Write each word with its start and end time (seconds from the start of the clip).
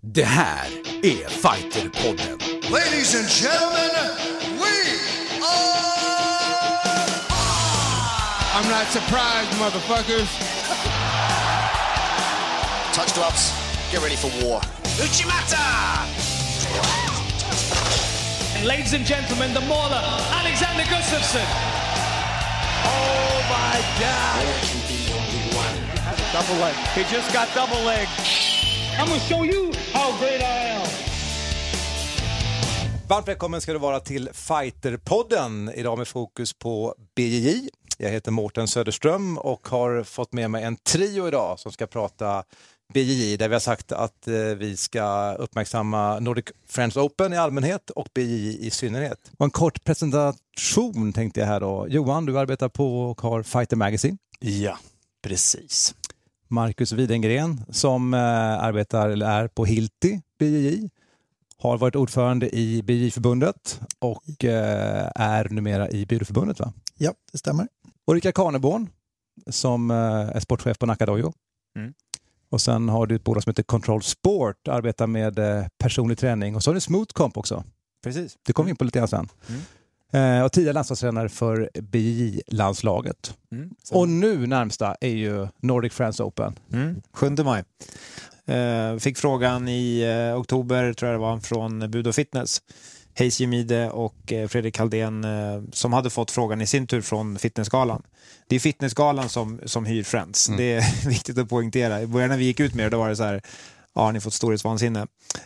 Det 0.00 0.24
här 0.24 0.66
är 1.02 1.28
Fighterpodden. 1.28 2.38
Ladies 2.70 3.14
and 3.14 3.28
gentlemen, 3.28 3.90
we 4.60 4.70
are. 5.42 5.88
I'm 8.54 8.68
not 8.70 8.86
surprised, 8.92 9.50
motherfuckers. 9.58 10.28
Touch 12.94 13.12
gloves. 13.14 13.52
Get 13.90 14.00
ready 14.00 14.14
for 14.14 14.30
war. 14.44 14.60
Uchimata! 15.00 16.06
Ladies 18.64 18.94
and 18.94 19.04
gentlemen, 19.04 19.52
the 19.52 19.60
mauler, 19.62 20.02
Alexander 20.32 20.84
Gustafsson. 20.84 21.46
Oh 22.84 23.42
my 23.50 23.82
God! 23.98 24.46
Double 26.32 26.60
leg. 26.60 26.74
He 26.94 27.02
just 27.12 27.32
got 27.32 27.52
double 27.52 27.82
leg. 27.84 28.06
I'm 28.98 29.06
gonna 29.06 29.20
show 29.20 29.44
you 29.44 29.72
how 29.92 30.18
great 30.20 30.40
I 30.40 30.70
am. 30.70 30.88
Varmt 33.08 33.28
välkommen 33.28 33.60
ska 33.60 33.72
du 33.72 33.78
vara 33.78 34.00
till 34.00 34.30
Fighterpodden. 34.32 35.72
Idag 35.74 35.98
med 35.98 36.08
fokus 36.08 36.52
på 36.52 36.94
BJJ. 37.16 37.68
Jag 37.98 38.10
heter 38.10 38.30
Mårten 38.30 38.68
Söderström 38.68 39.38
och 39.38 39.68
har 39.68 40.02
fått 40.02 40.32
med 40.32 40.50
mig 40.50 40.64
en 40.64 40.76
trio 40.76 41.28
idag 41.28 41.58
som 41.58 41.72
ska 41.72 41.86
prata 41.86 42.44
BJJ 42.94 43.36
där 43.36 43.48
vi 43.48 43.54
har 43.54 43.60
sagt 43.60 43.92
att 43.92 44.28
eh, 44.28 44.34
vi 44.34 44.76
ska 44.76 45.32
uppmärksamma 45.32 46.20
Nordic 46.20 46.44
Friends 46.68 46.96
Open 46.96 47.32
i 47.32 47.36
allmänhet 47.36 47.90
och 47.90 48.08
BJJ 48.14 48.66
i 48.66 48.70
synnerhet. 48.70 49.30
Och 49.38 49.44
en 49.44 49.50
kort 49.50 49.84
presentation 49.84 51.12
tänkte 51.12 51.40
jag 51.40 51.46
här 51.46 51.60
då. 51.60 51.86
Johan, 51.88 52.26
du 52.26 52.38
arbetar 52.38 52.68
på 52.68 53.10
och 53.10 53.20
har 53.20 53.42
Fighter 53.42 53.76
Magazine. 53.76 54.18
Ja, 54.40 54.78
precis. 55.22 55.94
Marcus 56.48 56.92
Widengren 56.92 57.64
som 57.70 58.14
eh, 58.14 58.20
arbetar 58.62 59.08
eller 59.08 59.26
är 59.26 59.48
på 59.48 59.64
Hilti 59.64 60.20
BJJ. 60.38 60.90
Har 61.58 61.78
varit 61.78 61.96
ordförande 61.96 62.56
i 62.56 62.82
BJJ-förbundet 62.82 63.80
och 63.98 64.44
eh, 64.44 65.10
är 65.14 65.48
numera 65.48 65.90
i 65.90 66.06
Byråförbundet. 66.06 66.60
Va? 66.60 66.72
Ja, 66.98 67.12
det 67.32 67.38
stämmer. 67.38 67.68
Och 68.04 68.14
Rickard 68.14 68.34
Karneborn 68.34 68.90
som 69.46 69.90
eh, 69.90 69.96
är 70.36 70.40
sportchef 70.40 70.78
på 70.78 70.86
Nakadojo. 70.86 71.32
Mm. 71.76 71.94
Och 72.50 72.60
sen 72.60 72.88
har 72.88 73.06
du 73.06 73.14
ett 73.14 73.24
bolag 73.24 73.42
som 73.42 73.50
heter 73.50 73.62
Control 73.62 74.02
Sport, 74.02 74.68
arbetar 74.68 75.06
med 75.06 75.38
eh, 75.38 75.66
personlig 75.78 76.18
träning. 76.18 76.56
Och 76.56 76.62
så 76.62 76.70
har 76.70 76.74
du 76.74 76.80
Smooth 76.80 77.12
Comp 77.12 77.36
också. 77.36 77.64
Precis. 78.02 78.36
Det 78.46 78.52
kommer 78.52 78.64
vi 78.64 78.70
in 78.70 78.76
på 78.76 78.84
lite 78.84 78.98
grann 78.98 79.08
sen. 79.08 79.28
Eh, 80.12 80.42
och 80.42 80.52
tidigare 80.52 80.74
landslagstränare 80.74 81.28
för 81.28 81.70
BJJ-landslaget. 81.74 83.34
Mm. 83.52 83.70
Och 83.90 84.08
nu 84.08 84.46
närmsta 84.46 84.96
är 85.00 85.08
ju 85.08 85.48
Nordic 85.60 85.92
Friends 85.92 86.20
Open. 86.20 86.58
Mm. 86.72 87.02
7 87.12 87.30
maj. 87.30 87.64
Eh, 88.46 88.96
fick 88.98 89.18
frågan 89.18 89.68
i 89.68 90.00
eh, 90.00 90.40
oktober, 90.40 90.92
tror 90.92 91.10
jag 91.10 91.20
det 91.20 91.22
var, 91.22 91.40
från 91.40 91.90
Budo 91.90 92.12
Fitness. 92.12 92.62
Hayes 93.18 93.40
Jemide 93.40 93.90
och 93.90 94.32
eh, 94.32 94.48
Fredrik 94.48 94.78
Halldén 94.78 95.24
eh, 95.24 95.62
som 95.72 95.92
hade 95.92 96.10
fått 96.10 96.30
frågan 96.30 96.60
i 96.60 96.66
sin 96.66 96.86
tur 96.86 97.00
från 97.00 97.38
Fitnessgalan. 97.38 98.02
Det 98.46 98.56
är 98.56 98.60
Fitnessgalan 98.60 99.28
som, 99.28 99.60
som 99.64 99.86
hyr 99.86 100.02
Friends. 100.02 100.50
Det 100.56 100.72
är 100.74 101.08
viktigt 101.08 101.38
att 101.38 101.48
poängtera. 101.48 102.02
I 102.02 102.06
början 102.06 102.30
när 102.30 102.36
vi 102.36 102.44
gick 102.44 102.60
ut 102.60 102.74
med 102.74 102.86
det, 102.86 102.90
då 102.90 102.98
var 102.98 103.08
det 103.08 103.16
så 103.16 103.24
här, 103.24 103.42
ja, 103.94 104.02
har 104.02 104.12
ni 104.12 104.20
fått 104.20 104.34
storhetsvansinne. 104.34 105.00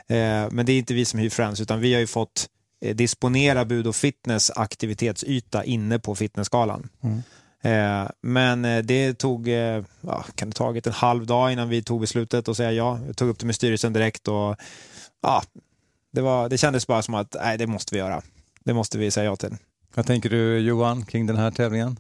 Eh, 0.07 0.51
men 0.51 0.67
det 0.67 0.73
är 0.73 0.79
inte 0.79 0.95
vi 0.95 1.05
som 1.05 1.21
hyr 1.21 1.31
Friends, 1.31 1.61
utan 1.61 1.81
vi 1.81 1.93
har 1.93 2.01
ju 2.01 2.07
fått 2.07 2.49
disponera 2.83 3.65
Budo 3.65 3.93
Fitness 3.93 4.51
aktivitetsyta 4.51 5.65
inne 5.65 5.99
på 5.99 6.15
Fitnessgalan. 6.15 6.89
Eh, 7.63 8.09
men 8.21 8.65
eh, 8.65 8.83
det 8.83 9.15
tog, 9.15 9.49
eh, 9.49 9.85
ja, 10.01 10.25
kan 10.35 10.51
det 10.51 10.57
tagit 10.57 10.87
en 10.87 10.93
halv 10.93 11.27
dag 11.27 11.53
innan 11.53 11.69
vi 11.69 11.83
tog 11.83 12.01
beslutet 12.01 12.49
och 12.49 12.57
säga 12.57 12.73
ja. 12.73 12.99
Jag 13.07 13.17
tog 13.17 13.29
upp 13.29 13.39
det 13.39 13.47
med 13.47 13.55
styrelsen 13.55 13.93
direkt 13.93 14.29
och 14.29 14.57
ja, 15.23 15.43
det, 16.13 16.21
var, 16.21 16.49
det 16.49 16.59
kändes 16.59 16.87
bara 16.87 17.03
som 17.03 17.15
att 17.15 17.37
nej, 17.41 17.59
det 17.59 17.67
måste 17.67 17.95
vi 17.95 17.99
göra. 17.99 18.23
Det 18.65 18.75
måste 18.75 18.99
vi 18.99 19.11
säga 19.11 19.25
ja 19.25 19.37
till. 19.37 19.57
Vad 19.95 20.07
tänker 20.07 20.31
du 20.31 20.59
Johan 20.59 21.05
kring 21.05 21.27
den 21.27 21.37
här 21.37 21.51
tävlingen? 21.51 21.99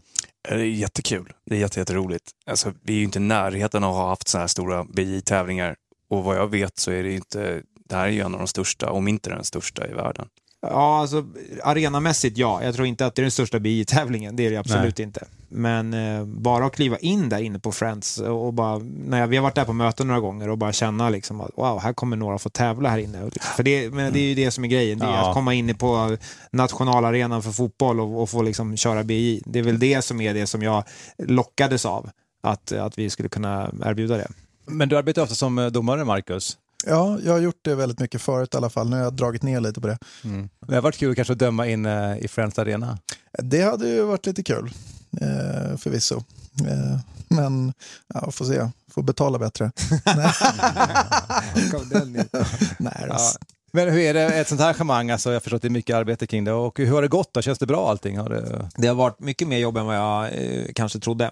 Det 0.48 0.54
är 0.54 0.58
jättekul. 0.58 1.32
Det 1.46 1.54
är 1.54 1.58
jätte, 1.58 1.80
jätteroligt. 1.80 2.30
Alltså, 2.46 2.72
vi 2.82 2.92
är 2.92 2.98
ju 2.98 3.04
inte 3.04 3.18
i 3.18 3.22
närheten 3.22 3.84
av 3.84 3.90
att 3.90 3.96
ha 3.96 4.08
haft 4.08 4.28
så 4.28 4.38
här 4.38 4.46
stora 4.46 4.84
BJ-tävlingar. 4.84 5.76
Och 6.08 6.24
vad 6.24 6.36
jag 6.36 6.48
vet 6.48 6.78
så 6.78 6.90
är 6.90 7.02
det 7.02 7.12
inte, 7.12 7.62
det 7.88 7.94
här 7.96 8.04
är 8.04 8.10
ju 8.10 8.20
en 8.20 8.34
av 8.34 8.38
de 8.38 8.46
största, 8.48 8.90
om 8.90 9.08
inte 9.08 9.30
den 9.30 9.44
största 9.44 9.88
i 9.88 9.92
världen. 9.92 10.28
Ja, 10.66 11.00
alltså 11.00 11.24
arenamässigt 11.62 12.38
ja. 12.38 12.62
Jag 12.64 12.74
tror 12.74 12.86
inte 12.86 13.06
att 13.06 13.14
det 13.14 13.20
är 13.20 13.24
den 13.24 13.30
största 13.30 13.58
BI-tävlingen. 13.58 14.36
Det 14.36 14.46
är 14.46 14.50
det 14.50 14.56
absolut 14.56 14.98
inte. 14.98 15.26
Men 15.48 15.94
eh, 15.94 16.24
bara 16.24 16.66
att 16.66 16.74
kliva 16.74 16.98
in 16.98 17.28
där 17.28 17.38
inne 17.38 17.58
på 17.58 17.72
Friends 17.72 18.18
och 18.18 18.52
bara, 18.54 18.78
när 19.06 19.20
jag, 19.20 19.26
vi 19.26 19.36
har 19.36 19.42
varit 19.42 19.54
där 19.54 19.64
på 19.64 19.72
möten 19.72 20.06
några 20.06 20.20
gånger 20.20 20.48
och 20.48 20.58
bara 20.58 20.72
känna 20.72 21.10
liksom 21.10 21.40
att 21.40 21.50
wow, 21.56 21.80
här 21.80 21.92
kommer 21.92 22.16
några 22.16 22.38
få 22.38 22.48
tävla 22.48 22.88
här 22.88 22.98
inne. 22.98 23.30
För 23.56 23.62
det, 23.62 23.90
men 23.94 24.12
det 24.12 24.18
är 24.18 24.24
ju 24.24 24.34
det 24.34 24.50
som 24.50 24.64
är 24.64 24.68
grejen. 24.68 24.98
Det 24.98 25.04
är 25.06 25.10
Ja. 25.10 25.28
att 25.28 25.34
komma 25.34 25.54
in 25.54 25.74
på 25.74 26.16
nationalarenan 26.50 27.42
för 27.42 27.50
fotboll 27.50 28.00
och, 28.00 28.22
och 28.22 28.30
få 28.30 28.42
liksom 28.42 28.76
köra 28.76 29.04
BI. 29.04 29.42
Det 29.46 29.58
är 29.58 29.62
väl 29.62 29.78
det 29.78 30.02
som 30.02 30.20
är 30.20 30.34
det 30.34 30.46
som 30.46 30.62
jag 30.62 30.84
lockades 31.18 31.86
av. 31.86 32.10
Att, 32.42 32.72
att 32.72 32.98
vi 32.98 33.10
skulle 33.10 33.28
kunna 33.28 33.70
erbjuda 33.84 34.16
det. 34.16 34.28
Men 34.66 34.88
du 34.88 34.96
arbetar 34.96 35.22
ofta 35.22 35.34
som 35.34 35.58
eh, 35.58 35.66
domare 35.66 36.04
Marcus. 36.04 36.56
Ja, 36.86 37.18
jag 37.24 37.32
har 37.32 37.38
gjort 37.38 37.60
det 37.62 37.74
väldigt 37.74 37.98
mycket 38.00 38.22
förut 38.22 38.54
i 38.54 38.56
alla 38.56 38.70
fall. 38.70 38.88
Nu 38.90 38.96
har 38.96 39.02
jag 39.02 39.14
dragit 39.14 39.42
ner 39.42 39.60
lite 39.60 39.80
på 39.80 39.86
det. 39.86 39.98
Det 40.66 40.74
har 40.74 40.82
varit 40.82 40.96
kul 40.96 41.14
kanske 41.14 41.32
att 41.32 41.38
döma 41.38 41.66
in 41.66 41.86
eh, 41.86 42.18
i 42.18 42.28
Friends 42.28 42.58
Arena. 42.58 42.98
Det 43.38 43.62
hade 43.62 43.88
ju 43.88 44.02
varit 44.02 44.26
lite 44.26 44.42
kul, 44.42 44.70
eh, 45.20 45.76
förvisso. 45.76 46.16
Eh, 46.68 46.98
men, 47.28 47.72
ja, 48.14 48.30
får 48.30 48.44
se. 48.44 48.68
Får 48.90 49.02
betala 49.02 49.38
bättre. 49.38 49.72
Nej, 52.78 53.08
alltså. 53.10 53.38
Men 53.74 53.88
hur 53.88 54.00
är 54.00 54.14
det 54.14 54.22
ett 54.22 54.48
sånt 54.48 54.60
här 54.60 54.68
arrangemang? 54.68 55.10
Alltså, 55.10 55.32
jag 55.32 55.42
förstår 55.42 55.56
att 55.56 55.62
det 55.62 55.68
är 55.68 55.70
mycket 55.70 55.96
arbete 55.96 56.26
kring 56.26 56.44
det. 56.44 56.52
Och 56.52 56.78
hur 56.78 56.90
har 56.90 57.02
det 57.02 57.08
gått 57.08 57.34
då? 57.34 57.42
Känns 57.42 57.58
det 57.58 57.66
bra 57.66 57.90
allting? 57.90 58.18
Har 58.18 58.28
det... 58.28 58.68
Det 58.76 58.86
har 58.88 58.94
varit 58.94 59.20
mycket 59.20 59.48
mer 59.48 59.58
jobb 59.58 59.76
än 59.76 59.86
vad 59.86 59.96
jag 59.96 60.24
eh, 60.24 60.64
kanske 60.74 60.98
trodde. 60.98 61.30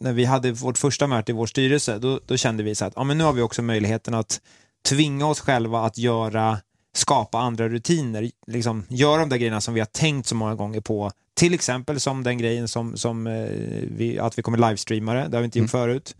När 0.00 0.12
vi 0.12 0.24
hade 0.24 0.52
vårt 0.52 0.78
första 0.78 1.06
möte 1.06 1.32
i 1.32 1.34
vår 1.34 1.46
styrelse, 1.46 1.98
då, 1.98 2.20
då 2.26 2.36
kände 2.36 2.62
vi 2.62 2.74
så 2.74 2.84
att 2.84 2.92
ja, 2.96 3.04
men 3.04 3.18
nu 3.18 3.24
har 3.24 3.32
vi 3.32 3.42
också 3.42 3.62
möjligheten 3.62 4.14
att 4.14 4.40
tvinga 4.88 5.26
oss 5.26 5.40
själva 5.40 5.84
att 5.84 5.98
göra, 5.98 6.58
skapa 6.94 7.38
andra 7.38 7.68
rutiner. 7.68 8.30
Liksom, 8.46 8.84
göra 8.88 9.20
de 9.20 9.28
där 9.28 9.36
grejerna 9.36 9.60
som 9.60 9.74
vi 9.74 9.80
har 9.80 9.86
tänkt 9.86 10.28
så 10.28 10.34
många 10.34 10.54
gånger 10.54 10.80
på. 10.80 11.10
Till 11.34 11.54
exempel 11.54 12.00
som 12.00 12.22
den 12.22 12.38
grejen 12.38 12.68
som, 12.68 12.96
som 12.96 13.26
eh, 13.26 13.48
vi, 13.96 14.18
att 14.18 14.38
vi 14.38 14.42
kommer 14.42 14.58
livestreama 14.58 15.14
det, 15.14 15.28
det 15.28 15.36
har 15.36 15.42
vi 15.42 15.44
inte 15.44 15.58
gjort 15.58 15.70
förut. 15.70 16.16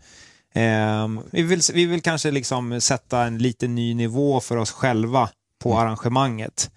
Ehm, 0.53 1.21
vi, 1.31 1.41
vill, 1.41 1.61
vi 1.73 1.85
vill 1.85 2.01
kanske 2.01 2.31
liksom 2.31 2.81
sätta 2.81 3.23
en 3.23 3.37
lite 3.37 3.67
ny 3.67 3.93
nivå 3.93 4.39
för 4.39 4.57
oss 4.57 4.71
själva 4.71 5.29
på 5.63 5.77
arrangemanget. 5.77 6.71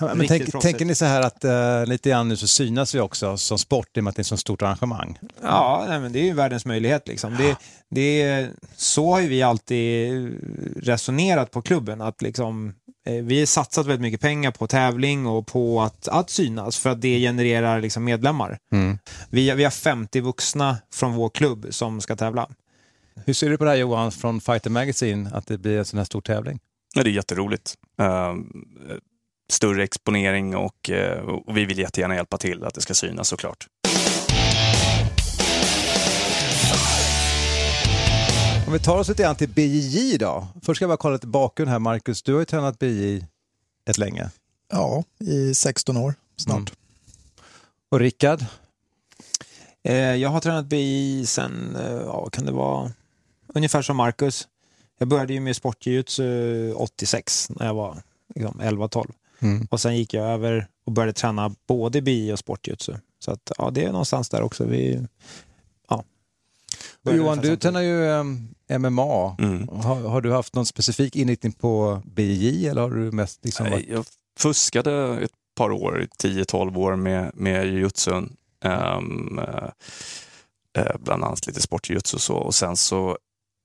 Men 0.00 0.26
tänk, 0.28 0.60
tänker 0.60 0.84
ni 0.84 0.94
så 0.94 1.04
här 1.04 1.22
att 1.22 1.44
uh, 1.44 1.86
lite 1.90 2.10
grann 2.10 2.28
nu 2.28 2.36
så 2.36 2.48
synas 2.48 2.94
vi 2.94 3.00
också 3.00 3.36
som 3.36 3.58
sport 3.58 3.96
i 3.96 4.00
och 4.00 4.04
med 4.04 4.10
att 4.10 4.16
det 4.16 4.20
är 4.20 4.22
ett 4.22 4.26
så 4.26 4.36
stort 4.36 4.62
arrangemang? 4.62 5.18
Ja, 5.42 5.84
nej, 5.88 6.00
men 6.00 6.12
det 6.12 6.18
är 6.18 6.24
ju 6.24 6.32
världens 6.32 6.66
möjlighet. 6.66 7.08
Liksom. 7.08 7.36
Det, 7.36 7.56
det, 7.90 8.22
är- 8.22 8.50
så 8.76 9.12
har 9.12 9.20
ju 9.20 9.28
vi 9.28 9.42
alltid 9.42 10.12
resonerat 10.76 11.50
på 11.50 11.62
klubben. 11.62 12.00
Att 12.00 12.22
liksom, 12.22 12.74
eh, 13.06 13.14
vi 13.14 13.38
har 13.38 13.46
satsat 13.46 13.86
väldigt 13.86 14.00
mycket 14.00 14.20
pengar 14.20 14.50
på 14.50 14.66
tävling 14.66 15.26
och 15.26 15.46
på 15.46 15.80
att, 15.82 16.08
att 16.08 16.30
synas 16.30 16.78
för 16.78 16.90
att 16.90 17.00
det 17.00 17.18
genererar 17.20 17.80
liksom 17.80 18.04
medlemmar. 18.04 18.58
Vi, 19.30 19.50
vi 19.54 19.64
har 19.64 19.70
50 19.70 20.20
vuxna 20.20 20.76
från 20.94 21.12
vår 21.14 21.28
klubb 21.28 21.66
som 21.70 22.00
ska 22.00 22.16
tävla. 22.16 22.48
Hur 23.26 23.34
ser 23.34 23.50
du 23.50 23.58
på 23.58 23.64
det 23.64 23.70
här 23.70 23.76
Johan 23.76 24.12
från 24.12 24.40
Fighter 24.40 24.70
Magazine, 24.70 25.30
att 25.32 25.46
det 25.46 25.58
blir 25.58 25.78
en 25.78 25.84
sån 25.84 25.98
här 25.98 26.04
stor 26.04 26.20
tävling? 26.20 26.58
Ja, 26.94 27.02
det 27.02 27.10
är 27.10 27.12
jätteroligt. 27.12 27.74
Uh, 28.00 28.06
större 29.50 29.84
exponering 29.84 30.56
och, 30.56 30.90
eh, 30.90 31.20
och 31.20 31.56
vi 31.56 31.64
vill 31.64 31.78
jättegärna 31.78 32.14
hjälpa 32.14 32.38
till 32.38 32.64
att 32.64 32.74
det 32.74 32.80
ska 32.80 32.94
synas 32.94 33.28
såklart. 33.28 33.68
Om 38.66 38.72
vi 38.72 38.78
tar 38.78 38.98
oss 38.98 39.08
lite 39.08 39.22
grann 39.22 39.36
till 39.36 39.48
BJJ 39.48 40.18
då. 40.18 40.46
Först 40.62 40.78
ska 40.78 40.82
jag 40.82 40.90
bara 40.90 40.96
kolla 40.96 41.14
lite 41.14 41.26
bakgrund 41.26 41.70
här 41.70 41.78
Marcus. 41.78 42.22
Du 42.22 42.32
har 42.32 42.40
ju 42.40 42.44
tränat 42.44 42.78
BJJ 42.78 43.26
ett 43.90 43.98
länge. 43.98 44.30
Ja, 44.72 45.04
i 45.18 45.54
16 45.54 45.96
år 45.96 46.14
snart. 46.36 46.72
Och 47.90 48.00
Rickard? 48.00 48.44
Eh, 49.82 49.94
jag 49.94 50.28
har 50.28 50.40
tränat 50.40 50.66
BI 50.66 51.26
sen, 51.26 51.76
eh, 51.76 51.92
ja, 51.92 52.28
kan 52.32 52.46
det 52.46 52.52
vara, 52.52 52.92
ungefär 53.54 53.82
som 53.82 53.96
Marcus. 53.96 54.48
Jag 54.98 55.08
började 55.08 55.32
ju 55.32 55.40
med 55.40 55.56
sportjujutsu 55.56 56.72
86 56.72 57.48
när 57.50 57.66
jag 57.66 57.74
var 57.74 58.02
liksom, 58.34 58.60
11-12. 58.60 59.12
Och 59.70 59.80
sen 59.80 59.96
gick 59.96 60.14
jag 60.14 60.26
över 60.26 60.68
och 60.84 60.92
började 60.92 61.12
träna 61.12 61.54
både 61.66 62.02
BI 62.02 62.32
och 62.32 62.38
sportjutsu. 62.38 62.94
Så 63.18 63.30
att, 63.30 63.52
ja, 63.58 63.70
det 63.70 63.84
är 63.84 63.92
någonstans 63.92 64.28
där 64.28 64.42
också. 64.42 64.64
Vi, 64.64 65.06
ja. 65.88 66.04
Och 67.04 67.16
Johan, 67.16 67.38
du 67.38 67.56
tränar 67.56 67.80
ju 67.80 68.04
um, 68.04 68.54
MMA. 68.78 69.36
Mm. 69.38 69.68
Har, 69.68 70.00
har 70.00 70.20
du 70.20 70.32
haft 70.32 70.54
någon 70.54 70.66
specifik 70.66 71.16
inriktning 71.16 71.52
på 71.52 72.02
BJJ 72.04 72.68
eller 72.68 72.82
har 72.82 72.90
du 72.90 73.12
mest 73.12 73.44
liksom 73.44 73.64
Nej, 73.64 73.72
varit... 73.72 73.88
Jag 73.88 74.04
fuskade 74.38 75.18
ett 75.24 75.30
par 75.54 75.70
år, 75.70 76.06
10-12 76.22 76.78
år 76.78 76.96
med, 76.96 77.30
med 77.34 77.66
jujutsun. 77.66 78.36
Um, 78.64 79.40
eh, 80.78 80.96
bland 80.98 81.24
annat 81.24 81.46
lite 81.46 81.62
sportjujutsu 81.62 82.16
och 82.16 82.20
så. 82.20 82.34
Och 82.34 82.54
sen 82.54 82.76
så 82.76 83.18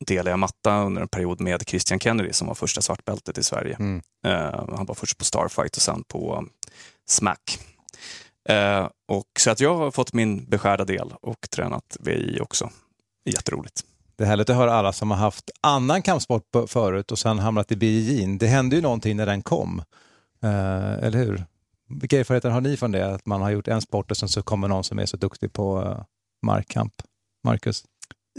delade 0.05 0.29
jag 0.29 0.39
matta 0.39 0.83
under 0.83 1.01
en 1.01 1.07
period 1.07 1.41
med 1.41 1.67
Christian 1.67 1.99
Kennedy 1.99 2.33
som 2.33 2.47
var 2.47 2.55
första 2.55 2.81
svartbältet 2.81 3.37
i 3.37 3.43
Sverige. 3.43 3.75
Mm. 3.79 4.01
Eh, 4.25 4.75
han 4.75 4.85
var 4.85 4.95
först 4.95 5.17
på 5.17 5.25
Starfight 5.25 5.75
och 5.75 5.81
sen 5.81 6.03
på 6.07 6.37
um, 6.37 6.49
Smack. 7.07 7.59
Eh, 8.49 8.89
och, 9.07 9.27
så 9.39 9.51
att 9.51 9.59
jag 9.59 9.77
har 9.77 9.91
fått 9.91 10.13
min 10.13 10.45
beskärda 10.45 10.85
del 10.85 11.13
och 11.21 11.49
tränat 11.49 11.97
VI 11.99 12.39
också. 12.41 12.69
Jätteroligt. 13.25 13.83
Det 14.15 14.23
är 14.23 14.27
härligt 14.27 14.49
att 14.49 14.55
höra 14.55 14.73
alla 14.73 14.93
som 14.93 15.11
har 15.11 15.17
haft 15.17 15.51
annan 15.61 16.01
kampsport 16.01 16.55
förut 16.67 17.11
och 17.11 17.19
sen 17.19 17.39
hamnat 17.39 17.71
i 17.71 17.75
BJJ. 17.75 18.37
Det 18.37 18.47
hände 18.47 18.75
ju 18.75 18.81
någonting 18.81 19.17
när 19.17 19.25
den 19.25 19.41
kom, 19.41 19.81
eh, 20.43 20.93
eller 20.93 21.17
hur? 21.17 21.45
Vilka 21.89 22.19
erfarenheter 22.19 22.49
har 22.49 22.61
ni 22.61 22.77
från 22.77 22.91
det? 22.91 23.13
Att 23.13 23.25
man 23.25 23.41
har 23.41 23.49
gjort 23.49 23.67
en 23.67 23.81
sport 23.81 24.11
och 24.11 24.17
sen 24.17 24.29
så 24.29 24.41
kommer 24.41 24.67
någon 24.67 24.83
som 24.83 24.99
är 24.99 25.05
så 25.05 25.17
duktig 25.17 25.53
på 25.53 25.97
markkamp. 26.41 26.93
Marcus? 27.43 27.83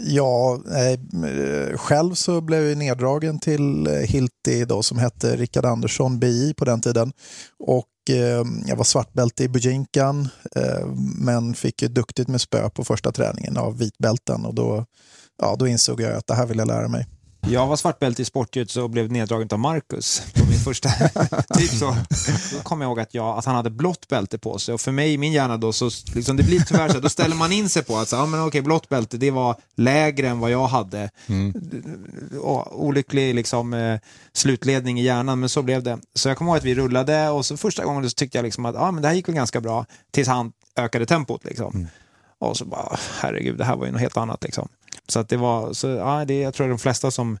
Ja, 0.01 0.61
eh, 0.75 1.77
själv 1.77 2.13
så 2.13 2.41
blev 2.41 2.63
jag 2.63 2.77
neddragen 2.77 3.39
till 3.39 3.87
eh, 3.87 3.93
Hilti 3.93 4.65
då, 4.65 4.83
som 4.83 4.97
hette 4.97 5.35
Rickard 5.35 5.65
Andersson, 5.65 6.19
BI 6.19 6.53
på 6.53 6.65
den 6.65 6.81
tiden. 6.81 7.11
Och 7.59 8.09
eh, 8.09 8.43
jag 8.65 8.75
var 8.75 8.83
svartbälte 8.83 9.43
i 9.43 9.49
Bujinkan, 9.49 10.29
eh, 10.55 10.87
men 11.19 11.53
fick 11.53 11.81
ju 11.81 11.87
duktigt 11.87 12.27
med 12.27 12.41
spö 12.41 12.69
på 12.69 12.83
första 12.83 13.11
träningen 13.11 13.57
av 13.57 13.77
vitbälten. 13.77 14.45
Och 14.45 14.55
då, 14.55 14.85
ja, 15.41 15.55
då 15.59 15.67
insåg 15.67 16.01
jag 16.01 16.13
att 16.13 16.27
det 16.27 16.35
här 16.35 16.45
vill 16.45 16.57
jag 16.57 16.67
lära 16.67 16.87
mig. 16.87 17.07
Jag 17.41 17.67
var 17.67 17.75
svartbälte 17.75 18.21
i 18.21 18.25
sportljud 18.25 18.77
och 18.77 18.89
blev 18.89 19.11
neddragen 19.11 19.47
av 19.51 19.59
Marcus 19.59 20.21
på 20.35 20.45
min 20.45 20.59
första. 20.59 20.89
typ 21.53 21.69
så. 21.69 21.95
Då 22.53 22.63
kom 22.63 22.81
jag 22.81 22.89
ihåg 22.89 22.99
att, 22.99 23.13
jag, 23.13 23.37
att 23.37 23.45
han 23.45 23.55
hade 23.55 23.69
blått 23.69 24.07
bälte 24.07 24.37
på 24.37 24.59
sig 24.59 24.73
och 24.73 24.81
för 24.81 24.91
mig 24.91 25.13
i 25.13 25.17
min 25.17 25.33
hjärna 25.33 25.57
då 25.57 25.73
så 25.73 25.89
liksom, 26.15 26.37
det 26.37 26.43
blir 26.43 26.59
tyvärr 26.59 26.89
så 26.89 26.99
då 26.99 27.09
ställer 27.09 27.35
man 27.35 27.51
in 27.51 27.69
sig 27.69 27.83
på 27.83 27.97
att 27.97 28.09
så, 28.09 28.15
ja, 28.15 28.25
men 28.25 28.41
okej, 28.41 28.61
blått 28.61 28.89
bälte 28.89 29.17
det 29.17 29.31
var 29.31 29.55
lägre 29.75 30.27
än 30.27 30.39
vad 30.39 30.51
jag 30.51 30.67
hade. 30.67 31.09
Och, 32.41 32.85
olycklig 32.85 33.35
liksom, 33.35 33.73
eh, 33.73 33.99
slutledning 34.33 34.99
i 34.99 35.03
hjärnan 35.03 35.39
men 35.39 35.49
så 35.49 35.61
blev 35.61 35.83
det. 35.83 35.99
Så 36.13 36.29
jag 36.29 36.37
kommer 36.37 36.51
ihåg 36.51 36.57
att 36.57 36.65
vi 36.65 36.75
rullade 36.75 37.29
och 37.29 37.45
så 37.45 37.57
första 37.57 37.85
gången 37.85 38.09
så 38.09 38.13
tyckte 38.13 38.37
jag 38.37 38.43
liksom 38.43 38.65
att 38.65 38.75
ja, 38.75 38.91
men 38.91 39.01
det 39.01 39.07
här 39.07 39.15
gick 39.15 39.27
väl 39.27 39.35
ganska 39.35 39.61
bra 39.61 39.85
tills 40.11 40.27
han 40.27 40.51
ökade 40.75 41.05
tempot. 41.05 41.45
Liksom. 41.45 41.87
Och 42.39 42.57
så 42.57 42.65
bara, 42.65 42.99
herregud, 43.19 43.57
det 43.57 43.65
här 43.65 43.75
var 43.75 43.85
ju 43.85 43.91
något 43.91 44.01
helt 44.01 44.17
annat. 44.17 44.43
Liksom. 44.43 44.67
Så 45.07 45.19
att 45.19 45.29
det 45.29 45.37
var, 45.37 45.73
så, 45.73 45.87
ja, 45.87 46.25
det, 46.25 46.39
jag 46.39 46.53
tror 46.53 46.67
att 46.67 46.71
de 46.71 46.79
flesta 46.79 47.11
som, 47.11 47.37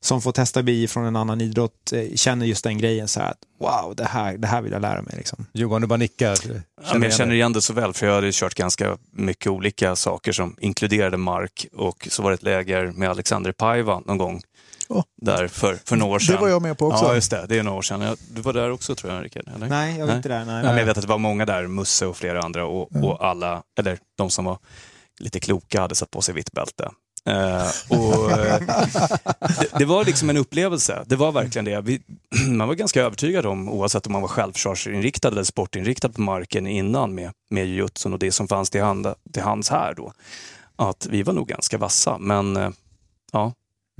som 0.00 0.22
får 0.22 0.32
testa 0.32 0.62
bi 0.62 0.88
från 0.88 1.04
en 1.04 1.16
annan 1.16 1.40
idrott 1.40 1.92
eh, 1.92 2.14
känner 2.14 2.46
just 2.46 2.64
den 2.64 2.78
grejen 2.78 3.08
så 3.08 3.20
här 3.20 3.30
att 3.30 3.38
wow, 3.60 3.96
det 3.96 4.04
här, 4.04 4.36
det 4.38 4.46
här 4.46 4.62
vill 4.62 4.72
jag 4.72 4.82
lära 4.82 5.02
mig. 5.02 5.14
Liksom. 5.16 5.46
Johan, 5.52 5.80
du 5.80 5.86
bara 5.86 5.96
nickar. 5.96 6.36
Ja, 6.44 6.92
men 6.92 7.02
jag 7.02 7.14
känner 7.14 7.34
igen 7.34 7.52
det 7.52 7.60
så 7.62 7.72
väl, 7.72 7.92
för 7.92 8.06
jag 8.06 8.14
hade 8.14 8.30
kört 8.32 8.54
ganska 8.54 8.96
mycket 9.12 9.46
olika 9.52 9.96
saker 9.96 10.32
som 10.32 10.56
inkluderade 10.60 11.16
mark. 11.16 11.66
Och 11.72 12.08
så 12.10 12.22
var 12.22 12.30
det 12.30 12.34
ett 12.34 12.42
läger 12.42 12.86
med 12.86 13.10
Alexander 13.10 13.52
Paiva 13.52 14.00
någon 14.06 14.18
gång. 14.18 14.42
Åh. 14.88 15.04
Där 15.22 15.48
för, 15.48 15.78
för 15.84 15.96
några 15.96 16.12
år 16.14 16.18
Det 16.18 16.24
sedan. 16.24 16.40
var 16.40 16.48
jag 16.48 16.62
med 16.62 16.78
på 16.78 16.86
också. 16.86 17.04
Ja, 17.04 17.14
just 17.14 17.30
det. 17.30 17.46
Det 17.48 17.58
är 17.58 17.62
några 17.62 17.78
år 17.78 17.82
sedan. 17.82 18.16
Du 18.30 18.40
var 18.40 18.52
där 18.52 18.70
också 18.70 18.94
tror 18.94 19.12
jag, 19.12 19.24
Rickard? 19.24 19.48
Eller? 19.56 19.68
Nej, 19.68 19.98
jag 19.98 20.06
var 20.06 20.16
inte 20.16 20.28
där. 20.28 20.44
Nej. 20.44 20.54
Ja, 20.56 20.62
men 20.62 20.76
jag 20.78 20.86
vet 20.86 20.96
att 20.96 21.02
det 21.02 21.08
var 21.08 21.18
många 21.18 21.46
där, 21.46 21.66
Musse 21.66 22.06
och 22.06 22.16
flera 22.16 22.40
andra. 22.42 22.66
Och, 22.66 22.96
och 23.04 23.24
alla, 23.26 23.62
eller 23.78 23.98
de 24.18 24.30
som 24.30 24.44
var 24.44 24.58
lite 25.20 25.40
kloka, 25.40 25.80
hade 25.80 25.94
satt 25.94 26.10
på 26.10 26.22
sig 26.22 26.34
vitt 26.34 26.52
bälte. 26.52 26.90
Eh, 27.28 27.68
och, 27.88 28.30
eh, 28.30 28.60
det, 29.60 29.78
det 29.78 29.84
var 29.84 30.04
liksom 30.04 30.30
en 30.30 30.36
upplevelse. 30.36 31.04
Det 31.06 31.16
var 31.16 31.32
verkligen 31.32 31.64
det. 31.64 31.80
Vi, 31.80 32.00
man 32.48 32.68
var 32.68 32.74
ganska 32.74 33.02
övertygad 33.02 33.46
om, 33.46 33.68
oavsett 33.68 34.06
om 34.06 34.12
man 34.12 34.22
var 34.22 34.28
självförsvarsinriktad 34.28 35.28
eller 35.28 35.44
sportinriktad 35.44 36.08
på 36.08 36.20
marken 36.20 36.66
innan 36.66 37.14
med, 37.14 37.32
med 37.50 37.66
jujutsun 37.66 38.12
och 38.12 38.18
det 38.18 38.32
som 38.32 38.48
fanns 38.48 38.70
till, 38.70 38.82
hand, 38.82 39.06
till 39.32 39.42
hands 39.42 39.70
här 39.70 39.94
då, 39.94 40.12
att 40.76 41.06
vi 41.10 41.22
var 41.22 41.32
nog 41.32 41.48
ganska 41.48 41.78
vassa. 41.78 42.18
Men 42.18 42.56
eh, 42.56 42.70
ja, 43.32 43.52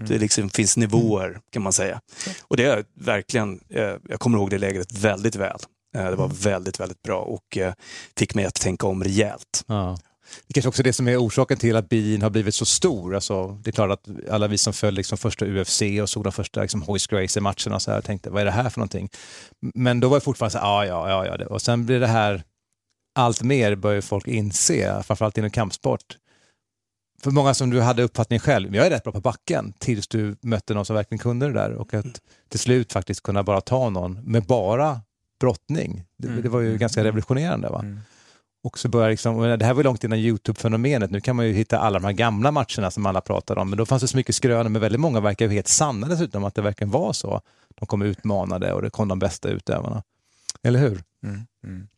det 0.03 0.19
liksom 0.19 0.51
finns 0.51 0.77
nivåer 0.77 1.41
kan 1.51 1.63
man 1.63 1.73
säga. 1.73 2.01
Och 2.43 2.57
det 2.57 2.65
är 2.65 2.85
verkligen, 2.95 3.61
eh, 3.69 3.95
jag 4.09 4.21
kommer 4.21 4.39
ihåg 4.39 4.51
det 4.51 4.59
lägret 4.59 4.93
väldigt 4.93 5.37
väl. 5.37 5.59
Det 5.95 6.17
var 6.17 6.29
väldigt, 6.29 6.81
väldigt 6.81 7.03
bra 7.03 7.21
och 7.21 7.59
fick 8.17 8.35
mig 8.35 8.45
att 8.45 8.55
tänka 8.55 8.87
om 8.87 9.05
rejält. 9.05 9.65
Ja. 9.67 9.97
Det 10.47 10.53
kanske 10.55 10.69
också 10.69 10.83
är 10.83 10.85
det 10.85 10.93
som 10.93 11.09
är 11.09 11.17
orsaken 11.27 11.59
till 11.59 11.77
att 11.77 11.89
BJ'n 11.89 12.23
har 12.23 12.31
blivit 12.31 12.55
så 12.55 12.65
stor. 12.65 13.15
Alltså, 13.15 13.49
det 13.63 13.71
är 13.71 13.73
klart 13.73 13.91
att 13.91 14.09
alla 14.31 14.49
vi 14.49 14.59
som 14.59 14.73
följde 14.73 14.97
liksom 14.99 15.19
första 15.19 15.47
UFC 15.47 15.83
och 16.03 16.09
såg 16.11 16.25
de 16.25 16.33
första 16.33 16.63
liksom, 16.63 16.83
Hoist 16.83 17.07
Gracie-matcherna 17.11 17.81
så 17.81 17.91
här, 17.91 18.01
tänkte 18.01 18.31
vad 18.31 18.41
är 18.41 18.45
det 18.45 18.51
här 18.51 18.71
för 18.71 18.81
någonting? 18.81 19.09
Men 19.75 20.01
då 20.01 20.09
var 20.09 20.17
det 20.17 20.25
fortfarande 20.25 20.51
så 20.53 20.59
här, 20.59 20.85
ja, 20.85 20.87
ja, 20.87 21.09
ja, 21.11 21.27
ja. 21.27 21.37
det- 21.37 21.47
Och 21.47 21.63
sen 21.63 21.87
blir 21.87 22.01
det 22.01 22.07
här, 22.07 22.43
allt 23.15 23.43
mer 23.43 23.75
börjar 23.75 24.01
folk 24.01 24.27
inse, 24.29 25.03
framförallt 25.03 25.39
inom 25.39 25.51
kampsport. 25.51 26.19
För 27.23 27.31
många 27.31 27.55
som 27.55 27.71
du 27.71 27.81
hade 27.81 28.03
uppfattning 28.03 28.39
själv, 28.41 28.77
jag 28.77 28.87
är 28.87 28.91
rätt 28.91 29.03
bra 29.03 29.13
på 29.13 29.21
backen, 29.21 29.73
tills 29.79 30.09
du 30.09 30.37
mötte 30.41 30.75
någon 30.75 30.85
som 30.85 30.97
verkligen 30.97 31.19
kunde 31.19 31.47
det 31.47 31.53
där. 31.53 31.73
Och 31.73 31.95
att 31.95 32.21
till 32.49 32.61
slut 32.61 32.93
faktiskt 32.93 33.23
kunna 33.23 33.43
bara 33.43 33.61
ta 33.61 33.91
någon 33.91 34.21
med 34.25 34.43
bara 34.45 35.01
brottning. 35.41 36.05
Det, 36.17 36.29
det 36.43 36.49
var 36.49 36.61
ju 36.61 36.79
ganska 36.79 37.05
revolutionerande. 37.05 37.69
Va? 37.69 37.85
Och 38.65 38.79
så 38.79 38.89
börjar 38.89 39.11
liksom, 39.11 39.41
det 39.41 39.65
här 39.65 39.75
var 39.75 39.85
långt 39.85 40.05
innan 40.05 40.19
YouTube-fenomenet. 40.19 41.11
Nu 41.11 41.21
kan 41.21 41.37
man 41.37 41.47
ju 41.47 41.53
hitta 41.53 41.79
alla 41.79 41.99
de 41.99 42.05
här 42.05 42.13
gamla 42.13 42.51
matcherna 42.53 42.91
som 42.91 43.07
alla 43.07 43.21
pratar 43.21 43.59
om. 43.59 43.71
Men 43.71 43.77
då 43.77 43.87
fanns 43.87 44.03
det 44.03 44.09
så 44.09 44.17
mycket 44.17 44.35
skrönor, 44.35 44.69
men 44.69 44.83
väldigt 44.83 45.01
många 45.01 45.21
verkar 45.21 45.47
ju 45.47 45.53
helt 45.53 45.69
sanna 45.69 46.09
dessutom, 46.09 46.45
att 46.45 46.55
det 46.55 46.63
verkligen 46.63 46.91
var 46.91 47.13
så. 47.13 47.41
De 47.75 47.87
kom 47.87 48.03
utmanade 48.03 48.73
och 48.73 48.83
det 48.83 48.91
kom 48.91 49.09
de 49.09 49.19
bästa 49.19 49.49
utövarna. 49.49 50.03
Eller 50.63 50.79
hur? 50.79 51.03
Mm, 51.25 51.47
mm. 51.65 51.89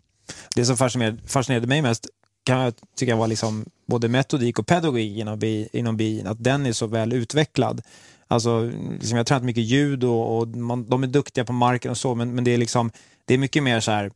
Det 0.54 0.64
som 0.64 0.76
fascinerade, 0.76 1.18
fascinerade 1.26 1.66
mig 1.66 1.82
mest 1.82 2.06
kan 2.44 2.58
jag 2.58 2.74
tycka 2.96 3.16
var 3.16 3.26
liksom 3.26 3.64
både 3.86 4.08
metodik 4.08 4.58
och 4.58 4.66
pedagogik 4.66 5.18
inom 5.18 5.38
bi, 5.38 5.68
inom 5.72 5.96
bin, 5.96 6.26
att 6.26 6.44
den 6.44 6.66
är 6.66 6.72
så 6.72 6.86
väl 6.86 7.12
utvecklad. 7.12 7.82
Alltså, 8.28 8.60
liksom 9.00 9.16
jag 9.16 9.18
har 9.18 9.24
tränat 9.24 9.44
mycket 9.44 9.62
ljud 9.62 10.04
och, 10.04 10.38
och 10.38 10.48
man, 10.48 10.88
de 10.88 11.02
är 11.02 11.06
duktiga 11.06 11.44
på 11.44 11.52
marken 11.52 11.90
och 11.90 11.98
så, 11.98 12.14
men, 12.14 12.34
men 12.34 12.44
det 12.44 12.50
är 12.50 12.58
liksom 12.58 12.90
det 13.24 13.34
är 13.34 13.38
mycket 13.38 13.62
mer 13.62 13.80
så 13.80 13.90
här 13.90 14.10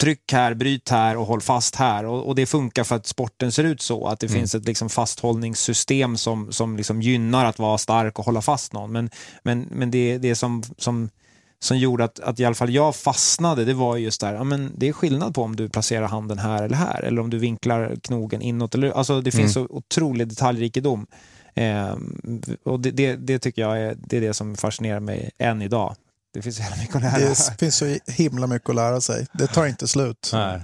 tryck 0.00 0.32
här, 0.32 0.54
bryt 0.54 0.88
här 0.88 1.16
och 1.16 1.26
håll 1.26 1.40
fast 1.40 1.76
här. 1.76 2.04
Och, 2.04 2.26
och 2.26 2.34
det 2.34 2.46
funkar 2.46 2.84
för 2.84 2.96
att 2.96 3.06
sporten 3.06 3.52
ser 3.52 3.64
ut 3.64 3.80
så, 3.80 4.06
att 4.06 4.20
det 4.20 4.28
finns 4.28 4.54
ett 4.54 4.64
liksom 4.64 4.88
fasthållningssystem 4.88 6.16
som, 6.16 6.52
som 6.52 6.76
liksom 6.76 7.02
gynnar 7.02 7.44
att 7.44 7.58
vara 7.58 7.78
stark 7.78 8.18
och 8.18 8.24
hålla 8.24 8.42
fast 8.42 8.72
någon. 8.72 8.92
Men, 8.92 9.10
men, 9.42 9.68
men 9.70 9.90
det, 9.90 10.18
det 10.18 10.34
som, 10.34 10.62
som, 10.78 11.10
som 11.60 11.78
gjorde 11.78 12.04
att, 12.04 12.20
att 12.20 12.40
i 12.40 12.44
alla 12.44 12.54
fall 12.54 12.70
jag 12.70 12.96
fastnade, 12.96 13.64
det 13.64 13.74
var 13.74 13.96
just 13.96 14.20
där, 14.20 14.34
ja, 14.34 14.44
men 14.44 14.72
det 14.76 14.88
är 14.88 14.92
skillnad 14.92 15.34
på 15.34 15.42
om 15.42 15.56
du 15.56 15.68
placerar 15.68 16.08
handen 16.08 16.38
här 16.38 16.62
eller 16.62 16.76
här, 16.76 17.02
eller 17.02 17.22
om 17.22 17.30
du 17.30 17.38
vinklar 17.38 17.96
knogen 18.02 18.42
inåt. 18.42 18.74
Eller, 18.74 18.90
alltså 18.90 19.20
det 19.20 19.30
finns 19.30 19.52
så 19.52 19.66
otrolig 19.70 20.28
detaljrikedom. 20.28 21.06
Eh, 21.54 21.96
och 22.64 22.80
det, 22.80 22.90
det, 22.90 23.16
det 23.16 23.38
tycker 23.38 23.62
jag 23.62 23.80
är 23.80 23.96
det, 23.98 24.16
är 24.16 24.20
det 24.20 24.34
som 24.34 24.56
fascinerar 24.56 25.00
mig 25.00 25.30
än 25.38 25.62
idag. 25.62 25.96
Det 26.34 26.42
finns 26.42 26.56
så 26.56 26.62
jävla 26.62 26.76
mycket 26.76 26.96
att 26.96 27.02
lära. 27.02 27.28
Det 27.28 27.58
finns 27.58 27.76
så 27.76 27.98
himla 28.06 28.46
mycket 28.46 28.68
att 28.68 28.74
lära 28.74 29.00
sig. 29.00 29.26
Det 29.32 29.46
tar 29.46 29.66
inte 29.66 29.88
slut. 29.88 30.30
Nej. 30.32 30.60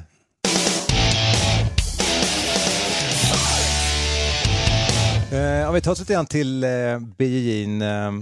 Eh, 5.33 5.68
om 5.68 5.75
vi 5.75 5.80
tar 5.80 5.92
oss 5.92 5.99
lite 5.99 6.12
grann 6.12 6.26
till 6.26 6.64
eh, 6.64 6.99
BJJ. 7.18 7.64
Eh, 7.83 8.12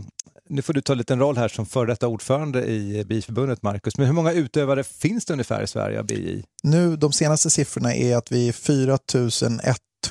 nu 0.48 0.62
får 0.62 0.72
du 0.72 0.80
ta 0.80 0.92
en 0.92 0.98
liten 0.98 1.18
roll 1.18 1.36
här 1.36 1.48
som 1.48 1.66
före 1.66 1.86
detta 1.86 2.08
ordförande 2.08 2.66
i 2.66 3.04
BI-förbundet, 3.04 3.62
Marcus. 3.62 3.98
Men 3.98 4.06
hur 4.06 4.14
många 4.14 4.32
utövare 4.32 4.84
finns 4.84 5.24
det 5.24 5.32
ungefär 5.32 5.62
i 5.62 5.66
Sverige 5.66 5.98
av 5.98 6.06
BJJ? 6.06 6.44
Nu, 6.62 6.96
de 6.96 7.12
senaste 7.12 7.50
siffrorna 7.50 7.94
är 7.94 8.16
att 8.16 8.32
vi 8.32 8.48
är 8.48 8.52
4 8.52 8.98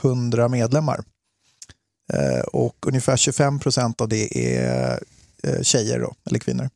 100 0.04 0.48
medlemmar. 0.48 1.04
Eh, 2.14 2.40
och 2.40 2.86
ungefär 2.88 3.18
25 3.18 3.60
procent 3.60 4.02
av 4.02 4.08
det 4.08 4.56
är 4.58 5.00
eh, 5.44 5.62
tjejer 5.62 6.00
då, 6.00 6.14
eller 6.26 6.40
kvinnor. 6.40 6.70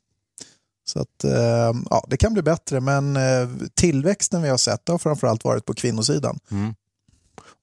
Så 0.92 1.00
att, 1.00 1.24
eh, 1.24 1.72
ja, 1.90 2.06
det 2.08 2.18
kan 2.18 2.34
bli 2.34 2.42
bättre, 2.42 2.80
men 2.80 3.16
eh, 3.16 3.50
tillväxten 3.74 4.42
vi 4.42 4.50
har 4.50 4.58
sett 4.58 4.88
har 4.88 4.98
framförallt 4.98 5.44
varit 5.44 5.66
på 5.66 5.74
kvinnosidan. 5.74 6.40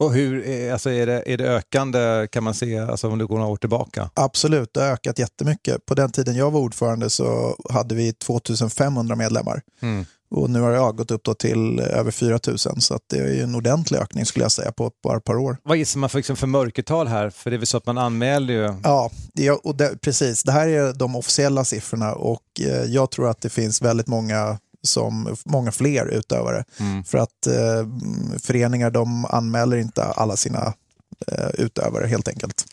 Och 0.00 0.12
hur, 0.12 0.46
är- 0.46 0.72
alltså 0.72 0.90
är, 0.90 1.06
det, 1.06 1.22
är 1.32 1.36
det 1.38 1.44
ökande 1.48 2.28
kan 2.32 2.44
man 2.44 2.54
se, 2.54 2.78
alltså 2.78 3.08
om 3.08 3.18
du 3.18 3.26
går 3.26 3.38
några 3.38 3.50
år 3.50 3.56
tillbaka? 3.56 4.10
Absolut, 4.14 4.74
det 4.74 4.80
har 4.80 4.88
ökat 4.88 5.18
jättemycket. 5.18 5.86
På 5.86 5.94
den 5.94 6.12
tiden 6.12 6.36
jag 6.36 6.50
var 6.50 6.60
ordförande 6.60 7.10
så 7.10 7.56
hade 7.70 7.94
vi 7.94 8.12
2500 8.12 9.16
medlemmar. 9.16 9.62
Och 10.30 10.50
nu 10.50 10.60
har 10.60 10.70
jag 10.70 10.96
gått 10.96 11.10
upp 11.10 11.38
till 11.38 11.80
över 11.80 12.10
4000 12.10 12.80
så 12.80 12.94
att 12.94 13.02
det 13.10 13.16
är 13.18 13.42
en 13.42 13.54
ordentlig 13.54 13.98
ökning 13.98 14.26
skulle 14.26 14.44
jag 14.44 14.52
säga 14.52 14.72
på 14.72 14.90
bara 15.02 15.16
ett 15.16 15.24
par 15.24 15.36
år. 15.36 15.56
Vad 15.62 15.76
gissar 15.76 16.00
man 16.00 16.10
för, 16.10 16.18
liksom, 16.18 16.36
för 16.36 16.46
mörkertal 16.46 17.06
här? 17.06 17.30
För 17.30 17.50
det 17.50 17.56
är 17.56 17.58
väl 17.58 17.66
så 17.66 17.76
att 17.76 17.86
man 17.86 17.98
anmäler 17.98 18.54
ju... 18.54 18.74
Ja, 18.82 19.10
det, 19.34 19.50
och 19.50 19.76
det, 19.76 20.00
precis. 20.00 20.42
Det 20.42 20.52
här 20.52 20.68
är 20.68 20.92
de 20.92 21.16
officiella 21.16 21.64
siffrorna 21.64 22.12
och 22.12 22.42
eh, 22.60 22.84
jag 22.84 23.10
tror 23.10 23.30
att 23.30 23.40
det 23.40 23.48
finns 23.48 23.82
väldigt 23.82 24.06
många 24.06 24.58
som 24.82 25.36
många 25.44 25.72
fler 25.72 26.06
utövare. 26.06 26.64
För 27.06 27.18
att 27.18 27.46
eh, 27.46 27.88
föreningar 28.42 28.90
de 28.90 29.24
anmäler 29.24 29.76
inte 29.76 30.04
alla 30.04 30.36
sina 30.36 30.74
utövare 31.54 32.06
helt 32.06 32.28
enkelt. 32.28 32.64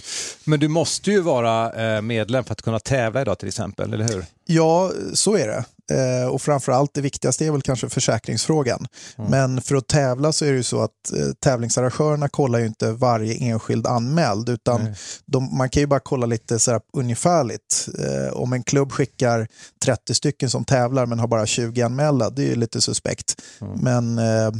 Men 0.43 0.59
du 0.59 0.67
måste 0.67 1.11
ju 1.11 1.21
vara 1.21 1.71
eh, 1.95 2.01
medlem 2.01 2.43
för 2.43 2.51
att 2.51 2.61
kunna 2.61 2.79
tävla 2.79 3.21
idag 3.21 3.39
till 3.39 3.47
exempel, 3.47 3.93
eller 3.93 4.07
hur? 4.07 4.25
Ja, 4.45 4.91
så 5.13 5.35
är 5.37 5.47
det. 5.47 5.65
Eh, 5.91 6.27
och 6.27 6.41
framförallt 6.41 6.93
det 6.93 7.01
viktigaste 7.01 7.45
är 7.45 7.51
väl 7.51 7.61
kanske 7.61 7.89
försäkringsfrågan. 7.89 8.87
Mm. 9.17 9.31
Men 9.31 9.61
för 9.61 9.75
att 9.75 9.87
tävla 9.87 10.33
så 10.33 10.45
är 10.45 10.51
det 10.51 10.57
ju 10.57 10.63
så 10.63 10.81
att 10.81 11.13
eh, 11.13 11.33
tävlingsarrangörerna 11.39 12.29
kollar 12.29 12.59
ju 12.59 12.65
inte 12.65 12.91
varje 12.91 13.33
enskild 13.33 13.87
anmäld 13.87 14.49
utan 14.49 14.95
de, 15.25 15.57
man 15.57 15.69
kan 15.69 15.81
ju 15.81 15.87
bara 15.87 15.99
kolla 15.99 16.25
lite 16.25 16.59
så 16.59 16.71
här 16.71 16.81
ungefärligt. 16.93 17.89
Eh, 17.99 18.33
om 18.33 18.53
en 18.53 18.63
klubb 18.63 18.91
skickar 18.91 19.47
30 19.85 20.13
stycken 20.13 20.49
som 20.49 20.65
tävlar 20.65 21.05
men 21.05 21.19
har 21.19 21.27
bara 21.27 21.45
20 21.45 21.81
anmälda, 21.81 22.29
det 22.29 22.43
är 22.43 22.47
ju 22.47 22.55
lite 22.55 22.81
suspekt. 22.81 23.41
Mm. 23.61 23.79
Men 23.79 24.17
eh, 24.17 24.51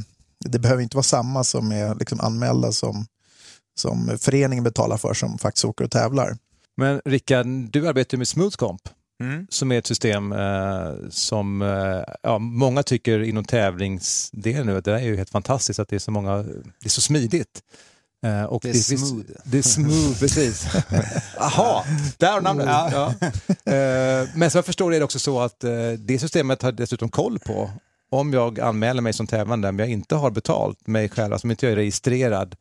det 0.46 0.60
behöver 0.60 0.84
inte 0.84 0.98
vara 0.98 1.04
samma 1.04 1.44
som 1.44 1.72
är 1.72 1.96
liksom 1.96 2.20
anmälda 2.22 2.72
som, 2.72 3.06
som 3.76 4.18
föreningen 4.22 4.64
betalar 4.64 4.98
för 4.98 5.14
som 5.14 5.38
faktiskt 5.38 5.66
åker 5.66 5.86
och 5.86 5.92
tävlar. 5.92 6.38
Men 6.78 7.02
Rickard, 7.06 7.46
du 7.46 7.88
arbetar 7.88 8.18
med 8.18 8.28
Smoothcomp. 8.28 8.82
Mm. 9.24 9.48
som 9.50 9.72
är 9.72 9.78
ett 9.78 9.88
system 9.88 10.32
eh, 10.32 10.92
som 11.10 11.62
eh, 11.62 12.14
ja, 12.22 12.40
många 12.40 12.84
tycker 12.84 13.24
inom 13.24 13.46
tävlingsdelen 13.46 14.66
nu 14.68 14.78
att 14.78 14.86
det 14.86 14.94
är 14.94 15.04
ju 15.04 15.18
helt 15.18 15.30
fantastiskt 15.30 15.80
att 15.80 15.90
det 15.90 15.96
är 15.96 16.00
så 16.00 16.12
många, 16.12 16.44
det 16.44 16.86
är 16.86 16.90
så 16.90 17.02
smidigt. 17.02 17.62
Eh, 18.26 18.44
och 18.44 18.62
det 18.62 18.70
är 18.70 18.74
det, 18.74 18.80
smooth. 18.80 19.26
Det 19.44 19.58
är 19.58 19.62
smooth, 19.62 20.20
precis. 20.20 20.68
Jaha, 21.40 21.84
där 22.18 22.32
har 22.32 22.42
namnet. 22.42 22.66
Ja. 22.68 23.14
Ja. 23.20 23.30
Eh, 23.74 24.28
men 24.36 24.52
som 24.52 24.58
jag 24.58 24.66
förstår 24.66 24.92
det 24.92 24.98
är 24.98 25.00
det 25.00 25.06
också 25.06 25.20
så 25.20 25.40
att 25.40 25.64
eh, 25.64 25.92
det 25.98 26.20
systemet 26.20 26.62
har 26.62 26.72
dessutom 26.72 27.10
koll 27.10 27.40
på 27.40 27.70
om 28.10 28.34
jag 28.34 28.60
anmäler 28.60 29.02
mig 29.02 29.14
som 29.14 29.28
tävlande 29.28 29.72
men 29.72 29.80
jag 29.80 29.90
inte 29.94 30.16
har 30.16 30.32
betalt 30.32 30.88
mig 30.88 31.10
själv, 31.10 31.34
alltså 31.34 31.48
om 31.48 31.52
inte 31.52 31.66
jag 31.66 31.74
är 31.74 31.76
registrerad. 31.76 32.56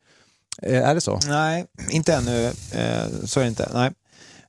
Eh, 0.63 0.89
är 0.89 0.95
det 0.95 1.01
så? 1.01 1.19
Nej, 1.29 1.67
inte 1.91 2.15
ännu. 2.15 2.53
så 3.25 3.41
är 3.41 3.45
det 3.45 3.49
inte. 3.49 3.71
Nej. 3.75 3.91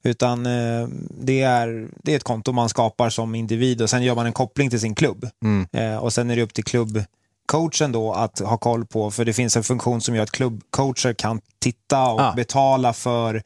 Utan 0.06 0.46
eh, 0.46 0.88
det, 1.10 1.42
är, 1.42 1.88
det 2.04 2.12
är 2.12 2.16
ett 2.16 2.24
konto 2.24 2.52
man 2.52 2.70
skapar 2.70 3.10
som 3.10 3.36
individ 3.36 3.82
och 3.82 3.90
sen 3.90 4.04
gör 4.04 4.16
man 4.16 4.26
en 4.26 4.34
koppling 4.34 4.70
till 4.70 4.80
sin 4.80 4.96
klubb. 4.96 5.30
Mm. 5.44 5.68
Eh, 5.72 5.98
och 5.98 6.14
sen 6.14 6.32
är 6.32 6.36
det 6.36 6.42
upp 6.42 6.54
till 6.54 6.64
klubbcoachen 6.64 7.92
då 7.92 8.14
att 8.14 8.40
ha 8.40 8.58
koll 8.58 8.86
på, 8.86 9.12
för 9.12 9.26
det 9.26 9.34
finns 9.34 9.58
en 9.58 9.64
funktion 9.64 10.02
som 10.02 10.16
gör 10.16 10.24
att 10.24 10.32
klubbcoacher 10.32 11.14
kan 11.14 11.42
titta 11.60 12.08
och 12.08 12.22
ah. 12.22 12.34
betala 12.34 12.94
för 12.94 13.44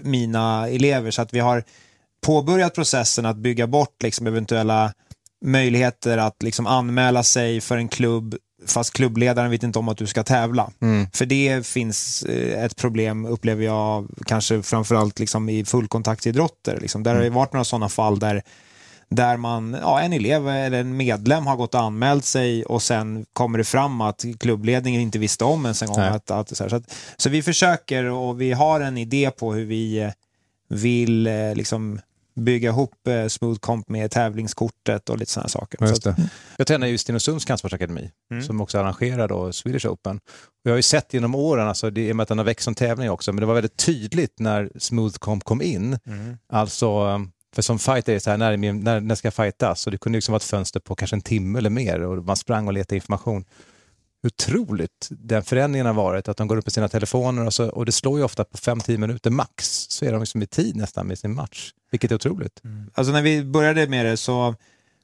mina 0.00 0.68
elever. 0.68 1.10
Så 1.10 1.22
att 1.22 1.34
vi 1.34 1.40
har 1.40 1.64
påbörjat 2.20 2.74
processen 2.74 3.26
att 3.26 3.36
bygga 3.36 3.66
bort 3.66 4.02
liksom 4.02 4.26
eventuella 4.26 4.92
möjligheter 5.44 6.18
att 6.18 6.42
liksom 6.42 6.66
anmäla 6.66 7.22
sig 7.22 7.60
för 7.60 7.76
en 7.76 7.88
klubb 7.88 8.34
fast 8.66 8.92
klubbledaren 8.92 9.50
vet 9.50 9.62
inte 9.62 9.78
om 9.78 9.88
att 9.88 9.98
du 9.98 10.06
ska 10.06 10.22
tävla. 10.22 10.70
Mm. 10.80 11.06
För 11.12 11.26
det 11.26 11.66
finns 11.66 12.22
eh, 12.22 12.64
ett 12.64 12.76
problem, 12.76 13.26
upplever 13.26 13.64
jag, 13.64 14.08
kanske 14.26 14.62
framförallt 14.62 15.18
liksom 15.18 15.48
i 15.48 15.64
fullkontaktidrotter. 15.64 16.78
Liksom. 16.80 17.02
Där 17.02 17.10
mm. 17.10 17.20
har 17.20 17.24
det 17.24 17.34
varit 17.34 17.52
några 17.52 17.64
sådana 17.64 17.88
fall 17.88 18.18
där, 18.18 18.42
där 19.08 19.36
man, 19.36 19.76
ja, 19.82 20.00
en 20.00 20.12
elev 20.12 20.48
eller 20.48 20.80
en 20.80 20.96
medlem 20.96 21.46
har 21.46 21.56
gått 21.56 21.74
och 21.74 21.80
anmält 21.80 22.24
sig 22.24 22.64
och 22.64 22.82
sen 22.82 23.26
kommer 23.32 23.58
det 23.58 23.64
fram 23.64 24.00
att 24.00 24.24
klubbledningen 24.40 25.00
inte 25.00 25.18
visste 25.18 25.44
om 25.44 25.64
ens 25.64 25.82
en 25.82 25.88
gång. 25.88 26.00
Att, 26.00 26.30
att, 26.30 26.56
så, 26.56 26.68
så, 26.68 26.76
att, 26.76 26.94
så 27.16 27.30
vi 27.30 27.42
försöker 27.42 28.04
och 28.04 28.40
vi 28.40 28.52
har 28.52 28.80
en 28.80 28.98
idé 28.98 29.30
på 29.30 29.52
hur 29.52 29.64
vi 29.64 29.98
eh, 29.98 30.10
vill 30.68 31.26
eh, 31.26 31.54
liksom 31.54 32.00
bygga 32.34 32.68
ihop 32.68 33.06
eh, 33.08 33.26
Smooth 33.26 33.60
Comp 33.60 33.88
med 33.88 34.10
tävlingskortet 34.10 35.10
och 35.10 35.18
lite 35.18 35.32
sådana 35.32 35.48
saker. 35.48 35.86
Just 35.86 36.02
det. 36.02 36.16
Jag 36.56 36.66
tränar 36.66 36.86
ju 36.86 36.98
Stenungsunds 36.98 37.44
kampsportsakademi 37.44 38.10
mm. 38.30 38.42
som 38.42 38.60
också 38.60 38.78
arrangerar 38.78 39.28
då 39.28 39.52
Swedish 39.52 39.86
Open. 39.86 40.16
Och 40.16 40.66
jag 40.66 40.72
har 40.72 40.76
ju 40.76 40.82
sett 40.82 41.14
genom 41.14 41.34
åren, 41.34 41.68
alltså, 41.68 41.90
det, 41.90 42.08
i 42.08 42.12
och 42.12 42.16
med 42.16 42.22
att 42.22 42.28
den 42.28 42.38
har 42.38 42.44
växt 42.44 42.64
som 42.64 42.74
tävling 42.74 43.10
också, 43.10 43.32
men 43.32 43.40
det 43.40 43.46
var 43.46 43.54
väldigt 43.54 43.76
tydligt 43.76 44.38
när 44.38 44.70
Smooth 44.78 45.18
Comp 45.18 45.44
kom 45.44 45.62
in. 45.62 45.98
Mm. 46.06 46.36
Alltså, 46.52 47.20
för 47.54 47.62
som 47.62 47.78
fighter 47.78 48.12
är 48.12 48.14
det 48.16 48.20
så 48.20 48.30
här, 48.30 48.36
när, 48.36 48.72
när, 48.72 49.00
när 49.00 49.14
ska 49.14 49.26
jag 49.26 49.34
fightas? 49.34 49.86
Och 49.86 49.92
det 49.92 49.98
kunde 49.98 50.16
liksom 50.16 50.32
vara 50.32 50.36
ett 50.36 50.44
fönster 50.44 50.80
på 50.80 50.94
kanske 50.94 51.16
en 51.16 51.20
timme 51.20 51.58
eller 51.58 51.70
mer 51.70 52.00
och 52.00 52.24
man 52.24 52.36
sprang 52.36 52.66
och 52.66 52.72
letade 52.72 52.94
information 52.94 53.44
hur 54.22 54.30
otroligt 54.30 55.08
den 55.10 55.42
förändringen 55.42 55.86
har 55.86 55.94
varit. 55.94 56.28
Att 56.28 56.36
de 56.36 56.48
går 56.48 56.56
upp 56.56 56.66
med 56.66 56.72
sina 56.72 56.88
telefoner 56.88 57.46
och, 57.46 57.54
så, 57.54 57.68
och 57.68 57.86
det 57.86 57.92
slår 57.92 58.18
ju 58.18 58.24
ofta 58.24 58.44
på 58.44 58.56
5-10 58.56 58.96
minuter 58.96 59.30
max 59.30 59.86
så 59.90 60.04
är 60.04 60.12
de 60.12 60.20
liksom 60.20 60.42
i 60.42 60.46
tid 60.46 60.76
nästan 60.76 61.06
med 61.06 61.18
sin 61.18 61.34
match. 61.34 61.70
Vilket 61.90 62.10
är 62.10 62.14
otroligt. 62.14 62.64
Mm. 62.64 62.90
Alltså 62.94 63.12
när 63.12 63.22
vi 63.22 63.44
började 63.44 63.88
med 63.88 64.06
det 64.06 64.16
så, 64.16 64.54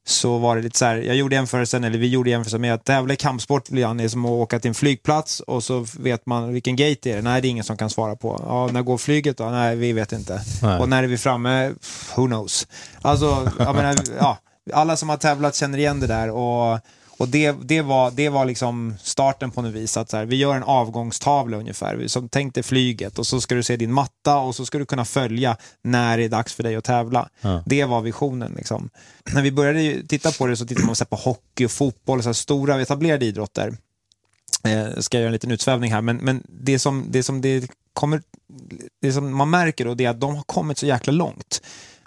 så 0.05 0.39
var 0.39 0.57
det 0.57 0.63
lite 0.63 0.79
så 0.79 0.85
här, 0.85 0.97
jag 0.97 1.17
gjorde 1.17 1.35
jämförelsen, 1.35 1.85
eller 1.85 1.99
vi 1.99 2.07
gjorde 2.09 2.31
jämförelsen 2.31 2.61
med 2.61 2.75
att 2.75 2.85
tävla 2.85 3.15
i 3.15 3.17
kampsport 3.17 3.71
är 3.71 4.09
som 4.09 4.25
att 4.25 4.31
åka 4.31 4.61
till 4.61 4.69
en 4.69 4.75
flygplats 4.75 5.41
och 5.41 5.65
så 5.65 5.87
vet 5.99 6.27
man 6.27 6.53
vilken 6.53 6.77
gate 6.77 7.11
är 7.11 7.17
det 7.17 7.23
Nej, 7.23 7.43
det 7.43 7.49
är 7.49 7.51
ingen 7.51 7.65
som 7.65 7.77
kan 7.77 7.91
svara 7.91 8.17
på. 8.17 8.43
Ja, 8.47 8.69
när 8.73 8.83
går 8.83 8.99
flyget 8.99 9.37
då? 9.37 9.45
Nej, 9.45 9.77
vi 9.77 9.93
vet 9.93 10.13
inte. 10.13 10.43
Nej. 10.63 10.81
Och 10.81 10.89
när 10.89 11.03
är 11.03 11.07
vi 11.07 11.19
framme? 11.19 11.75
Who 12.17 12.27
knows? 12.27 12.69
Alltså, 13.03 13.53
jag 13.59 13.75
menar, 13.75 13.97
ja, 14.19 14.39
alla 14.73 14.97
som 14.97 15.09
har 15.09 15.17
tävlat 15.17 15.55
känner 15.55 15.79
igen 15.79 16.01
det 16.01 16.07
där 16.07 16.31
och 16.31 16.81
och 17.17 17.29
det, 17.29 17.53
det, 17.63 17.83
var, 17.83 18.11
det 18.11 18.29
var 18.29 18.45
liksom 18.45 18.95
starten 19.03 19.51
på 19.51 19.63
något 19.63 19.75
vis. 19.75 19.97
Att 19.97 20.11
så 20.11 20.17
här, 20.17 20.25
vi 20.25 20.37
gör 20.37 20.55
en 20.55 20.63
avgångstavla 20.63 21.57
ungefär. 21.57 22.09
Som 22.09 22.29
tänk 22.29 22.55
dig 22.55 22.63
flyget 22.63 23.19
och 23.19 23.27
så 23.27 23.41
ska 23.41 23.55
du 23.55 23.63
se 23.63 23.77
din 23.77 23.93
matta 23.93 24.37
och 24.37 24.55
så 24.55 24.67
ska 24.67 24.79
du 24.79 24.87
kunna 24.87 25.05
följa 25.05 25.57
när 25.83 26.19
det 26.19 26.25
är 26.25 26.29
dags 26.29 26.55
för 26.55 26.63
dig 26.63 26.77
att 26.77 26.85
tävla. 26.85 27.29
Ja. 27.41 27.63
Det 27.67 27.85
var 27.85 28.01
visionen. 28.01 28.53
Liksom. 28.57 28.91
När 29.35 29.43
vi 29.43 29.53
började 29.53 30.07
titta 30.07 30.33
på 30.33 30.47
det 30.47 30.57
så 30.57 30.67
tittade 30.67 30.87
man 30.87 30.97
på 31.11 31.17
hockey 31.17 31.65
och 31.65 31.71
fotboll, 31.71 32.23
så 32.23 32.35
stora 32.35 32.81
etablerade 32.81 33.27
idrotter. 33.27 33.77
Eh, 34.65 34.99
ska 34.99 35.17
jag 35.17 35.21
göra 35.21 35.29
en 35.29 35.33
liten 35.33 35.51
utsvävning 35.51 35.93
här, 35.93 36.01
men, 36.01 36.17
men 36.17 36.43
det, 36.49 36.79
som, 36.79 37.07
det, 37.11 37.23
som 37.23 37.41
det, 37.41 37.71
kommer, 37.93 38.23
det 39.01 39.13
som 39.13 39.37
man 39.37 39.51
märker 39.51 39.85
då, 39.85 39.95
det 39.95 40.05
är 40.05 40.11
att 40.11 40.21
de 40.21 40.37
har 40.37 40.43
kommit 40.43 40.79
så 40.79 40.87
jäkla 40.87 41.13
långt 41.13 41.61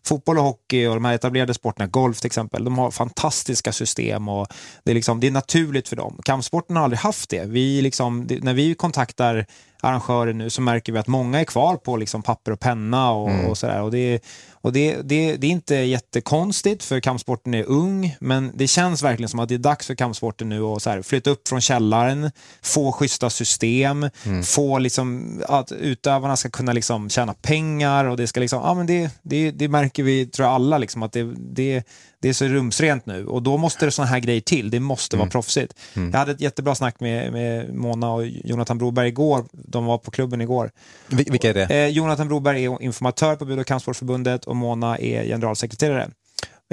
fotboll 0.09 0.37
och 0.37 0.43
hockey 0.43 0.85
och 0.85 0.93
de 0.93 1.05
här 1.05 1.13
etablerade 1.13 1.53
sporterna, 1.53 1.87
golf 1.87 2.19
till 2.19 2.27
exempel, 2.27 2.63
de 2.63 2.77
har 2.77 2.91
fantastiska 2.91 3.71
system 3.71 4.29
och 4.29 4.47
det 4.83 4.91
är, 4.91 4.95
liksom, 4.95 5.19
det 5.19 5.27
är 5.27 5.31
naturligt 5.31 5.87
för 5.87 5.95
dem. 5.95 6.19
Kampsporten 6.23 6.75
har 6.75 6.83
aldrig 6.83 6.99
haft 6.99 7.29
det. 7.29 7.45
Vi 7.45 7.81
liksom, 7.81 8.27
det, 8.27 8.43
när 8.43 8.53
vi 8.53 8.75
kontaktar 8.75 9.45
arrangörer 9.81 10.33
nu 10.33 10.49
så 10.49 10.61
märker 10.61 10.93
vi 10.93 10.99
att 10.99 11.07
många 11.07 11.39
är 11.39 11.43
kvar 11.43 11.77
på 11.77 11.97
liksom 11.97 12.21
papper 12.21 12.51
och 12.51 12.59
penna 12.59 13.11
och, 13.11 13.29
mm. 13.29 13.45
och 13.45 13.57
sådär. 13.57 13.81
Och 13.81 13.91
det, 13.91 14.23
och 14.61 14.73
det, 14.73 14.95
det, 15.01 15.37
det 15.37 15.47
är 15.47 15.51
inte 15.51 15.75
jättekonstigt 15.75 16.83
för 16.83 16.99
kampsporten 16.99 17.53
är 17.53 17.63
ung, 17.63 18.15
men 18.19 18.51
det 18.55 18.67
känns 18.67 19.03
verkligen 19.03 19.29
som 19.29 19.39
att 19.39 19.49
det 19.49 19.55
är 19.55 19.59
dags 19.59 19.87
för 19.87 19.95
kampsporten 19.95 20.49
nu 20.49 20.63
att 20.63 20.81
så 20.81 20.89
här, 20.89 21.01
flytta 21.01 21.29
upp 21.29 21.47
från 21.47 21.61
källaren, 21.61 22.31
få 22.61 22.91
schyssta 22.91 23.29
system, 23.29 24.09
mm. 24.25 24.43
få 24.43 24.77
liksom, 24.77 25.41
att 25.47 25.71
utövarna 25.71 26.37
ska 26.37 26.49
kunna 26.49 26.73
liksom 26.73 27.09
tjäna 27.09 27.33
pengar 27.33 28.05
och 28.05 28.17
det 28.17 28.27
ska 28.27 28.39
liksom, 28.39 28.61
ja 28.61 28.73
men 28.73 28.87
det, 28.87 29.11
det, 29.21 29.51
det 29.51 29.67
märker 29.67 30.03
vi, 30.03 30.25
tror 30.25 30.45
jag 30.47 30.55
alla, 30.55 30.77
liksom, 30.77 31.03
att 31.03 31.11
det, 31.11 31.23
det, 31.37 31.83
det 32.21 32.29
är 32.29 32.33
så 32.33 32.45
rumsrent 32.45 33.05
nu 33.05 33.25
och 33.25 33.43
då 33.43 33.57
måste 33.57 33.85
det 33.85 33.91
sådana 33.91 34.09
här 34.09 34.19
grejer 34.19 34.41
till. 34.41 34.69
Det 34.69 34.79
måste 34.79 35.15
mm. 35.15 35.19
vara 35.19 35.29
proffsigt. 35.29 35.73
Mm. 35.93 36.11
Jag 36.11 36.19
hade 36.19 36.31
ett 36.31 36.41
jättebra 36.41 36.75
snack 36.75 36.99
med, 36.99 37.33
med 37.33 37.75
Mona 37.75 38.11
och 38.13 38.27
Jonathan 38.27 38.77
Broberg 38.77 39.07
igår. 39.07 39.45
De 39.51 39.85
var 39.85 39.97
på 39.97 40.11
klubben 40.11 40.41
igår. 40.41 40.71
Vil 41.07 41.25
vilka 41.31 41.49
är 41.49 41.53
det? 41.53 41.65
Eh, 41.65 41.87
Jonathan 41.87 42.27
Broberg 42.27 42.65
är 42.65 42.81
informatör 42.81 43.35
på 43.35 43.45
Bud 43.45 43.59
och 43.59 43.67
kampsportsförbundet 43.67 44.45
och 44.45 44.55
Mona 44.55 44.97
är 44.97 45.23
generalsekreterare. 45.23 46.09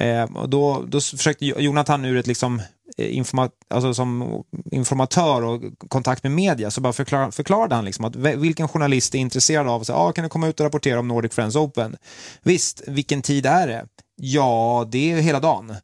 Eh, 0.00 0.22
och 0.22 0.48
då, 0.48 0.84
då 0.88 1.00
försökte 1.00 1.46
Jonathan 1.46 2.04
ur 2.04 2.16
ett 2.16 2.26
liksom, 2.26 2.62
informa 2.98 3.50
alltså 3.70 3.94
som 3.94 4.42
informatör 4.72 5.42
och 5.42 5.62
kontakt 5.88 6.22
med 6.22 6.32
media 6.32 6.70
så 6.70 6.80
bara 6.80 6.92
förklar 6.92 7.30
förklarade 7.30 7.74
han 7.74 7.84
liksom 7.84 8.04
att 8.04 8.16
vilken 8.16 8.68
journalist 8.68 9.14
är 9.14 9.18
intresserad 9.18 9.68
av 9.68 9.80
att 9.80 9.86
säga, 9.86 9.98
ah, 9.98 10.12
kan 10.12 10.22
du 10.22 10.28
komma 10.28 10.48
ut 10.48 10.60
och 10.60 10.64
rapportera 10.64 10.98
om 10.98 11.08
Nordic 11.08 11.32
Friends 11.32 11.56
Open? 11.56 11.96
Visst, 12.42 12.82
vilken 12.86 13.22
tid 13.22 13.46
är 13.46 13.66
det? 13.66 13.86
Ja, 14.16 14.88
det 14.90 15.12
är 15.12 15.20
hela 15.20 15.40
dagen. 15.40 15.74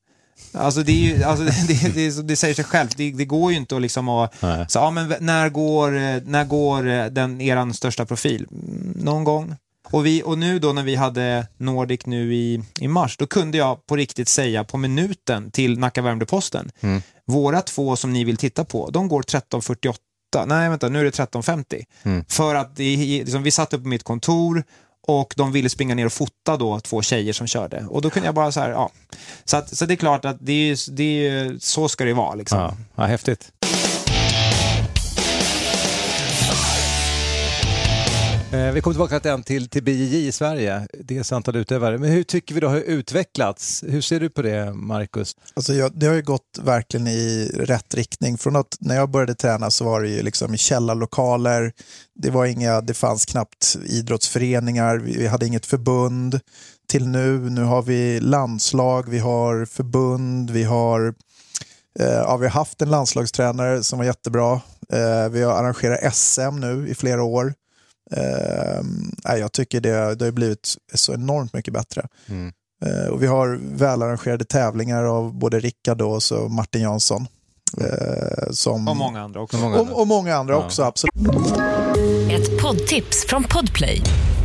Alltså 0.55 0.83
det, 0.83 0.93
är 0.93 1.17
ju, 1.17 1.23
alltså 1.23 1.45
det, 1.69 1.95
det, 1.95 2.29
det, 2.29 2.37
säger 2.37 2.55
sig 2.55 2.65
självt, 2.65 2.97
det, 2.97 3.11
det, 3.13 3.25
går 3.25 3.51
ju 3.51 3.57
inte 3.57 3.77
att 3.77 3.83
liksom 3.83 4.09
att, 4.09 4.35
så, 4.69 4.79
ja, 4.79 4.91
men 4.91 5.15
när 5.21 5.49
går, 5.49 5.91
när 6.31 6.45
går 6.45 7.11
den, 7.11 7.41
eran 7.41 7.75
största 7.75 8.07
profil? 8.07 8.47
Mm, 8.51 8.93
någon 9.05 9.25
gång. 9.25 9.57
Och, 9.93 10.07
vi, 10.07 10.23
och 10.23 10.39
nu 10.39 10.59
då 10.59 10.73
när 10.73 10.83
vi 10.83 10.95
hade 10.95 11.47
Nordic 11.57 12.07
nu 12.07 12.35
i, 12.35 12.63
i 12.81 12.89
mars, 12.89 13.17
då 13.17 13.27
kunde 13.27 13.59
jag 13.59 13.87
på 13.87 13.97
riktigt 13.97 14.29
säga 14.29 14.65
på 14.65 14.77
minuten 14.77 15.51
till 15.51 15.79
Nacka 15.79 16.03
Värmdö-Posten, 16.03 16.71
mm. 16.81 17.03
våra 17.27 17.61
två 17.61 17.97
som 17.97 18.13
ni 18.13 18.25
vill 18.25 18.37
titta 18.37 18.65
på, 18.65 18.91
de 18.91 19.09
går 19.09 19.23
13.48 19.23 19.97
nej 20.47 20.69
vänta, 20.69 20.89
nu 20.89 21.01
är 21.01 21.05
det 21.05 21.11
13.50. 21.11 21.85
Mm. 22.03 22.25
För 22.29 22.55
att 22.55 22.77
det, 22.77 22.97
liksom, 22.97 23.43
vi 23.43 23.51
satt 23.51 23.75
upp 23.75 23.83
på 23.83 23.89
mitt 23.89 24.03
kontor 24.03 24.65
och 25.07 25.35
de 25.37 25.53
ville 25.53 25.69
springa 25.69 25.95
ner 25.95 26.07
och 26.07 26.13
fota 26.13 26.57
då 26.57 26.81
två 26.81 27.03
tjejer 27.03 27.33
som 27.33 27.47
körde. 27.47 27.87
Och 27.89 28.03
då 28.03 28.11
kunde 28.11 28.29
jag 28.29 28.35
bara 28.35 28.53
så 28.53 28.61
här, 28.61 28.71
ja. 28.71 28.91
Så, 29.45 29.57
att, 29.57 29.77
så 29.77 29.87
det 29.87 29.95
är 29.95 29.97
klart 29.97 30.25
att 30.25 30.37
det 30.41 30.53
är, 30.53 30.91
det 30.91 31.29
är, 31.29 31.57
så 31.59 31.89
ska 31.89 32.05
det 32.05 32.13
vara. 32.13 32.35
Liksom. 32.35 32.59
Ja, 32.59 32.77
ja, 32.95 33.03
häftigt. 33.03 33.53
Eh, 38.53 38.73
vi 38.73 38.81
kommer 38.81 38.95
tillbaka 38.95 39.21
till, 39.21 39.43
till, 39.45 39.69
till 39.69 39.83
BJJ 39.83 40.27
i 40.27 40.33
Sverige, 40.33 40.87
dels 40.93 41.33
antal 41.33 41.57
utövare. 41.57 41.99
Men 41.99 42.11
hur 42.11 42.23
tycker 42.23 42.55
vi 42.55 42.61
då 42.61 42.69
har 42.69 42.77
utvecklats? 42.77 43.85
Hur 43.87 44.01
ser 44.01 44.21
du 44.21 44.31
på 44.31 44.43
det, 44.43 44.75
Marcus? 44.75 45.37
Alltså 45.55 45.75
jag, 45.75 45.93
det 45.95 46.07
har 46.07 46.15
ju 46.15 46.23
gått 46.23 46.59
verkligen 46.63 47.07
i 47.07 47.51
rätt 47.55 47.95
riktning. 47.95 48.39
Från 48.39 48.57
att 48.57 48.77
när 48.81 48.95
jag 48.95 49.11
började 49.11 49.35
träna 49.35 49.71
så 49.71 49.85
var 49.85 50.03
det 50.03 50.09
ju 50.09 50.23
liksom 50.23 50.55
i 50.55 50.59
källarlokaler. 50.59 51.73
Det, 52.15 52.31
var 52.31 52.47
inga, 52.47 52.81
det 52.81 52.95
fanns 52.95 53.27
knappt 53.27 53.77
idrottsföreningar, 53.85 54.97
vi, 54.99 55.19
vi 55.19 55.27
hade 55.27 55.47
inget 55.47 55.67
förbund. 55.67 56.41
Till 56.89 57.09
nu, 57.09 57.51
nu 57.51 57.63
har 57.63 57.83
vi 57.83 58.21
landslag, 58.21 59.09
vi 59.09 59.19
har 59.19 59.65
förbund, 59.65 60.51
vi 60.51 60.65
har 60.65 61.15
eh, 61.99 62.07
Ja, 62.07 62.37
vi 62.37 62.47
har 62.47 62.53
haft 62.53 62.83
en 62.83 62.91
landslagstränare 62.91 63.83
som 63.83 63.99
var 63.99 64.07
jättebra. 64.07 64.61
Eh, 64.93 65.29
vi 65.31 65.43
har 65.43 65.53
arrangerat 65.53 66.15
SM 66.15 66.61
nu 66.61 66.89
i 66.89 66.95
flera 66.95 67.23
år. 67.23 67.55
Eh, 68.17 69.37
jag 69.37 69.53
tycker 69.53 69.81
det, 69.81 70.15
det 70.15 70.25
har 70.25 70.33
blivit 70.33 70.75
så 70.95 71.15
enormt 71.15 71.53
mycket 71.53 71.75
bättre. 71.75 72.07
Mm. 72.29 72.53
Eh, 72.85 73.07
och 73.13 73.23
vi 73.23 73.27
har 73.27 73.61
välarrangerade 73.63 74.45
tävlingar 74.45 75.05
av 75.05 75.35
både 75.35 75.61
Rickard 75.61 76.03
och 76.03 76.23
så 76.23 76.49
Martin 76.49 76.83
Jansson. 76.83 77.27
Eh, 77.81 78.51
som, 78.51 78.89
Och 78.89 78.97
många 78.97 79.21
andra 79.21 79.41
också. 79.41 79.57
Många 79.57 79.81
och, 79.81 80.01
och 80.01 80.07
många 80.07 80.37
andra 80.37 80.55
Ja. 80.55 80.65
också, 80.65 80.83
absolut. 80.83 81.15
Ett 82.31 82.63
poddtips 82.63 83.27
från 83.29 83.45
Podplay. 83.45 84.01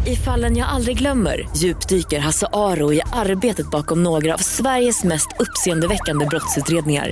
I 0.05 0.15
fallen 0.15 0.57
jag 0.57 0.69
aldrig 0.69 0.97
glömmer 0.97 1.49
djupdyker 1.55 2.19
Hasse 2.19 2.47
Aro 2.53 2.93
i 2.93 3.01
arbetet 3.13 3.71
bakom 3.71 4.03
några 4.03 4.33
av 4.33 4.37
Sveriges 4.37 5.03
mest 5.03 5.27
uppseendeväckande 5.39 6.25
brottsutredningar. 6.25 7.11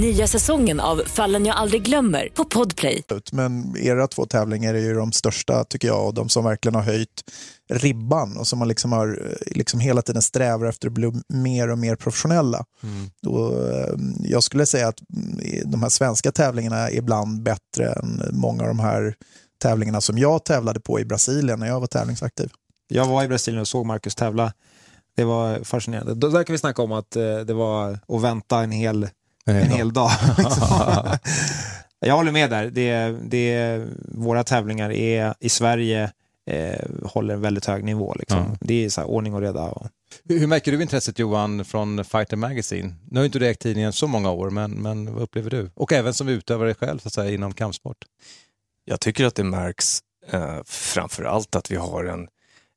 Nya 0.00 0.26
säsongen 0.26 0.80
av 0.80 1.02
Fallen 1.06 1.46
jag 1.46 1.56
aldrig 1.56 1.82
glömmer 1.82 2.28
på 2.34 2.44
Podplay. 2.44 3.02
Men 3.32 3.76
era 3.76 4.06
två 4.06 4.26
tävlingar 4.26 4.74
är 4.74 4.78
ju 4.78 4.94
de 4.94 5.12
största 5.12 5.64
tycker 5.64 5.88
jag 5.88 6.06
och 6.06 6.14
de 6.14 6.28
som 6.28 6.44
verkligen 6.44 6.74
har 6.74 6.82
höjt 6.82 7.22
ribban 7.70 8.36
och 8.36 8.46
som 8.46 8.58
man 8.58 8.68
liksom 8.68 8.92
har 8.92 9.08
eh, 9.26 9.56
liksom 9.56 9.80
hela 9.80 10.02
tiden 10.02 10.22
strävar 10.22 10.66
efter 10.66 10.86
att 10.88 10.92
bli 10.94 11.12
mer 11.28 11.68
och 11.70 11.78
mer 11.78 11.96
professionella. 11.96 12.64
Och, 13.26 13.68
eh, 13.68 13.94
jag 14.20 14.42
skulle 14.42 14.66
säga 14.66 14.88
att 14.88 15.00
mm, 15.16 15.70
de 15.70 15.82
här 15.82 15.90
svenska 15.90 16.32
tävlingarna 16.32 16.76
är 16.76 16.94
ibland 16.94 17.42
bättre 17.42 17.92
än 17.92 18.22
många 18.32 18.62
av 18.62 18.68
de 18.68 18.78
här 18.80 19.14
tävlingarna 19.62 20.00
som 20.00 20.18
jag 20.18 20.44
tävlade 20.44 20.80
på 20.80 21.00
i 21.00 21.04
Brasilien 21.04 21.58
när 21.60 21.66
jag 21.66 21.80
var 21.80 21.86
tävlingsaktiv. 21.86 22.50
Jag 22.88 23.06
var 23.06 23.24
i 23.24 23.28
Brasilien 23.28 23.60
och 23.60 23.68
såg 23.68 23.86
Marcus 23.86 24.14
tävla. 24.14 24.52
Det 25.16 25.24
var 25.24 25.64
fascinerande. 25.64 26.14
Då- 26.14 26.28
Där 26.28 26.44
kan 26.44 26.52
vi 26.54 26.58
snacka 26.58 26.82
om 26.82 26.92
att 26.92 27.16
eh, 27.16 27.38
det 27.38 27.54
var 27.54 27.90
att 28.08 28.22
vänta 28.22 28.58
en 28.60 28.70
hel, 28.70 29.08
en 29.54 29.70
hel 29.70 29.92
dag. 29.92 30.10
liksom. 30.38 31.18
Jag 32.00 32.16
håller 32.16 32.32
med 32.32 32.50
där. 32.50 32.70
Det, 32.70 33.16
det, 33.22 33.82
våra 34.04 34.44
tävlingar 34.44 34.90
är, 34.90 35.34
i 35.40 35.48
Sverige 35.48 36.10
eh, 36.46 36.84
håller 37.04 37.34
en 37.34 37.40
väldigt 37.40 37.66
hög 37.66 37.84
nivå. 37.84 38.14
Liksom. 38.18 38.38
Ja. 38.38 38.56
Det 38.60 38.84
är 38.84 38.88
så 38.88 39.00
här, 39.00 39.08
ordning 39.08 39.34
och 39.34 39.40
reda. 39.40 39.62
Och, 39.62 39.86
Hur, 40.28 40.38
hur 40.38 40.46
märker 40.46 40.72
du 40.72 40.82
intresset 40.82 41.18
Johan 41.18 41.64
från 41.64 42.04
Fighter 42.04 42.36
Magazine? 42.36 42.94
Nu 43.10 43.18
har 43.18 43.22
ju 43.22 43.26
inte 43.26 43.38
du 43.38 43.48
ägt 43.48 43.60
tidningen 43.60 43.92
så 43.92 44.06
många 44.06 44.30
år, 44.30 44.50
men, 44.50 44.70
men 44.70 45.14
vad 45.14 45.22
upplever 45.22 45.50
du? 45.50 45.70
Och 45.74 45.92
även 45.92 46.14
som 46.14 46.28
utövare 46.28 46.74
själv 46.74 46.98
så 46.98 47.08
att 47.08 47.14
säga, 47.14 47.34
inom 47.34 47.54
kampsport. 47.54 48.04
Jag 48.84 49.00
tycker 49.00 49.26
att 49.26 49.34
det 49.34 49.44
märks 49.44 50.00
eh, 50.30 50.58
framför 50.64 51.24
allt 51.24 51.56
att 51.56 51.70
vi 51.70 51.76
har 51.76 52.04
en, 52.04 52.28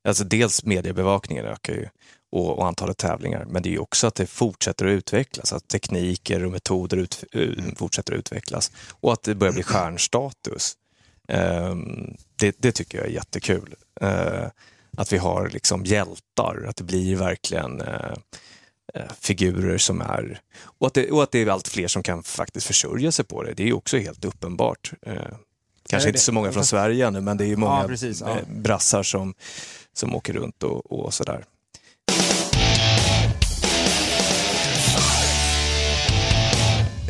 alltså 0.07 0.23
dels 0.23 0.65
mediebevakningen 0.65 1.45
ökar 1.45 1.73
ju 1.73 1.87
och, 2.31 2.57
och 2.59 2.67
antalet 2.67 2.97
tävlingar, 2.97 3.45
men 3.49 3.63
det 3.63 3.73
är 3.73 3.81
också 3.81 4.07
att 4.07 4.15
det 4.15 4.25
fortsätter 4.25 4.85
att 4.85 4.91
utvecklas, 4.91 5.53
att 5.53 5.67
tekniker 5.67 6.45
och 6.45 6.51
metoder 6.51 6.97
ut, 6.97 7.23
eh, 7.31 7.49
fortsätter 7.75 8.13
att 8.13 8.19
utvecklas 8.19 8.71
och 8.89 9.13
att 9.13 9.23
det 9.23 9.35
börjar 9.35 9.53
bli 9.53 9.63
stjärnstatus. 9.63 10.73
Eh, 11.27 11.75
det, 12.35 12.55
det 12.59 12.71
tycker 12.71 12.97
jag 12.97 13.07
är 13.07 13.11
jättekul. 13.11 13.75
Eh, 14.01 14.45
att 14.97 15.13
vi 15.13 15.17
har 15.17 15.49
liksom 15.49 15.85
hjältar, 15.85 16.65
att 16.67 16.75
det 16.75 16.83
blir 16.83 17.15
verkligen 17.15 17.81
eh, 17.81 18.15
figurer 19.19 19.77
som 19.77 20.01
är... 20.01 20.39
Och 20.61 20.87
att, 20.87 20.93
det, 20.93 21.11
och 21.11 21.23
att 21.23 21.31
det 21.31 21.39
är 21.39 21.47
allt 21.47 21.67
fler 21.67 21.87
som 21.87 22.03
kan 22.03 22.23
faktiskt 22.23 22.67
försörja 22.67 23.11
sig 23.11 23.25
på 23.25 23.43
det. 23.43 23.53
Det 23.53 23.69
är 23.69 23.73
också 23.73 23.97
helt 23.97 24.25
uppenbart. 24.25 24.93
Är 25.01 25.37
kanske 25.89 26.09
inte 26.09 26.17
det? 26.17 26.21
så 26.21 26.31
många 26.31 26.51
från 26.51 26.65
Sverige 26.65 27.07
ännu, 27.07 27.21
men 27.21 27.37
det 27.37 27.43
är 27.43 27.47
ju 27.47 27.55
många 27.55 27.81
Ja, 27.81 27.87
precis, 27.87 28.21
ja. 28.21 28.37
brassar 28.47 29.03
som, 29.03 29.33
som 29.93 30.15
åker 30.15 30.33
runt 30.33 30.63
och, 30.63 30.91
och 30.91 31.13
sådär. 31.13 31.45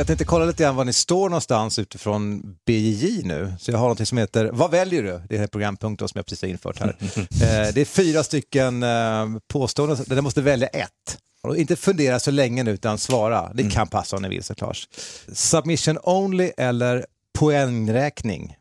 Jag 0.01 0.08
tänkte 0.08 0.25
kolla 0.25 0.46
lite 0.46 0.64
grann 0.64 0.75
var 0.75 0.85
ni 0.85 0.94
står 0.94 1.29
någonstans 1.29 1.79
utifrån 1.79 2.42
BJJ 2.66 3.24
nu. 3.24 3.53
Så 3.59 3.72
jag 3.72 3.77
har 3.77 3.90
något 3.90 4.07
som 4.07 4.18
heter 4.18 4.50
Vad 4.53 4.72
väljer 4.72 5.03
du? 5.03 5.22
Det 5.29 5.37
är 5.37 5.42
en 5.42 5.48
programpunkt 5.48 6.00
då 6.00 6.07
som 6.07 6.20
jag 6.20 6.25
precis 6.25 6.42
har 6.42 6.50
infört 6.50 6.79
här. 6.79 6.96
Eh, 7.42 7.74
det 7.74 7.81
är 7.81 7.85
fyra 7.85 8.24
stycken 8.24 8.83
eh, 8.83 9.25
påståenden, 9.48 9.98
där 10.07 10.16
ni 10.16 10.22
måste 10.22 10.42
välja 10.42 10.68
ett. 10.68 11.18
Och 11.44 11.57
inte 11.57 11.75
fundera 11.75 12.20
så 12.20 12.31
länge 12.31 12.64
nu 12.64 12.72
utan 12.72 12.98
svara. 12.98 13.51
Det 13.53 13.70
kan 13.70 13.87
passa 13.87 14.16
om 14.16 14.22
ni 14.22 14.29
vill 14.29 14.44
såklart. 14.44 14.87
Submission 15.33 15.98
only 16.03 16.51
eller 16.57 17.05
poängräkning? 17.40 18.55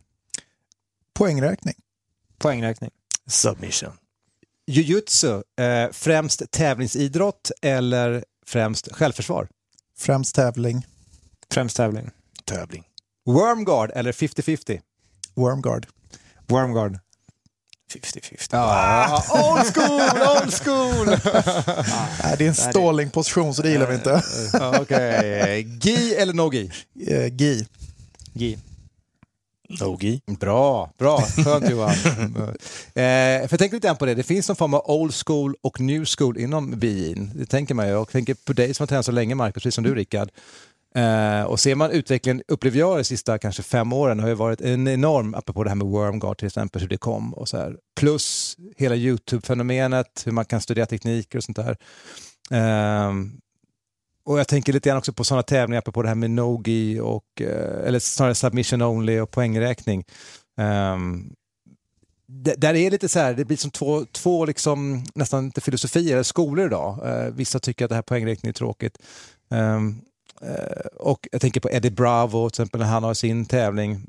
Poängräkning. 1.14 1.74
poängräkning. 2.38 2.90
Submission. 3.26 3.92
Jujutsu, 4.70 5.42
eh, 5.60 5.90
främst 5.92 6.42
tävlingsidrott 6.50 7.50
eller 7.62 8.24
främst 8.46 8.88
självförsvar? 8.92 9.48
Främst 9.98 10.34
tävling. 10.34 10.86
Främst 11.52 11.76
tävling. 11.76 12.10
Tävling. 12.44 12.84
Wormguard 13.26 13.90
eller 13.94 14.12
50-50? 14.12 14.80
Wormguard. 15.36 15.86
Wormguard. 16.48 16.98
50-50. 17.92 18.48
Ja, 18.50 19.24
old 19.30 19.74
school, 19.74 20.22
old 20.42 20.54
school! 20.54 21.06
Nej, 22.22 22.34
det 22.38 22.44
är 22.44 22.48
en 22.48 22.54
stålingposition 22.54 23.54
så 23.54 23.62
det 23.62 23.70
gillar 23.70 23.86
vi 23.86 23.94
inte. 23.94 24.22
Okej, 24.80 25.78
gi 25.82 26.14
eller 26.14 26.32
no 26.32 26.52
gi? 26.52 26.70
Eh, 27.06 27.26
Gi. 27.34 27.66
Gi. 28.32 28.58
Nogi. 29.80 30.20
Bra, 30.26 30.90
bra, 30.98 31.20
skönt 31.20 31.70
Johan. 31.70 31.90
eh, 31.90 33.48
för 33.48 33.48
jag 33.50 33.60
lite 33.60 33.78
grann 33.78 33.96
på 33.96 34.06
det, 34.06 34.14
det 34.14 34.22
finns 34.22 34.48
någon 34.48 34.56
form 34.56 34.74
av 34.74 34.90
old 34.90 35.14
school 35.26 35.54
och 35.62 35.80
new 35.80 36.04
school 36.04 36.38
inom 36.38 36.78
bin. 36.78 37.30
Det 37.34 37.46
tänker 37.46 37.74
man 37.74 37.88
ju 37.88 37.94
och 37.94 38.10
tänker 38.10 38.34
på 38.34 38.52
dig 38.52 38.74
som 38.74 38.82
har 38.82 38.86
tränat 38.86 39.04
så 39.04 39.12
länge 39.12 39.34
Marcus, 39.34 39.54
precis 39.62 39.74
som 39.74 39.84
du 39.84 39.94
Rickard. 39.94 40.30
Eh, 40.94 41.42
och 41.42 41.60
ser 41.60 41.74
man 41.74 41.90
utvecklingen, 41.90 42.42
upplever 42.48 42.78
jag 42.78 42.98
de 42.98 43.04
sista 43.04 43.38
kanske 43.38 43.62
fem 43.62 43.92
åren, 43.92 44.20
har 44.20 44.28
ju 44.28 44.34
varit 44.34 44.60
en 44.60 44.88
enorm, 44.88 45.34
apropå 45.34 45.64
det 45.64 45.70
här 45.70 45.76
med 45.76 45.86
Wormguard 45.86 46.38
till 46.38 46.46
exempel, 46.46 46.82
hur 46.82 46.88
det 46.88 46.96
kom 46.96 47.34
och 47.34 47.48
så 47.48 47.56
här. 47.56 47.76
Plus 48.00 48.56
hela 48.76 48.96
YouTube-fenomenet, 48.96 50.22
hur 50.24 50.32
man 50.32 50.44
kan 50.44 50.60
studera 50.60 50.86
tekniker 50.86 51.38
och 51.38 51.44
sånt 51.44 51.56
där. 51.56 51.76
Eh, 52.50 53.12
och 54.24 54.38
jag 54.38 54.48
tänker 54.48 54.72
lite 54.72 54.88
grann 54.88 54.98
också 54.98 55.12
på 55.12 55.24
sådana 55.24 55.42
tävlingar, 55.42 55.78
apropå 55.78 56.02
det 56.02 56.08
här 56.08 56.14
med 56.14 56.30
Nogi 56.30 57.00
och, 57.00 57.24
eh, 57.40 57.86
eller 57.86 57.98
snarare 57.98 58.34
submission 58.34 58.82
only 58.82 59.20
och 59.20 59.30
poängräkning. 59.30 60.04
Um, 60.56 61.34
där 62.56 62.74
är 62.74 62.90
lite 62.90 63.08
så 63.08 63.18
här, 63.18 63.34
det 63.34 63.44
blir 63.44 63.56
som 63.56 63.70
två, 63.70 64.04
två 64.12 64.44
liksom, 64.44 65.04
nästan 65.14 65.44
inte 65.44 65.60
filosofier, 65.60 66.12
eller 66.12 66.22
skolor 66.22 66.66
idag. 66.66 66.98
Uh, 67.06 67.34
vissa 67.34 67.58
tycker 67.58 67.84
att 67.84 67.88
det 67.88 67.94
här 67.94 68.02
poängräkning 68.02 68.48
är 68.48 68.54
tråkigt. 68.54 68.98
Um, 69.48 70.00
uh, 70.42 70.86
och 70.96 71.28
jag 71.32 71.40
tänker 71.40 71.60
på 71.60 71.70
Eddie 71.70 71.90
Bravo, 71.90 72.50
till 72.50 72.62
exempel 72.62 72.80
när 72.80 72.86
han 72.86 73.04
har 73.04 73.14
sin 73.14 73.46
tävling. 73.46 74.04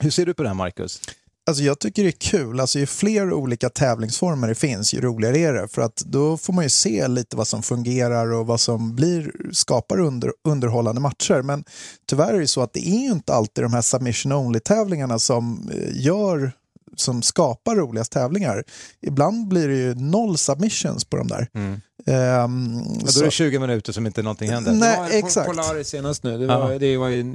Hur 0.00 0.10
ser 0.10 0.26
du 0.26 0.34
på 0.34 0.42
det 0.42 0.48
här, 0.48 0.54
Marcus? 0.54 1.00
Alltså 1.48 1.62
jag 1.62 1.78
tycker 1.78 2.02
det 2.02 2.08
är 2.08 2.30
kul. 2.30 2.60
Alltså 2.60 2.78
ju 2.78 2.86
fler 2.86 3.32
olika 3.32 3.68
tävlingsformer 3.70 4.48
det 4.48 4.54
finns, 4.54 4.94
ju 4.94 5.00
roligare 5.00 5.38
är 5.38 5.52
det. 5.52 5.68
För 5.68 5.82
att 5.82 5.96
då 5.96 6.36
får 6.36 6.52
man 6.52 6.64
ju 6.64 6.70
se 6.70 7.08
lite 7.08 7.36
vad 7.36 7.46
som 7.46 7.62
fungerar 7.62 8.32
och 8.32 8.46
vad 8.46 8.60
som 8.60 8.96
blir, 8.96 9.32
skapar 9.52 10.00
under, 10.00 10.32
underhållande 10.44 11.00
matcher. 11.00 11.42
Men 11.42 11.64
tyvärr 12.08 12.34
är 12.34 12.40
det 12.40 12.46
så 12.46 12.60
att 12.60 12.72
det 12.72 12.88
är 12.88 13.00
ju 13.00 13.10
inte 13.10 13.34
alltid 13.34 13.64
de 13.64 13.72
här 13.72 13.82
submission 13.82 14.32
only-tävlingarna 14.32 15.18
som 15.18 15.70
eh, 15.74 16.04
gör 16.04 16.52
som 16.96 17.22
skapar 17.22 17.76
roligast 17.76 18.12
tävlingar. 18.12 18.64
Ibland 19.00 19.48
blir 19.48 19.68
det 19.68 19.76
ju 19.76 19.94
noll 19.94 20.38
submissions 20.38 21.04
på 21.04 21.16
de 21.16 21.26
där. 21.26 21.48
Mm. 21.54 21.80
Ehm, 22.08 22.82
Ja, 23.00 23.08
då 23.14 23.20
är 23.20 23.24
det 23.24 23.30
20 23.30 23.58
minuter 23.58 23.92
som 23.92 24.06
inte 24.06 24.22
någonting 24.22 24.50
händer. 24.50 24.72
Nej, 24.72 24.96
Det 24.96 25.02
var 25.02 25.10
exakt. 25.26 25.46
Polaris 25.48 25.88
senast 25.88 26.22
nu. 26.22 26.38
Det 26.38 26.46
var, 26.46 26.72
Ja. 26.72 26.78
det 26.78 26.96
var 26.96 27.08
ju 27.08 27.34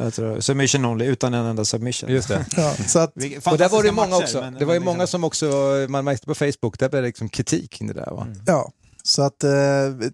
jag 0.00 0.14
tror, 0.14 0.40
submission 0.40 0.84
only, 0.84 1.04
utan 1.06 1.34
en 1.34 1.46
enda 1.46 1.64
submission. 1.64 2.10
Just 2.10 2.28
det. 2.28 2.46
ja, 2.56 2.74
så 2.88 2.98
att, 2.98 3.12
Och 3.46 3.58
där 3.58 3.68
var 3.68 3.82
det 3.82 3.92
många 3.92 4.08
matcher, 4.08 4.22
också. 4.22 4.40
men- 4.40 4.54
det 4.54 4.64
var 4.64 4.74
ju 4.74 4.80
men 4.80 4.84
många 4.84 4.98
liksom- 5.02 5.18
som 5.20 5.24
också, 5.24 5.46
man 5.88 6.04
märkte 6.04 6.26
på 6.26 6.34
Facebook, 6.34 6.78
där 6.78 6.88
blev 6.88 7.02
det 7.02 7.06
liksom 7.08 7.28
kritik 7.28 7.70
kring 7.72 7.88
det 7.88 7.94
där 7.94 8.10
va? 8.10 8.26
ja. 8.46 8.70
Så 9.06 9.22
att 9.22 9.44
eh, 9.44 9.50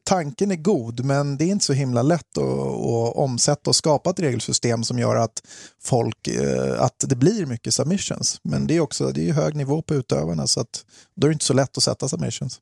tanken 0.05 0.51
är 0.51 0.57
god, 0.57 1.05
men 1.05 1.37
det 1.37 1.45
är 1.45 1.49
inte 1.49 1.65
så 1.65 1.73
himla 1.73 2.03
lätt 2.03 2.39
att, 2.39 2.45
att 2.45 3.17
omsätta 3.17 3.71
och 3.71 3.77
skapa 3.77 4.11
ett 4.11 4.21
regelsystem 4.21 4.85
som 4.85 4.99
gör 4.99 5.17
att 5.17 5.43
folk, 5.83 6.29
eh, 6.29 6.83
att 6.83 7.05
det 7.07 7.17
blir 7.17 7.47
mycket 7.47 7.75
submissions. 7.75 8.39
Men 8.43 8.67
det 8.67 8.77
är 8.77 8.81
också 8.81 9.11
det 9.11 9.21
är 9.21 9.25
ju 9.25 9.33
hög 9.33 9.57
nivå 9.57 9.83
på 9.83 9.95
utövarna, 9.95 10.47
så 10.47 10.61
att 10.61 10.85
då 11.17 11.27
är 11.27 11.29
det 11.29 11.33
inte 11.33 11.45
så 11.45 11.53
lätt 11.55 11.77
att 11.77 11.83
sätta 11.83 12.09
submissions. 12.09 12.59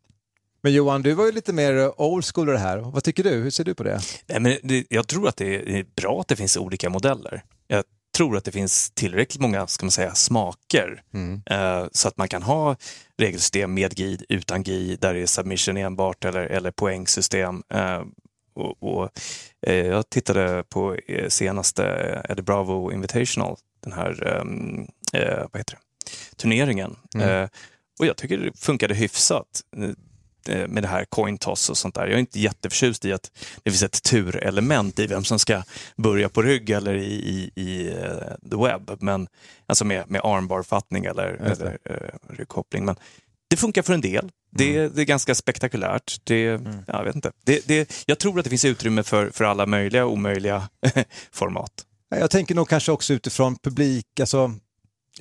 Men 0.63 0.73
Johan, 0.73 1.03
du 1.03 1.13
var 1.15 1.27
ju 1.27 1.33
lite 1.33 1.53
mer 1.53 2.01
old 2.01 2.25
school 2.25 2.49
i 2.49 2.53
det 2.53 2.59
här. 2.59 2.79
Vad 2.79 3.05
tycker 3.05 3.25
du? 3.25 3.31
Hur 3.31 3.51
ser 3.51 3.65
du 3.65 3.75
på 3.75 3.83
det? 3.83 4.01
Nej, 4.27 4.41
men 4.41 4.57
det, 4.63 4.87
jag 4.91 5.09
tror 5.09 5.29
att 5.29 5.37
det 5.37 5.79
är 5.79 5.87
bra 5.97 6.21
att 6.21 6.29
det 6.29 6.37
finns 6.37 6.57
olika 6.57 6.91
modeller. 6.91 7.43
Jag 7.67 7.85
tror 8.17 8.37
att 8.37 8.45
det 8.45 8.53
finns 8.53 8.91
tillräckligt 8.91 9.41
många 9.41 9.67
ska 9.67 9.87
man 9.87 9.91
säga, 9.91 10.15
smaker 10.15 11.03
Mm. 11.15 11.43
eh, 11.51 11.87
så 11.93 12.09
att 12.09 12.17
man 12.17 12.29
kan 12.29 12.43
ha 12.43 12.77
regelsystem 13.19 13.75
med 13.75 13.99
GID, 13.99 14.25
utan 14.29 14.63
GID, 14.63 15.01
där 15.01 15.15
det 15.15 15.21
är 15.21 15.27
submission 15.27 15.77
enbart 15.77 16.25
eller, 16.25 16.41
eller 16.41 16.71
poängsystem. 16.71 17.63
Eh, 17.75 18.03
och, 18.55 18.83
och, 18.83 19.11
eh, 19.67 19.75
jag 19.87 20.11
tittade 20.11 20.65
på 20.69 20.95
eh, 20.95 21.29
senaste 21.29 21.85
Eddie 22.29 22.43
Bravo 22.43 22.93
Invitational, 22.93 23.57
den 23.81 23.93
här 23.93 24.27
ehm, 24.27 24.87
eh, 25.13 25.39
vad 25.53 25.61
heter 25.61 25.75
det? 25.75 25.81
turneringen. 26.37 26.97
Mm. 27.15 27.29
Eh, 27.29 27.49
och 28.01 28.07
jag 28.07 28.17
tycker 28.17 28.39
det 28.39 28.59
funkade 28.59 28.95
hyfsat 28.95 29.61
med 30.47 30.83
det 30.83 30.89
här 30.89 31.05
coin 31.05 31.39
toss 31.39 31.71
och 31.71 31.79
sånt 31.79 31.95
där. 31.95 32.07
Jag 32.07 32.15
är 32.15 32.19
inte 32.19 32.41
jätteförtjust 32.41 33.05
i 33.05 33.13
att 33.13 33.31
det 33.63 33.71
finns 33.71 33.83
ett 33.83 34.03
turelement 34.03 34.99
i 34.99 35.07
vem 35.07 35.25
som 35.25 35.39
ska 35.39 35.63
börja 35.97 36.29
på 36.29 36.43
rygg 36.43 36.71
eller 36.71 36.95
i, 36.95 37.13
i, 37.13 37.63
i 37.63 37.89
eh, 37.89 38.51
the 38.51 38.57
web, 38.57 38.91
men 39.01 39.29
alltså 39.67 39.85
med, 39.85 40.11
med 40.11 40.21
armbarfattning 40.25 41.05
eller, 41.05 41.29
eller 41.29 41.79
uh, 41.91 42.37
ryggkoppling. 42.37 42.85
Men 42.85 42.97
det 43.51 43.57
funkar 43.57 43.83
för 43.83 43.95
en 43.95 44.01
del. 44.01 44.31
Det, 44.51 44.89
det 44.89 45.03
är 45.03 45.05
ganska 45.05 45.35
spektakulärt. 45.35 46.17
Det, 46.25 46.61
jag, 46.87 47.05
vet 47.05 47.15
inte. 47.15 47.33
Det, 47.45 47.67
det, 47.67 48.05
jag 48.07 48.19
tror 48.19 48.39
att 48.39 48.45
det 48.45 48.51
finns 48.51 48.65
utrymme 48.65 49.03
för, 49.03 49.31
för 49.31 49.45
alla 49.45 49.67
möjliga 49.67 50.05
och 50.05 50.13
omöjliga 50.13 50.69
format. 51.33 51.85
Jag 52.11 52.31
tänker 52.31 52.55
nog 52.55 52.69
kanske 52.69 52.93
också 52.93 53.15
utifrån 53.15 53.57
publik, 53.57 54.21
alltså 54.21 54.53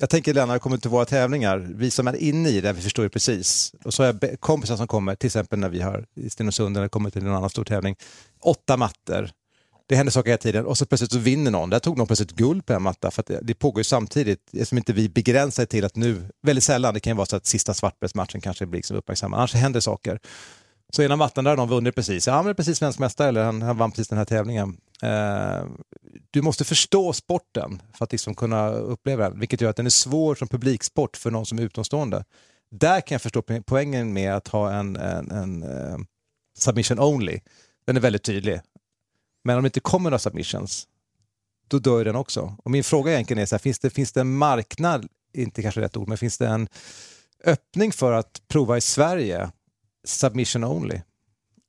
jag 0.00 0.10
tänker 0.10 0.34
när 0.34 0.46
det 0.46 0.58
kommer 0.58 0.76
till 0.76 0.90
våra 0.90 1.04
tävlingar, 1.04 1.58
vi 1.74 1.90
som 1.90 2.06
är 2.08 2.16
inne 2.16 2.48
i 2.48 2.60
det, 2.60 2.72
vi 2.72 2.82
förstår 2.82 3.04
ju 3.04 3.08
precis. 3.08 3.74
Och 3.84 3.94
så 3.94 4.02
har 4.02 4.16
jag 4.20 4.40
kompisar 4.40 4.76
som 4.76 4.86
kommer, 4.86 5.14
till 5.14 5.26
exempel 5.26 5.58
när 5.58 5.68
vi 5.68 5.80
har 5.80 6.06
i 6.14 6.30
Stenungsund 6.30 6.76
eller 6.76 6.88
kommer 6.88 7.10
till 7.10 7.22
någon 7.22 7.34
annan 7.34 7.50
stor 7.50 7.64
tävling, 7.64 7.96
åtta 8.40 8.76
mattor. 8.76 9.30
Det 9.88 9.96
händer 9.96 10.10
saker 10.10 10.30
hela 10.30 10.38
tiden 10.38 10.66
och 10.66 10.78
så 10.78 10.86
plötsligt 10.86 11.12
så 11.12 11.18
vinner 11.18 11.50
någon. 11.50 11.70
Där 11.70 11.78
tog 11.78 11.98
någon 11.98 12.06
plötsligt 12.06 12.32
guld 12.32 12.66
på 12.66 12.72
en 12.72 12.82
matta 12.82 13.10
för 13.10 13.22
att 13.22 13.26
det, 13.26 13.40
det 13.42 13.54
pågår 13.54 13.80
ju 13.80 13.84
samtidigt. 13.84 14.40
Eftersom 14.52 14.78
inte 14.78 14.92
vi 14.92 15.08
begränsar 15.08 15.64
till 15.64 15.84
att 15.84 15.96
nu, 15.96 16.28
väldigt 16.42 16.64
sällan, 16.64 16.94
det 16.94 17.00
kan 17.00 17.10
ju 17.10 17.16
vara 17.16 17.26
så 17.26 17.36
att 17.36 17.46
sista 17.46 17.74
svartbältsmatchen 17.74 18.40
kanske 18.40 18.66
blir 18.66 18.78
liksom 18.78 18.96
uppmärksammad, 18.96 19.38
annars 19.38 19.54
händer 19.54 19.80
saker. 19.80 20.20
Så 20.92 21.02
ena 21.02 21.16
mattan 21.16 21.44
där 21.44 21.56
de 21.56 21.68
vunnit 21.68 21.94
precis, 21.94 22.26
ja 22.26 22.32
han 22.32 22.46
är 22.46 22.54
precis 22.54 22.78
svensk 22.78 22.98
mästare 22.98 23.28
eller 23.28 23.44
han, 23.44 23.62
han 23.62 23.78
vann 23.78 23.90
precis 23.90 24.08
den 24.08 24.18
här 24.18 24.24
tävlingen. 24.24 24.80
Eh, 25.02 25.66
du 26.30 26.42
måste 26.42 26.64
förstå 26.64 27.12
sporten 27.12 27.82
för 27.94 28.04
att 28.04 28.12
liksom 28.12 28.34
kunna 28.34 28.70
uppleva 28.70 29.30
den, 29.30 29.40
vilket 29.40 29.60
gör 29.60 29.70
att 29.70 29.76
den 29.76 29.86
är 29.86 29.90
svår 29.90 30.34
som 30.34 30.48
publiksport 30.48 31.16
för 31.16 31.30
någon 31.30 31.46
som 31.46 31.58
är 31.58 31.62
utomstående. 31.62 32.24
Där 32.70 33.00
kan 33.00 33.14
jag 33.14 33.22
förstå 33.22 33.42
poängen 33.66 34.12
med 34.12 34.34
att 34.34 34.48
ha 34.48 34.72
en, 34.72 34.96
en, 34.96 35.30
en 35.30 35.62
eh, 35.62 35.98
submission 36.58 37.00
only. 37.00 37.40
Den 37.86 37.96
är 37.96 38.00
väldigt 38.00 38.22
tydlig. 38.22 38.60
Men 39.44 39.56
om 39.56 39.62
det 39.62 39.66
inte 39.66 39.80
kommer 39.80 40.10
några 40.10 40.18
submissions, 40.18 40.86
då 41.68 41.78
dör 41.78 42.04
den 42.04 42.16
också. 42.16 42.56
Och 42.64 42.70
min 42.70 42.84
fråga 42.84 43.12
egentligen 43.12 43.42
är, 43.42 43.46
så 43.46 43.54
här, 43.54 43.60
finns, 43.60 43.78
det, 43.78 43.90
finns 43.90 44.12
det 44.12 44.20
en 44.20 44.36
marknad, 44.36 45.08
inte 45.32 45.62
kanske 45.62 45.80
rätt 45.80 45.96
ord, 45.96 46.08
men 46.08 46.18
finns 46.18 46.38
det 46.38 46.46
en 46.46 46.68
öppning 47.44 47.92
för 47.92 48.12
att 48.12 48.42
prova 48.48 48.76
i 48.76 48.80
Sverige 48.80 49.50
submission 50.08 50.64
only? 50.64 51.00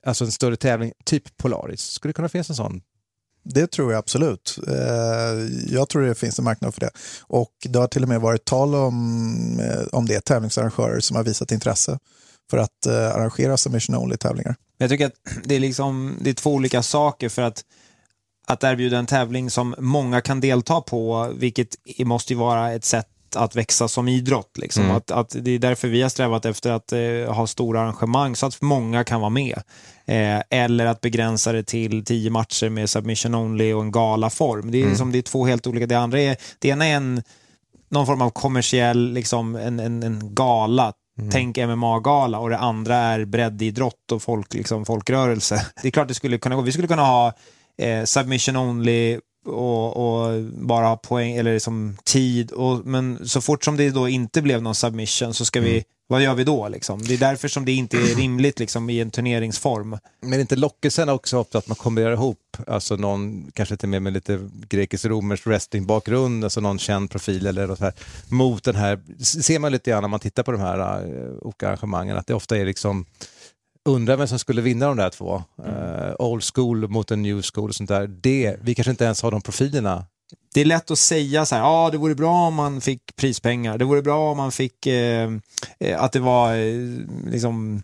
Alltså 0.06 0.26
en 0.26 0.32
större 0.32 0.56
tävling, 0.56 0.92
typ 1.06 1.38
Polaris. 1.38 1.82
Skulle 1.82 2.10
det 2.10 2.14
kunna 2.14 2.30
finnas 2.30 2.50
en 2.50 2.56
sån? 2.56 2.82
Det 3.44 3.72
tror 3.72 3.92
jag 3.92 4.00
absolut. 4.00 4.60
Eh, 4.68 5.74
Jag 5.74 5.90
tror 5.90 6.02
det 6.02 6.16
finns 6.16 6.40
en 6.40 6.46
marknad 6.46 6.74
för 6.74 6.82
det. 6.82 6.90
Och 7.22 7.52
det 7.70 7.80
har 7.80 7.88
till 7.88 8.04
och 8.04 8.10
med 8.10 8.22
varit 8.22 8.46
tal 8.46 8.76
om, 8.76 9.60
eh, 9.60 9.88
om 9.92 10.06
det 10.06 10.26
tävlingsarrangörer 10.26 11.00
som 11.00 11.16
har 11.16 11.24
visat 11.24 11.52
intresse 11.52 12.00
för 12.50 12.58
att 12.58 12.86
eh, 12.86 13.16
arrangera 13.16 13.58
submission 13.58 13.96
only-tävlingar. 13.96 14.56
Jag 14.78 14.90
tycker 14.90 15.06
att 15.06 15.14
det 15.44 15.56
är, 15.56 15.60
liksom, 15.60 16.18
det 16.22 16.30
är 16.30 16.34
två 16.34 16.54
olika 16.54 16.84
saker 16.84 17.30
för 17.30 17.42
att, 17.42 17.64
att 18.48 18.64
erbjuda 18.64 18.98
en 18.98 19.06
tävling 19.06 19.50
som 19.50 19.76
många 19.80 20.22
kan 20.22 20.40
delta 20.42 20.82
på, 20.82 21.32
vilket 21.36 21.76
måste 22.00 22.34
ju 22.34 22.40
vara 22.40 22.72
ett 22.72 22.86
sätt 22.86 23.08
att 23.36 23.56
växa 23.56 23.88
som 23.88 24.08
idrott. 24.08 24.58
Liksom. 24.58 24.84
Mm. 24.84 24.96
Att, 24.96 25.12
att 25.12 25.36
det 25.40 25.52
är 25.52 25.60
därför 25.60 25.88
vi 25.88 26.02
har 26.02 26.10
strävat 26.10 26.46
efter 26.46 26.72
att 26.72 26.92
eh, 26.94 27.34
ha 27.34 27.48
stora 27.48 27.82
arrangemang 27.82 28.36
så 28.36 28.46
att 28.46 28.62
många 28.62 29.04
kan 29.04 29.22
vara 29.22 29.30
med. 29.30 29.62
Eh, 30.06 30.42
eller 30.50 30.86
att 30.86 31.02
begränsa 31.02 31.52
det 31.52 31.64
till 31.64 32.06
tio 32.06 32.30
matcher 32.30 32.70
med 32.70 32.90
submission 32.90 33.36
only 33.36 33.74
och 33.74 33.82
en 33.82 33.92
galaform. 33.92 34.72
Det 34.72 34.78
är, 34.78 34.80
Mm. 34.80 34.90
liksom, 34.90 35.12
det 35.12 35.18
är 35.18 35.22
två 35.22 35.46
helt 35.46 35.68
olika. 35.68 35.86
Det 35.86 35.96
andra 35.96 36.22
är, 36.22 36.38
det 36.60 36.68
ena 36.68 36.86
är 36.88 36.96
en, 36.96 37.24
någon 37.90 38.06
form 38.06 38.22
av 38.22 38.30
kommersiell, 38.30 39.14
liksom, 39.14 39.56
en, 39.56 39.80
en, 39.80 40.04
en 40.04 40.36
gala. 40.36 40.94
Tänk 41.32 41.58
MMA-gala 41.58 42.40
och 42.40 42.50
det 42.50 42.58
andra 42.58 42.96
är 42.96 43.26
breddidrott 43.26 44.12
och 44.12 44.22
folk, 44.22 44.54
liksom, 44.54 44.86
folkrörelse. 44.86 45.66
Det 45.82 45.88
är 45.88 45.92
klart 45.92 46.08
det 46.08 46.14
skulle 46.14 46.38
kunna 46.38 46.56
gå. 46.56 46.62
Vi 46.62 46.72
skulle 46.72 46.88
kunna 46.88 47.06
ha 47.06 47.34
eh, 47.78 48.04
submission 48.04 48.56
only 48.58 49.20
och, 49.46 49.98
och 49.98 50.44
bara 50.44 50.88
ha 50.88 50.98
poäng 50.98 51.36
eller 51.36 51.54
liksom 51.54 51.98
tid. 52.04 52.52
Och, 52.52 52.86
men 52.86 53.28
så 53.28 53.42
fort 53.42 53.66
som 53.66 53.78
det 53.78 53.90
då 53.90 54.10
inte 54.10 54.42
blev 54.42 54.62
någon 54.62 54.76
submission 54.76 55.34
så 55.34 55.46
ska 55.46 55.62
vi, 55.62 55.84
vad 56.08 56.22
gör 56.22 56.34
vi 56.34 56.44
då? 56.44 56.68
Liksom? 56.68 57.04
Det 57.04 57.14
är 57.14 57.18
därför 57.18 57.48
som 57.48 57.66
det 57.66 57.72
inte 57.72 57.98
är 57.98 58.16
rimligt 58.18 58.60
liksom, 58.60 58.90
i 58.90 59.00
en 59.00 59.12
turneringsform. 59.12 59.98
Men 60.22 60.34
är 60.34 60.40
inte 60.40 60.56
lockelsen 60.56 61.10
också 61.10 61.38
ofta 61.38 61.58
att 61.58 61.68
man 61.68 61.76
kombinerar 61.76 62.14
ihop, 62.14 62.58
alltså 62.68 62.96
någon, 62.96 63.52
kanske 63.54 63.74
inte 63.74 63.88
med, 63.88 64.02
med 64.02 64.14
lite 64.14 64.50
grekisk-romersk 64.70 65.48
wrestlingbakgrund, 65.48 66.44
alltså 66.44 66.62
någon 66.62 66.80
känd 66.80 67.12
profil 67.12 67.48
eller 67.48 67.68
något 67.68 67.78
så 67.78 67.84
här, 67.84 67.94
mot 68.28 68.64
den 68.64 68.76
här, 68.76 69.00
ser 69.24 69.60
man 69.60 69.72
lite 69.72 69.92
grann 69.92 70.04
när 70.04 70.08
man 70.08 70.20
tittar 70.20 70.44
på 70.44 70.52
de 70.52 70.62
här 70.62 71.06
uh, 71.06 71.38
olika 71.42 71.68
arrangemangen, 71.68 72.18
att 72.18 72.28
det 72.28 72.34
ofta 72.34 72.58
är 72.58 72.66
liksom, 72.66 73.06
undrar 73.90 74.18
vem 74.18 74.28
som 74.28 74.40
skulle 74.40 74.62
vinna 74.62 74.88
de 74.88 74.98
där 74.98 75.10
två, 75.10 75.44
Eh, 75.66 76.16
old 76.20 76.44
school 76.54 76.88
mot 76.90 77.12
en 77.12 77.22
new 77.22 77.42
school 77.54 77.70
och 77.70 77.76
sånt 77.76 77.90
där, 77.90 78.08
det, 78.08 78.58
vi 78.62 78.76
kanske 78.76 78.92
inte 78.92 79.04
ens 79.04 79.22
har 79.22 79.32
de 79.32 79.42
profilerna. 79.42 80.06
Det 80.54 80.62
är 80.62 80.66
lätt 80.66 80.92
att 80.92 81.00
säga 81.00 81.46
så 81.46 81.56
här, 81.56 81.62
ja 81.62 81.68
ah, 81.68 81.90
det 81.90 81.98
vore 81.98 82.16
bra 82.16 82.48
om 82.48 82.54
man 82.54 82.82
fick 82.82 83.16
prispengar, 83.16 83.78
det 83.78 83.86
vore 83.86 84.02
bra 84.02 84.32
om 84.32 84.38
man 84.38 84.52
fick 84.52 84.86
eh, 84.86 85.32
eh, 85.80 86.04
att 86.04 86.12
det 86.12 86.20
var 86.20 86.56
eh, 86.56 86.76
liksom, 87.32 87.84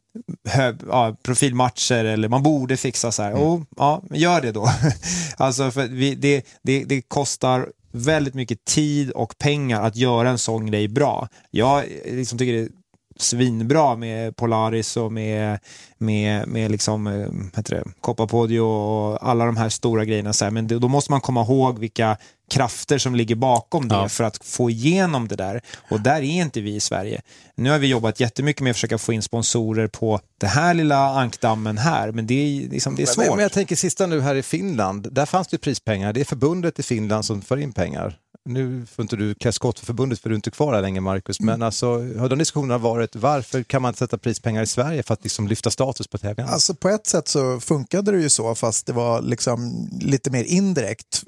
hö, 0.50 0.76
ja, 0.88 1.16
profilmatcher 1.24 2.06
eller 2.06 2.28
man 2.28 2.44
borde 2.44 2.78
fixa 2.78 3.12
så 3.12 3.24
här, 3.24 3.34
oh, 3.34 3.62
ja, 3.78 4.04
gör 4.12 4.42
det 4.42 4.52
då. 4.52 4.70
alltså 5.38 5.72
för 5.72 5.88
vi, 5.88 6.16
det, 6.16 6.46
det, 6.64 6.84
det 6.84 7.02
kostar 7.02 7.68
väldigt 7.92 8.34
mycket 8.34 8.66
tid 8.66 9.12
och 9.12 9.38
pengar 9.38 9.82
att 9.82 9.96
göra 9.96 10.30
en 10.30 10.38
sån 10.38 10.66
grej 10.66 10.88
bra. 10.88 11.28
Jag 11.52 11.78
eh, 11.78 12.16
liksom 12.16 12.38
tycker 12.38 12.54
det 12.54 12.60
är 12.60 12.70
svinbra 13.20 13.96
med 13.96 14.36
Polaris 14.36 14.98
och 14.98 15.12
med, 15.12 15.60
med, 15.98 16.48
med 16.48 16.72
liksom, 16.72 17.08
eh, 17.08 17.28
heter 17.58 17.76
det, 17.76 17.84
Copapodio 18.02 18.60
och 18.60 19.30
alla 19.30 19.46
de 19.46 19.58
här 19.58 19.70
stora 19.70 20.06
grejerna. 20.06 20.34
Så 20.34 20.46
här. 20.46 20.52
Men 20.52 20.68
då 20.68 20.88
måste 20.88 21.12
man 21.12 21.22
komma 21.22 21.42
ihåg 21.42 21.80
vilka 21.80 22.18
krafter 22.52 22.98
som 22.98 23.16
ligger 23.16 23.36
bakom 23.36 23.88
det 23.88 23.96
Ja. 23.96 24.10
för 24.10 24.24
att 24.24 24.46
få 24.46 24.70
igenom 24.70 25.28
det 25.28 25.36
där. 25.36 25.62
Och 25.92 26.02
där 26.02 26.16
är 26.16 26.42
inte 26.42 26.62
vi 26.62 26.76
i 26.76 26.80
Sverige. 26.80 27.22
Nu 27.56 27.70
har 27.70 27.80
vi 27.80 27.88
jobbat 27.88 28.20
jättemycket 28.20 28.62
med 28.62 28.70
att 28.72 28.76
försöka 28.76 28.98
få 28.98 29.14
in 29.14 29.22
sponsorer 29.22 29.88
på 29.88 30.20
det 30.40 30.48
här 30.48 30.74
lilla 30.74 31.10
ankdammen 31.20 31.78
här, 31.78 32.12
men 32.12 32.28
det 32.28 32.34
är, 32.34 32.70
liksom, 32.70 32.96
det 32.96 33.02
är 33.02 33.06
svårt. 33.06 33.26
Men, 33.26 33.36
men 33.36 33.44
jag 33.44 33.52
tänker 33.52 33.76
sista 33.76 34.06
nu 34.06 34.22
här 34.22 34.36
i 34.36 34.44
Finland, 34.44 35.08
där 35.14 35.26
fanns 35.26 35.48
det 35.48 35.58
prispengar, 35.58 36.14
det 36.14 36.20
är 36.22 36.26
förbundet 36.26 36.80
i 36.80 36.84
Finland 36.84 37.26
som 37.26 37.42
för 37.42 37.58
in 37.58 37.74
pengar. 37.74 38.18
Nu 38.48 38.86
får 38.86 39.04
inte 39.04 39.16
du 39.16 39.36
klä 39.36 39.52
skott 39.52 39.80
för 39.80 39.86
förbundet 39.86 40.20
för 40.20 40.30
du 40.30 40.34
är 40.34 40.36
inte 40.36 40.52
kvar 40.52 40.74
här 40.74 40.82
länge 40.82 41.02
Marcus, 41.02 41.40
men 41.40 41.64
alltså, 41.64 41.88
har 42.18 42.30
de 42.30 42.40
diskussionerna 42.40 42.78
varit 42.78 43.16
varför 43.16 43.64
kan 43.64 43.82
man 43.82 43.90
inte 43.90 44.00
sätta 44.00 44.18
prispengar 44.18 44.64
i 44.64 44.68
Sverige 44.68 45.04
för 45.04 45.14
att 45.14 45.24
liksom 45.24 45.48
lyfta 45.48 45.72
status 45.72 46.08
på 46.08 46.18
tävlingarna? 46.18 46.54
Alltså 46.54 46.74
på 46.76 46.90
ett 46.90 47.08
sätt 47.08 47.28
så 47.28 47.60
funkade 47.60 48.12
det 48.12 48.22
ju 48.22 48.30
så, 48.30 48.56
fast 48.56 48.86
det 48.86 48.94
var 48.94 49.22
liksom 49.22 49.90
lite 50.02 50.32
mer 50.32 50.44
indirekt. 50.44 51.24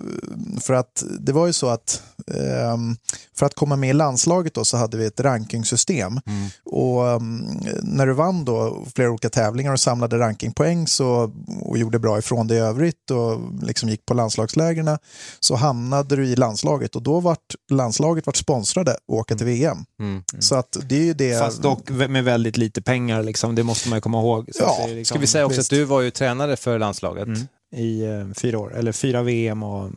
För 0.62 0.74
att 0.74 1.04
det 1.20 1.32
var 1.32 1.48
ju 1.48 1.54
så 1.54 1.68
att 1.68 2.02
ehm, 2.28 2.96
för 3.36 3.46
att 3.46 3.54
komma 3.54 3.76
med 3.76 3.90
i 3.90 3.94
landslaget 3.94 4.54
då 4.54 4.66
så 4.66 4.78
hade 4.78 4.98
vi 4.98 5.06
ett 5.06 5.20
rankingsystem. 5.20 6.20
Och 6.66 7.08
ehm, 7.08 7.48
när 7.84 8.08
du 8.08 8.14
vann 8.14 8.46
då 8.46 8.86
flera 8.96 9.10
olika 9.10 9.30
tävlingar 9.30 9.74
och 9.74 9.80
samlade 9.80 10.20
rankingpoäng 10.20 10.88
så, 10.88 11.32
och 11.62 11.78
gjorde 11.78 12.00
bra 12.00 12.20
ifrån 12.20 12.48
det 12.48 12.56
i 12.56 12.60
övrigt 12.60 13.12
och 13.12 13.40
liksom 13.62 13.90
gick 13.90 14.06
på 14.06 14.14
landslagslägren 14.14 14.98
så 15.40 15.56
hamnade 15.56 16.16
du 16.16 16.28
i 16.28 16.36
landslaget 16.36 16.96
och 16.96 17.02
då 17.08 17.20
vart 17.20 17.56
landslaget 17.72 18.26
vart 18.26 18.36
sponsrade 18.36 18.92
att 18.92 18.98
åka 19.08 19.36
till 19.36 19.46
VM. 19.46 19.78
Mm. 20.00 20.24
Så 20.40 20.56
att 20.56 20.78
det 20.90 20.96
är 20.96 21.04
ju 21.04 21.14
det. 21.14 21.40
Fast 21.40 21.62
dock 21.62 21.90
med 21.90 22.24
väldigt 22.24 22.58
lite 22.58 22.82
pengar, 22.82 23.24
liksom. 23.24 23.56
det 23.56 23.64
måste 23.64 23.90
man 23.90 23.98
ju 23.98 24.02
komma 24.02 24.20
ihåg. 24.20 24.50
Så 24.54 24.64
Ja, 24.64 24.88
liksom, 24.88 25.06
Ska 25.06 25.20
vi 25.20 25.28
säga 25.28 25.46
också 25.46 25.58
visst. 25.58 25.74
att 25.74 25.78
du 25.78 25.84
var 25.84 26.02
ju 26.02 26.12
tränare 26.12 26.56
för 26.56 26.80
landslaget. 26.80 27.28
Mm. 27.28 27.48
i 27.76 28.06
eh, 28.06 28.28
fyra 28.34 28.60
år, 28.60 28.78
eller 28.78 28.92
fyra 28.92 29.24
VM 29.24 29.64
och 29.64 29.92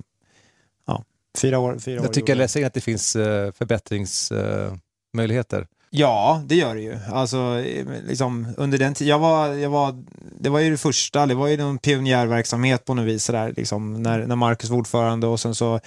ja, 0.87 1.05
fyra 1.39 1.59
år. 1.59 1.79
Fyra 1.79 2.01
år 2.01 2.05
Jag 2.05 2.13
tycker 2.13 2.37
jag 2.37 2.57
in 2.57 2.67
att 2.67 2.75
det 2.75 2.81
finns 2.81 3.17
uh, 3.17 3.53
förbättringsmöjligheter. 3.53 5.67
Ja, 5.91 6.43
det 6.47 6.55
gör 6.55 6.75
det 6.75 6.81
ju. 6.81 6.99
Alltså, 7.13 7.37
eh, 7.37 7.87
liksom, 8.07 8.47
under 8.57 8.79
den 8.79 8.95
tiden, 8.95 9.11
jag 9.11 9.19
var, 9.19 9.49
jag 9.49 9.71
var, 9.71 10.05
det 10.41 10.49
var 10.49 10.61
ju 10.61 10.71
det 10.71 10.79
första, 10.79 11.27
det 11.27 11.35
var 11.35 11.49
ju 11.49 11.57
någon 11.57 11.79
pionjärverksamhet 11.79 12.85
på 12.85 12.95
något 12.95 13.07
vis, 13.07 13.25
sådär, 13.25 13.55
liksom, 13.57 14.03
när, 14.03 14.27
när 14.27 14.37
Marcus 14.37 14.71
var 14.71 14.79
ordförande 14.79 15.27
och 15.27 15.41
sen 15.41 15.55
så, 15.55 15.81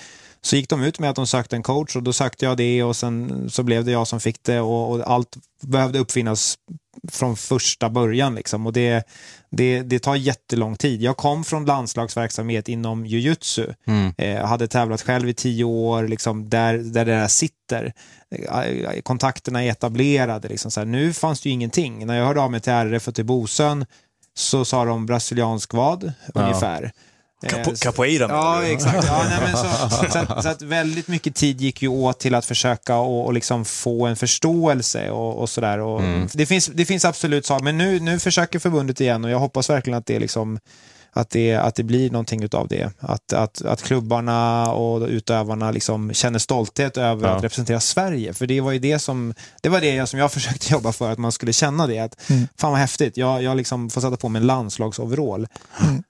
så 0.46 0.56
gick 0.56 0.70
de 0.70 0.84
ut 0.84 1.00
med 1.00 1.10
att 1.10 1.16
de 1.16 1.28
sökte 1.28 1.56
en 1.56 1.64
coach 1.64 1.96
och 1.96 2.04
då 2.04 2.14
sökte 2.14 2.46
jag 2.46 2.58
det 2.58 2.84
och 2.84 2.96
sen 2.96 3.50
så 3.50 3.64
blev 3.64 3.86
det 3.86 3.92
jag 3.92 4.08
som 4.08 4.20
fick 4.20 4.44
det 4.44 4.60
och, 4.60 4.92
och 4.92 5.12
allt 5.12 5.38
behövde 5.62 6.00
uppfinnas 6.00 6.58
från 7.12 7.38
första 7.38 7.90
början. 7.90 8.36
Liksom. 8.36 8.66
Och 8.66 8.74
det, 8.74 9.08
det, 9.50 9.82
det 9.82 10.00
tar 10.00 10.16
jättelång 10.16 10.76
tid. 10.76 11.02
Jag 11.02 11.18
kom 11.18 11.44
från 11.44 11.66
landslagsverksamhet 11.66 12.70
inom 12.70 13.06
jujutsu. 13.06 13.68
Mm. 13.88 14.14
Eh, 14.18 14.46
hade 14.46 14.68
tävlat 14.68 15.02
själv 15.02 15.30
i 15.30 15.34
tio 15.34 15.64
år, 15.64 16.08
liksom, 16.08 16.50
där, 16.50 16.78
där 16.78 17.06
det 17.06 17.12
där 17.12 17.28
sitter. 17.28 17.94
Eh, 18.32 19.02
kontakterna 19.04 19.64
är 19.64 19.70
etablerade. 19.70 20.48
Liksom, 20.48 20.72
så 20.72 20.80
här. 20.80 20.86
Nu 20.86 21.14
fanns 21.14 21.42
det 21.42 21.50
ju 21.50 21.54
ingenting. 21.54 22.06
När 22.06 22.18
jag 22.18 22.26
hörde 22.26 22.42
av 22.42 22.52
mig 22.52 22.60
till 22.60 22.74
RF 22.74 23.08
och 23.08 23.16
till 23.16 23.26
Bosön 23.26 23.86
så 24.36 24.66
sa 24.66 24.86
de 24.86 25.06
brasiliansk 25.06 25.74
vad, 25.74 26.14
ungefär. 26.34 26.92
Capo, 27.50 27.70
Eh, 27.72 27.76
capoeira 27.76 28.26
Ja, 28.30 28.64
exakt. 28.64 29.08
Ja, 29.08 29.26
nej, 29.30 29.40
men 29.42 29.58
så, 29.58 30.10
så, 30.12 30.18
att, 30.20 30.44
så 30.44 30.50
att 30.50 30.62
väldigt 30.62 31.08
mycket 31.08 31.36
tid 31.36 31.62
gick 31.62 31.82
ju 31.82 31.88
åt 31.88 32.20
till 32.20 32.36
att 32.36 32.46
försöka 32.46 32.98
och, 32.98 33.26
och 33.26 33.34
liksom 33.34 33.66
få 33.66 34.06
en 34.06 34.16
förståelse 34.16 35.10
och, 35.10 35.38
och 35.42 35.50
sådär. 35.50 35.80
Och 35.80 36.02
det, 36.34 36.46
finns, 36.46 36.66
det 36.66 36.86
finns 36.86 37.06
absolut 37.06 37.46
saker, 37.46 37.64
men 37.64 37.78
nu, 37.78 38.00
nu 38.00 38.20
försöker 38.20 38.60
förbundet 38.60 39.02
igen 39.02 39.26
och 39.26 39.32
jag 39.32 39.40
hoppas 39.40 39.70
verkligen 39.70 39.98
att 40.00 40.06
det, 40.06 40.20
liksom, 40.20 40.60
att 41.16 41.30
det, 41.30 41.54
att 41.56 41.76
det 41.76 41.84
blir 41.84 42.10
någonting 42.12 42.48
av 42.54 42.68
det. 42.68 42.92
Att, 43.00 43.34
att, 43.34 43.62
att 43.62 43.82
klubbarna 43.84 44.72
och 44.74 45.08
utövarna 45.08 45.72
liksom 45.72 46.14
känner 46.14 46.40
stolthet 46.40 46.98
över 46.98 47.28
Ja. 47.28 47.36
att 47.36 47.44
representera 47.44 47.80
Sverige. 47.80 48.34
För 48.34 48.48
det 48.48 48.62
var 48.62 48.72
ju 48.72 48.80
det 48.80 49.00
som, 49.00 49.34
det 49.62 49.70
var 49.70 49.82
det 49.82 49.96
jag, 49.96 50.08
som 50.10 50.20
jag 50.20 50.32
försökte 50.38 50.74
jobba 50.74 50.92
för, 50.92 51.12
att 51.12 51.18
man 51.20 51.32
skulle 51.32 51.54
känna 51.54 51.88
det. 51.88 52.00
Att, 52.00 52.22
Fan 52.58 52.72
vad 52.72 52.80
häftigt, 52.80 53.18
jag, 53.18 53.44
jag 53.44 53.58
liksom 53.58 53.90
får 53.90 54.02
sätta 54.02 54.18
på 54.18 54.30
mig 54.30 54.40
en 54.40 54.48
landslagsoverall. 54.48 55.48
Jag- 55.80 56.04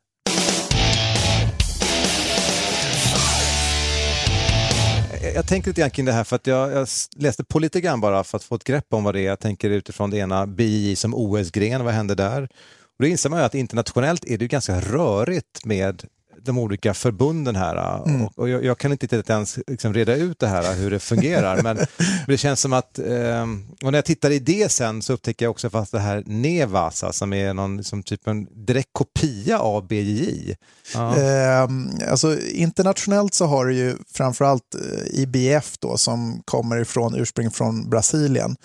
Jag 5.36 5.48
tänker 5.48 5.70
lite 5.70 5.82
grann 5.82 5.90
kring 5.90 6.06
det 6.06 6.12
här 6.12 6.24
för 6.24 6.36
att 6.36 6.48
jag, 6.48 6.72
jag 6.72 6.88
läste 7.16 7.44
på 7.44 7.60
lite 7.60 7.82
grann 7.82 8.02
bara 8.02 8.24
för 8.24 8.38
att 8.38 8.44
få 8.44 8.56
ett 8.56 8.64
grepp 8.64 8.94
om 8.94 9.04
vad 9.04 9.16
det 9.16 9.20
är. 9.20 9.26
Jag 9.26 9.40
tänker 9.40 9.70
utifrån 9.70 10.10
det 10.10 10.18
ena 10.18 10.48
BJJ 10.48 10.96
som 10.96 11.16
OS-gren, 11.16 11.86
vad 11.86 11.94
händer 11.94 12.16
där? 12.16 12.42
Och 12.44 13.00
då 13.00 13.08
inser 13.08 13.30
man 13.30 13.40
ju 13.40 13.46
att 13.46 13.56
internationellt 13.56 14.26
är 14.26 14.38
det 14.38 14.44
ju 14.44 14.48
ganska 14.48 14.82
rörigt 14.82 15.66
med 15.66 16.04
de 16.42 16.58
olika 16.58 16.94
förbunden 16.94 17.56
här. 17.56 18.02
Och, 18.02 18.32
och 18.36 18.50
jag, 18.50 18.66
jag 18.66 18.78
kan 18.78 18.92
inte 18.92 19.24
ens 19.28 19.60
liksom 19.68 19.94
reda 19.94 20.16
ut 20.16 20.40
det 20.40 20.48
här, 20.48 20.76
hur 20.76 20.92
det 20.92 21.00
fungerar. 21.00 21.62
men 21.62 21.78
det 22.28 22.38
känns 22.38 22.60
som 22.62 22.74
att, 22.74 23.00
eh, 23.00 23.44
och 23.84 23.92
när 23.92 23.94
jag 23.94 24.06
tittar 24.06 24.32
i 24.32 24.40
det 24.40 24.72
sen 24.72 25.02
så 25.02 25.14
upptäcker 25.14 25.46
jag 25.46 25.52
också 25.52 25.70
fast 25.70 25.92
det 25.92 26.00
här 26.00 26.24
Nevasa 26.26 27.14
som 27.14 27.34
är 27.34 27.54
någon 27.54 27.78
liksom, 27.78 28.04
typ 28.04 28.28
en 28.28 28.66
direkt 28.66 28.90
kopia 28.92 29.60
av 29.60 29.88
BJJ. 29.88 30.56
Ja. 30.94 31.18
Eh, 31.18 31.70
alltså, 32.12 32.40
internationellt 32.40 33.34
så 33.34 33.46
har 33.46 33.66
du 33.66 33.76
ju 33.76 33.96
framförallt 34.14 34.76
eh, 34.76 35.22
IBF 35.22 35.78
då, 35.80 35.98
som 35.98 36.42
kommer 36.46 36.78
ifrån 36.78 37.16
ursprung 37.16 37.52
från 37.52 37.90
Brasilien. 37.90 38.56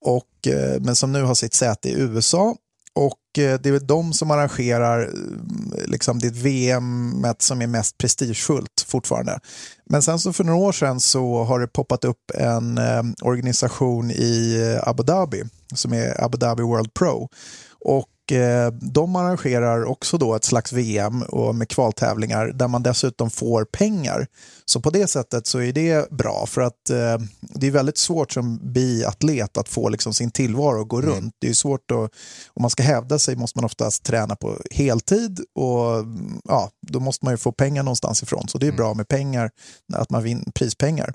Och, 0.00 0.46
eh, 0.46 0.80
men 0.80 0.96
som 0.96 1.12
nu 1.12 1.22
har 1.22 1.34
sitt 1.34 1.54
säte 1.54 1.88
i 1.88 2.00
USA. 2.00 2.56
Och 2.98 3.38
eh, 3.38 3.60
det 3.60 3.68
är 3.68 3.80
de 3.80 4.12
som 4.12 4.30
arrangerar 4.30 5.02
eh, 5.02 5.86
liksom 5.86 6.18
det 6.18 6.30
VM 6.30 7.26
som 7.38 7.62
är 7.62 7.66
mest 7.66 7.98
prestigefullt 7.98 8.84
fortfarande. 8.86 9.40
Men 9.90 10.02
sen 10.02 10.18
så 10.18 10.32
för 10.32 10.44
några 10.44 10.58
år 10.58 10.72
sedan 10.72 11.00
så 11.00 11.44
har 11.44 11.60
det 11.60 11.66
poppat 11.66 12.04
upp 12.04 12.30
en 12.34 12.78
eh, 12.78 13.02
organisation 13.22 14.10
i 14.10 14.78
Abu 14.82 15.02
Dhabi 15.02 15.42
som 15.74 15.92
är 15.92 16.24
Abu 16.24 16.38
Dhabi 16.38 16.62
World 16.62 16.94
Pro. 16.94 17.28
Och 17.84 18.06
de 18.70 19.16
arrangerar 19.16 19.84
också 19.84 20.18
då 20.18 20.34
ett 20.34 20.44
slags 20.44 20.72
VM 20.72 21.22
och 21.22 21.54
med 21.54 21.68
kvaltävlingar 21.68 22.46
där 22.46 22.68
man 22.68 22.82
dessutom 22.82 23.30
får 23.30 23.64
pengar. 23.64 24.26
Så 24.64 24.80
på 24.80 24.90
det 24.90 25.06
sättet 25.06 25.46
så 25.46 25.60
är 25.60 25.72
det 25.72 26.10
bra 26.10 26.46
för 26.46 26.60
att 26.60 26.90
eh, 26.90 27.18
det 27.40 27.66
är 27.66 27.70
väldigt 27.70 27.98
svårt 27.98 28.32
som 28.32 28.72
biatlet 28.72 29.58
att 29.58 29.68
få 29.68 29.88
liksom 29.88 30.14
sin 30.14 30.30
tillvaro 30.30 30.82
att 30.82 30.88
gå 30.88 31.00
runt. 31.00 31.34
Det 31.38 31.48
är 31.48 31.54
svårt 31.54 31.90
att, 31.90 32.10
om 32.54 32.62
man 32.62 32.70
ska 32.70 32.82
hävda 32.82 33.18
sig 33.18 33.36
måste 33.36 33.58
man 33.58 33.64
oftast 33.64 34.02
träna 34.02 34.36
på 34.36 34.56
heltid 34.70 35.40
och 35.54 35.98
mm, 35.98 36.40
ja, 36.44 36.70
då 36.88 37.00
måste 37.00 37.24
man 37.24 37.34
ju 37.34 37.38
få 37.38 37.52
pengar 37.52 37.82
någonstans 37.82 38.22
ifrån. 38.22 38.48
Så 38.48 38.58
det 38.58 38.66
är 38.66 38.72
bra 38.72 38.94
med 38.94 39.08
pengar, 39.08 39.50
att 39.92 40.10
man 40.10 40.22
vinner 40.22 40.52
prispengar. 40.54 41.14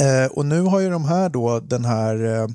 Eh, 0.00 0.32
och 0.32 0.46
nu 0.46 0.60
har 0.60 0.80
ju 0.80 0.90
de 0.90 1.04
här 1.04 1.28
då 1.28 1.60
den 1.60 1.84
här 1.84 2.54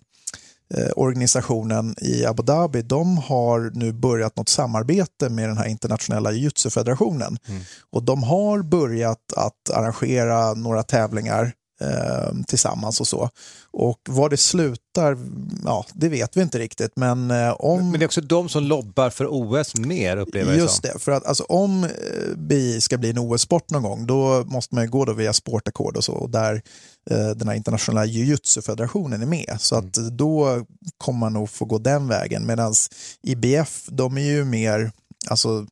eh, 0.77 0.89
organisationen 0.95 1.95
i 2.01 2.25
Abu 2.25 2.43
Dhabi, 2.43 2.81
de 2.81 3.17
har 3.17 3.71
nu 3.73 3.93
börjat 3.93 4.37
något 4.37 4.49
samarbete 4.49 5.29
med 5.29 5.49
den 5.49 5.57
här 5.57 5.67
internationella 5.67 6.31
jiu-jitsu-federationen. 6.31 7.37
Och 7.91 8.03
de 8.03 8.23
har 8.23 8.61
börjat 8.61 9.33
att 9.35 9.69
arrangera 9.73 10.53
några 10.53 10.83
tävlingar 10.83 11.53
eh, 11.81 12.33
tillsammans 12.47 13.01
och 13.01 13.07
så. 13.07 13.29
Och 13.71 13.99
var 14.09 14.29
det 14.29 14.37
slutar, 14.37 15.17
ja, 15.65 15.85
det 15.93 16.09
vet 16.09 16.37
vi 16.37 16.41
inte 16.41 16.59
riktigt. 16.59 16.91
Men 16.95 17.31
eh, 17.31 17.51
om... 17.51 17.91
Men 17.91 17.99
det 17.99 18.03
är 18.03 18.07
också 18.07 18.21
de 18.21 18.49
som 18.49 18.63
lobbar 18.63 19.09
för 19.09 19.27
OS 19.29 19.75
mer 19.75 20.17
upplever 20.17 20.51
jag 20.51 20.59
Just 20.59 20.83
det, 20.83 20.99
för 20.99 21.11
att 21.11 21.25
alltså, 21.25 21.43
om 21.43 21.83
eh, 21.83 21.89
BI 22.37 22.81
ska 22.81 22.97
bli 22.97 23.09
en 23.09 23.17
OS-sport 23.17 23.69
någon 23.69 23.83
gång 23.83 24.07
då 24.07 24.43
måste 24.45 24.75
man 24.75 24.83
ju 24.83 24.89
gå 24.89 25.05
då 25.05 25.13
via 25.13 25.33
sportakord 25.33 25.97
och 25.97 26.03
så 26.03 26.13
och 26.13 26.29
där 26.29 26.61
eh, 27.09 27.29
den 27.29 27.47
här 27.47 27.55
internationella 27.55 28.05
jiu-jitsu-federationen 28.05 29.21
är 29.21 29.25
med. 29.25 29.55
Så 29.59 29.75
att 29.75 29.93
då 29.93 30.65
kommer 30.97 31.19
man 31.19 31.33
nog 31.33 31.49
få 31.49 31.65
gå 31.65 31.77
den 31.77 32.07
vägen 32.07 32.45
medan 32.45 32.73
IBF 33.21 33.85
de 33.87 34.17
är 34.17 34.21
ju 34.21 34.45
mer, 34.45 34.91
alltså 35.27 35.65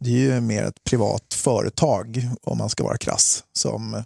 det 0.00 0.10
är 0.10 0.34
ju 0.34 0.40
mer 0.40 0.62
ett 0.62 0.84
privat 0.84 1.34
företag 1.34 2.28
om 2.42 2.58
man 2.58 2.70
ska 2.70 2.84
vara 2.84 2.98
krass. 2.98 3.44
Som, 3.58 4.02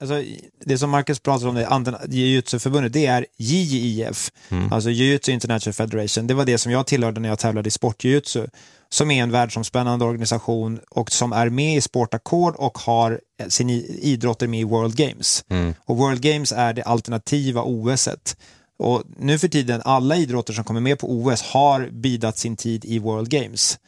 Alltså, 0.00 0.22
det 0.64 0.78
som 0.78 0.90
Marcus 0.90 1.20
pratar 1.20 1.46
om, 1.46 1.54
det 1.54 1.66
andra- 1.68 2.00
jiu-jitsu-förbundet, 2.08 2.92
det 2.92 3.06
är 3.06 3.26
JJIF, 3.36 4.30
alltså 4.70 4.90
Jiu-Jitsu 4.90 5.30
International 5.30 5.72
Federation. 5.74 6.26
Det 6.26 6.34
var 6.34 6.44
det 6.44 6.58
som 6.58 6.72
jag 6.72 6.86
tillhörde 6.86 7.20
när 7.20 7.28
jag 7.28 7.38
tävlade 7.38 7.68
i 7.68 7.70
sport-jiu-jitsu, 7.70 8.46
som 8.90 9.10
är 9.10 9.22
en 9.22 9.30
världsomspännande 9.30 10.04
organisation 10.04 10.80
och 10.90 11.10
som 11.12 11.32
är 11.32 11.48
med 11.50 11.76
i 11.76 11.80
Sportakord 11.80 12.54
och 12.56 12.78
har 12.78 13.20
sin 13.48 13.70
i- 13.70 13.98
idrotter 14.02 14.46
med 14.46 14.60
i 14.60 14.64
World 14.64 14.96
Games. 14.96 15.44
Och 15.84 15.96
World 15.96 16.20
Games 16.20 16.52
är 16.52 16.72
det 16.72 16.82
alternativa 16.82 17.62
OSet. 17.62 18.36
Och 18.78 19.02
nu 19.18 19.38
för 19.38 19.48
tiden, 19.48 19.82
alla 19.84 20.16
idrotter 20.16 20.52
som 20.52 20.64
kommer 20.64 20.80
med 20.80 20.98
på 20.98 21.12
OS 21.12 21.42
har 21.42 21.88
bidat 21.92 22.38
sin 22.38 22.56
tid 22.56 22.84
i 22.84 22.98
World 22.98 23.28
Games. 23.28 23.78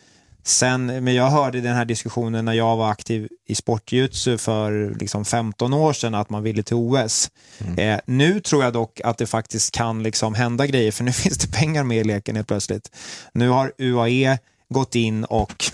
Sen, 0.45 0.87
men 0.87 1.15
jag 1.15 1.31
hörde 1.31 1.61
den 1.61 1.75
här 1.77 1.85
diskussionen 1.85 2.45
när 2.45 2.53
jag 2.53 2.77
var 2.77 2.91
aktiv 2.91 3.29
i 3.49 3.55
sportjutsu 3.55 4.39
för 4.39 4.95
liksom 5.01 5.25
15 5.25 5.75
år 5.75 5.93
sedan 5.93 6.15
att 6.15 6.31
man 6.31 6.43
ville 6.43 6.63
till 6.63 6.77
OS. 6.77 7.31
Eh, 7.77 7.99
nu 8.07 8.41
tror 8.41 8.65
jag 8.65 8.73
dock 8.73 9.01
att 9.05 9.19
det 9.19 9.27
faktiskt 9.27 9.75
kan 9.75 10.03
liksom 10.03 10.35
hända 10.35 10.67
grejer 10.67 10.93
för 10.93 11.05
nu 11.05 11.13
finns 11.23 11.39
det 11.39 11.53
pengar 11.53 11.85
med 11.85 11.99
i 11.99 12.05
leken 12.05 12.37
helt 12.37 12.49
plötsligt. 12.49 12.91
Nu 13.35 13.49
har 13.49 13.73
UAE 13.79 14.39
gått 14.75 14.95
in 14.95 15.25
och 15.25 15.65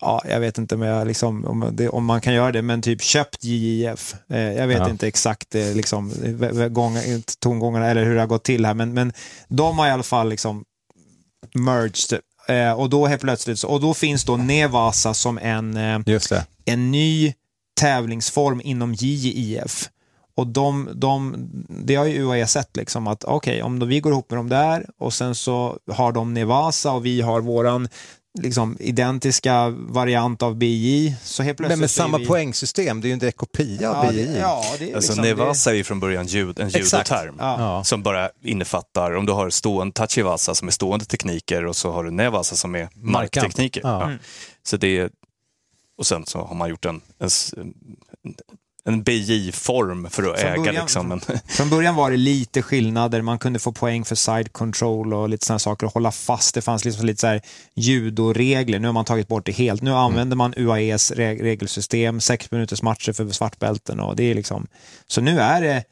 Ja, 0.00 0.22
jag 0.28 0.40
vet 0.40 0.58
inte 0.58 0.74
om, 0.74 0.82
jag 0.82 1.06
liksom, 1.06 1.44
om, 1.44 1.68
det, 1.72 1.88
om 1.88 2.04
man 2.04 2.20
kan 2.20 2.34
göra 2.34 2.52
det, 2.52 2.62
men 2.62 2.82
typ 2.82 3.02
köpt 3.02 3.44
JIF. 3.44 4.14
Eh, 4.30 4.38
jag 4.52 4.66
vet 4.66 4.78
Ja. 4.78 4.90
inte 4.90 5.06
exakt 5.08 5.54
eh, 5.54 5.74
liksom, 5.74 6.12
gång, 6.70 6.96
tongångarna 7.38 7.86
eller 7.90 8.04
hur 8.04 8.14
det 8.14 8.20
har 8.20 8.26
gått 8.26 8.44
till 8.44 8.66
här, 8.66 8.74
men, 8.74 8.94
men 8.94 9.12
de 9.48 9.78
har 9.78 9.86
i 9.86 9.90
alla 9.90 10.02
fall 10.02 10.28
liksom 10.28 10.64
merged. 11.54 12.20
Eh, 12.46 12.72
och 12.72 12.90
då 12.90 13.06
helt 13.06 13.22
plötsligt, 13.22 13.62
och 13.62 13.80
då 13.80 13.94
finns 13.94 14.24
då 14.24 14.36
Nevasa 14.36 15.14
som 15.14 15.38
en, 15.38 15.76
eh, 15.76 16.00
en 16.64 16.90
ny 16.90 17.34
tävlingsform 17.80 18.60
inom 18.64 18.94
JJIF. 18.94 19.88
Och 20.36 20.46
de, 20.46 20.88
de, 20.94 21.34
det 21.68 21.94
har 21.94 22.04
ju 22.04 22.22
UAE 22.22 22.46
sett 22.46 22.76
liksom 22.76 23.06
att 23.06 23.24
okej, 23.24 23.62
om 23.62 23.78
då 23.78 23.86
vi 23.86 24.00
går 24.00 24.12
ihop 24.12 24.30
med 24.30 24.38
dem 24.38 24.48
där 24.48 24.86
och 24.98 25.12
sen 25.12 25.34
så 25.34 25.78
har 25.92 26.12
de 26.12 26.34
Nevasa 26.34 26.92
och 26.92 27.06
vi 27.06 27.20
har 27.20 27.40
våran 27.40 27.88
liksom 28.38 28.76
identiska 28.80 29.68
variant 29.68 30.42
av 30.42 30.56
BJ 30.56 31.14
så 31.22 31.42
helt 31.42 31.56
plötsligt 31.56 31.72
Men 31.72 31.80
med 31.80 31.90
samma 31.90 32.18
vi... 32.18 32.26
poängsystem, 32.26 33.00
det 33.00 33.06
är 33.06 33.08
ju 33.08 33.12
en 33.12 33.18
direkt 33.18 33.38
kopia 33.38 33.90
av 33.90 34.04
Ja, 34.04 34.10
BJJ. 34.12 34.24
det, 34.26 34.38
ja, 34.38 34.64
det 34.78 34.90
är 34.90 34.96
Alltså 34.96 35.12
liksom, 35.12 35.24
Nevasa 35.24 35.70
är 35.70 35.74
ju 35.74 35.84
från 35.84 36.00
början 36.00 36.26
jud, 36.26 36.58
en 36.60 36.68
judoterm 36.68 37.34
Ja. 37.38 37.84
som 37.84 38.02
bara 38.02 38.30
innefattar, 38.42 39.12
om 39.16 39.26
du 39.26 39.32
har 39.32 39.50
stående 39.50 39.92
tachivasa 39.92 40.54
som 40.54 40.68
är 40.68 40.72
stående 40.72 41.04
tekniker 41.04 41.66
och 41.66 41.76
så 41.76 41.92
har 41.92 42.04
du 42.04 42.10
nevasa 42.10 42.56
som 42.56 42.74
är 42.74 42.88
marktekniker. 42.94 43.80
Ja. 43.84 44.10
Ja. 44.10 44.16
Så 44.62 44.76
det 44.76 44.98
är, 44.98 45.10
och 45.98 46.06
sen 46.06 46.26
så 46.26 46.44
har 46.44 46.54
man 46.54 46.68
gjort 46.70 46.84
en, 46.84 47.00
en, 47.18 47.28
en 48.24 48.34
BJ-form 48.88 50.10
för 50.10 50.22
att 50.32 50.40
Från 50.40 50.50
äga 50.52 50.62
början- 50.62 50.74
liksom 50.74 51.12
en, 51.12 51.20
Från 51.48 51.70
början 51.70 51.94
var 51.94 52.10
det 52.10 52.16
lite 52.16 52.62
skillnader, 52.62 53.22
man 53.22 53.38
kunde 53.38 53.58
få 53.58 53.72
poäng 53.72 54.04
för 54.04 54.14
side 54.14 54.52
control 54.52 55.14
och 55.14 55.28
lite 55.28 55.46
sådana 55.46 55.58
saker 55.58 55.86
och 55.86 55.92
hålla 55.94 56.10
fast. 56.12 56.54
Det 56.54 56.62
fanns 56.62 56.84
liksom 56.84 57.06
lite 57.06 57.20
så 57.20 57.26
här 57.26 57.40
judoregler, 57.74 58.78
nu 58.78 58.88
har 58.88 58.92
man 58.92 59.04
tagit 59.04 59.28
bort 59.28 59.46
det 59.46 59.52
helt. 59.52 59.82
Nu 59.82 59.92
använder 59.94 60.36
man 60.36 60.54
UAEs 60.56 61.12
re- 61.12 61.42
regelsystem, 61.42 62.20
sex 62.20 62.50
minuters 62.50 62.82
matcher 62.82 63.12
för 63.12 63.28
svartbälten 63.30 64.00
och 64.00 64.16
det 64.16 64.24
är 64.30 64.34
liksom, 64.34 64.66
så 65.06 65.20
nu 65.20 65.40
är 65.40 65.60
det 65.60 65.84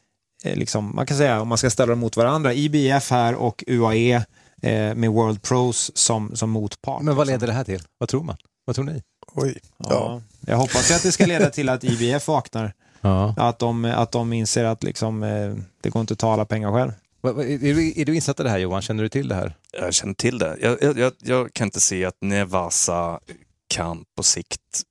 eh, 0.43 0.55
liksom, 0.55 0.95
man 0.95 1.05
kan 1.05 1.17
säga 1.17 1.41
om 1.41 1.47
man 1.47 1.57
ska 1.57 1.69
ställa 1.69 1.89
dem 1.89 1.99
mot 1.99 2.17
varandra, 2.17 2.53
IBF 2.53 3.11
här 3.11 3.35
och 3.35 3.63
UAE 3.67 4.15
eh, 4.61 4.95
med 4.95 5.09
World 5.09 5.41
Pros 5.41 5.91
som, 5.95 6.35
som 6.35 6.49
motpart. 6.49 7.01
Men 7.01 7.15
vad 7.15 7.27
leder 7.27 7.47
det 7.47 7.53
här 7.53 7.63
till? 7.63 7.81
Vad 7.97 8.09
tror 8.09 8.23
man? 8.23 8.37
Vad 8.65 8.75
tror 8.75 8.85
ni? 8.85 9.01
Oj. 9.35 9.57
Ja. 9.77 10.21
Jag 10.47 10.57
hoppas 10.57 10.91
att 10.91 11.03
det 11.03 11.11
ska 11.11 11.25
leda 11.25 11.49
till 11.49 11.69
att 11.69 11.83
IBF 11.83 12.27
vaknar. 12.27 12.73
Ja. 13.03 13.33
Att, 13.37 13.59
de, 13.59 13.85
att 13.85 14.11
de 14.11 14.33
inser 14.33 14.63
att 14.63 14.83
liksom, 14.83 15.23
eh, 15.23 15.53
det 15.81 15.89
går 15.89 15.99
inte 16.01 16.13
att 16.13 16.19
ta 16.19 16.33
alla 16.33 16.45
pengar 16.45 16.71
själv. 16.71 16.91
Är 17.23 17.73
du, 17.73 17.93
är 18.01 18.05
du 18.05 18.15
insatt 18.15 18.39
i 18.39 18.43
det 18.43 18.49
här 18.49 18.57
Johan? 18.57 18.81
Känner 18.81 19.03
du 19.03 19.09
till 19.09 19.27
det 19.27 19.35
här? 19.35 19.57
Jag 19.71 19.93
känner 19.93 20.13
till 20.13 20.37
det. 20.37 20.57
Jag, 20.61 20.97
jag, 20.97 21.13
jag, 21.19 21.53
kan 21.53 21.67
inte 21.67 21.81
se 21.81 22.05
att 22.05 22.17
Nevasa 22.21 23.19
kan 23.67 24.05
på 24.17 24.23
sikt 24.23 24.81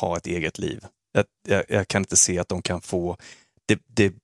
ha 0.00 0.16
ett 0.16 0.26
eget 0.26 0.58
liv. 0.58 0.84
Jag, 1.12 1.24
jag, 1.48 1.64
jag 1.68 1.88
kan 1.88 2.02
inte 2.02 2.16
se 2.16 2.38
att 2.38 2.48
de 2.48 2.62
kan 2.62 2.80
få... 2.80 3.16
Det, 3.66 3.78
det, 3.86 4.14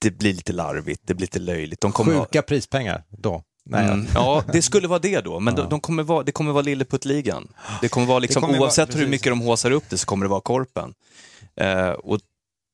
det 0.00 0.10
blir 0.10 0.32
lite 0.32 0.52
larvigt, 0.52 1.00
det 1.04 1.14
blir 1.14 1.22
lite 1.24 1.38
löjligt. 1.38 1.80
De 1.80 1.92
kommer 1.92 2.18
Sjuka 2.20 2.42
prispengar 2.42 3.04
då? 3.10 3.42
Nej, 3.64 3.88
Mm. 3.88 4.06
Ja, 4.14 4.42
det 4.52 4.62
skulle 4.62 4.88
vara 4.88 4.98
det 4.98 5.20
då, 5.20 5.40
men 5.40 5.54
de, 5.54 5.68
de 5.68 5.80
kommer 5.80 6.02
vara, 6.02 6.22
det 6.22 6.32
kommer 6.32 6.52
vara 6.52 6.62
Lilleputtligan. 6.62 7.48
Det 7.80 7.88
kommer 7.88 8.06
vara 8.06 8.18
liksom, 8.18 8.40
kommer 8.42 8.54
vara- 8.54 8.62
oavsett 8.62 8.88
hur 8.88 8.92
precis. 8.94 9.08
mycket 9.08 9.32
de 9.32 9.40
håsar 9.40 9.70
upp 9.70 9.84
det 9.88 9.98
så 9.98 10.06
kommer 10.06 10.24
det 10.24 10.30
vara 10.30 10.40
korpen. 10.40 10.94
Eh, 11.56 11.88
och 11.90 12.20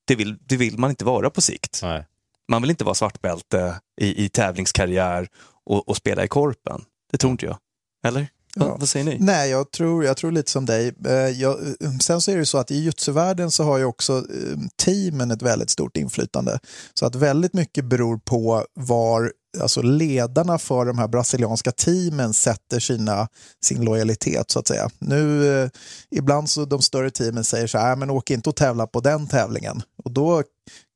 det 0.05 0.15
vill, 0.15 0.39
det 0.41 0.57
vill 0.57 0.79
man 0.79 0.91
inte 0.91 1.05
vara 1.05 1.31
på 1.31 1.41
sikt. 1.41 1.81
Nej. 1.83 2.07
Man 2.49 2.63
vill 2.63 2.71
inte 2.71 2.85
vara 2.85 2.95
svartbälte 2.95 3.81
i, 4.01 4.25
i 4.25 4.29
tävlingskarriär 4.29 5.29
och, 5.65 5.89
och 5.89 5.97
spela 5.97 6.25
i 6.25 6.29
korpen. 6.29 6.85
Det 7.13 7.19
tror 7.19 7.31
inte 7.31 7.47
jag. 7.47 7.59
Eller? 8.07 8.27
Ja. 8.55 8.77
Vad, 8.81 8.89
säger 8.89 9.05
ni? 9.05 9.19
Nej, 9.21 9.51
jag 9.51 9.71
tror, 9.71 10.05
jag 10.05 10.17
tror 10.17 10.33
lite 10.33 10.51
som 10.51 10.67
dig. 10.67 10.93
Eh, 11.07 11.13
Jag, 11.13 11.59
sen 12.03 12.21
så 12.21 12.31
är 12.31 12.37
det 12.37 12.47
så 12.47 12.59
att 12.59 12.71
i 12.71 12.75
jujutsu-världen 12.75 13.51
så 13.51 13.65
har 13.65 13.79
ju 13.79 13.85
också 13.85 14.13
eh, 14.17 14.59
teamen 14.85 15.31
ett 15.31 15.43
väldigt 15.43 15.71
stort 15.71 15.97
inflytande. 15.97 16.59
Så 16.95 17.07
att 17.07 17.15
väldigt 17.15 17.53
mycket 17.53 17.85
beror 17.85 18.19
på 18.19 18.65
var 18.75 19.33
alltså 19.61 19.83
ledarna 19.83 20.59
för 20.59 20.85
de 20.87 20.99
här 20.99 21.09
brasilianska 21.09 21.73
teamen 21.73 22.35
sätter 22.35 22.81
sina, 22.81 23.29
sin 23.65 23.85
lojalitet 23.85 24.51
så 24.51 24.59
att 24.59 24.69
säga. 24.69 24.91
Nu, 24.99 25.49
eh, 25.63 25.71
ibland 26.11 26.51
så 26.51 26.65
de 26.65 26.83
större 26.83 27.11
teamen 27.11 27.45
säger 27.45 27.67
så 27.67 27.79
här, 27.79 27.87
"Nej, 27.87 27.97
men 27.97 28.11
åk 28.11 28.31
inte 28.31 28.49
och 28.51 28.57
tävla 28.57 28.87
på 28.87 29.01
den 29.01 29.27
tävlingen. 29.27 29.83
Och 30.05 30.11
då, 30.11 30.43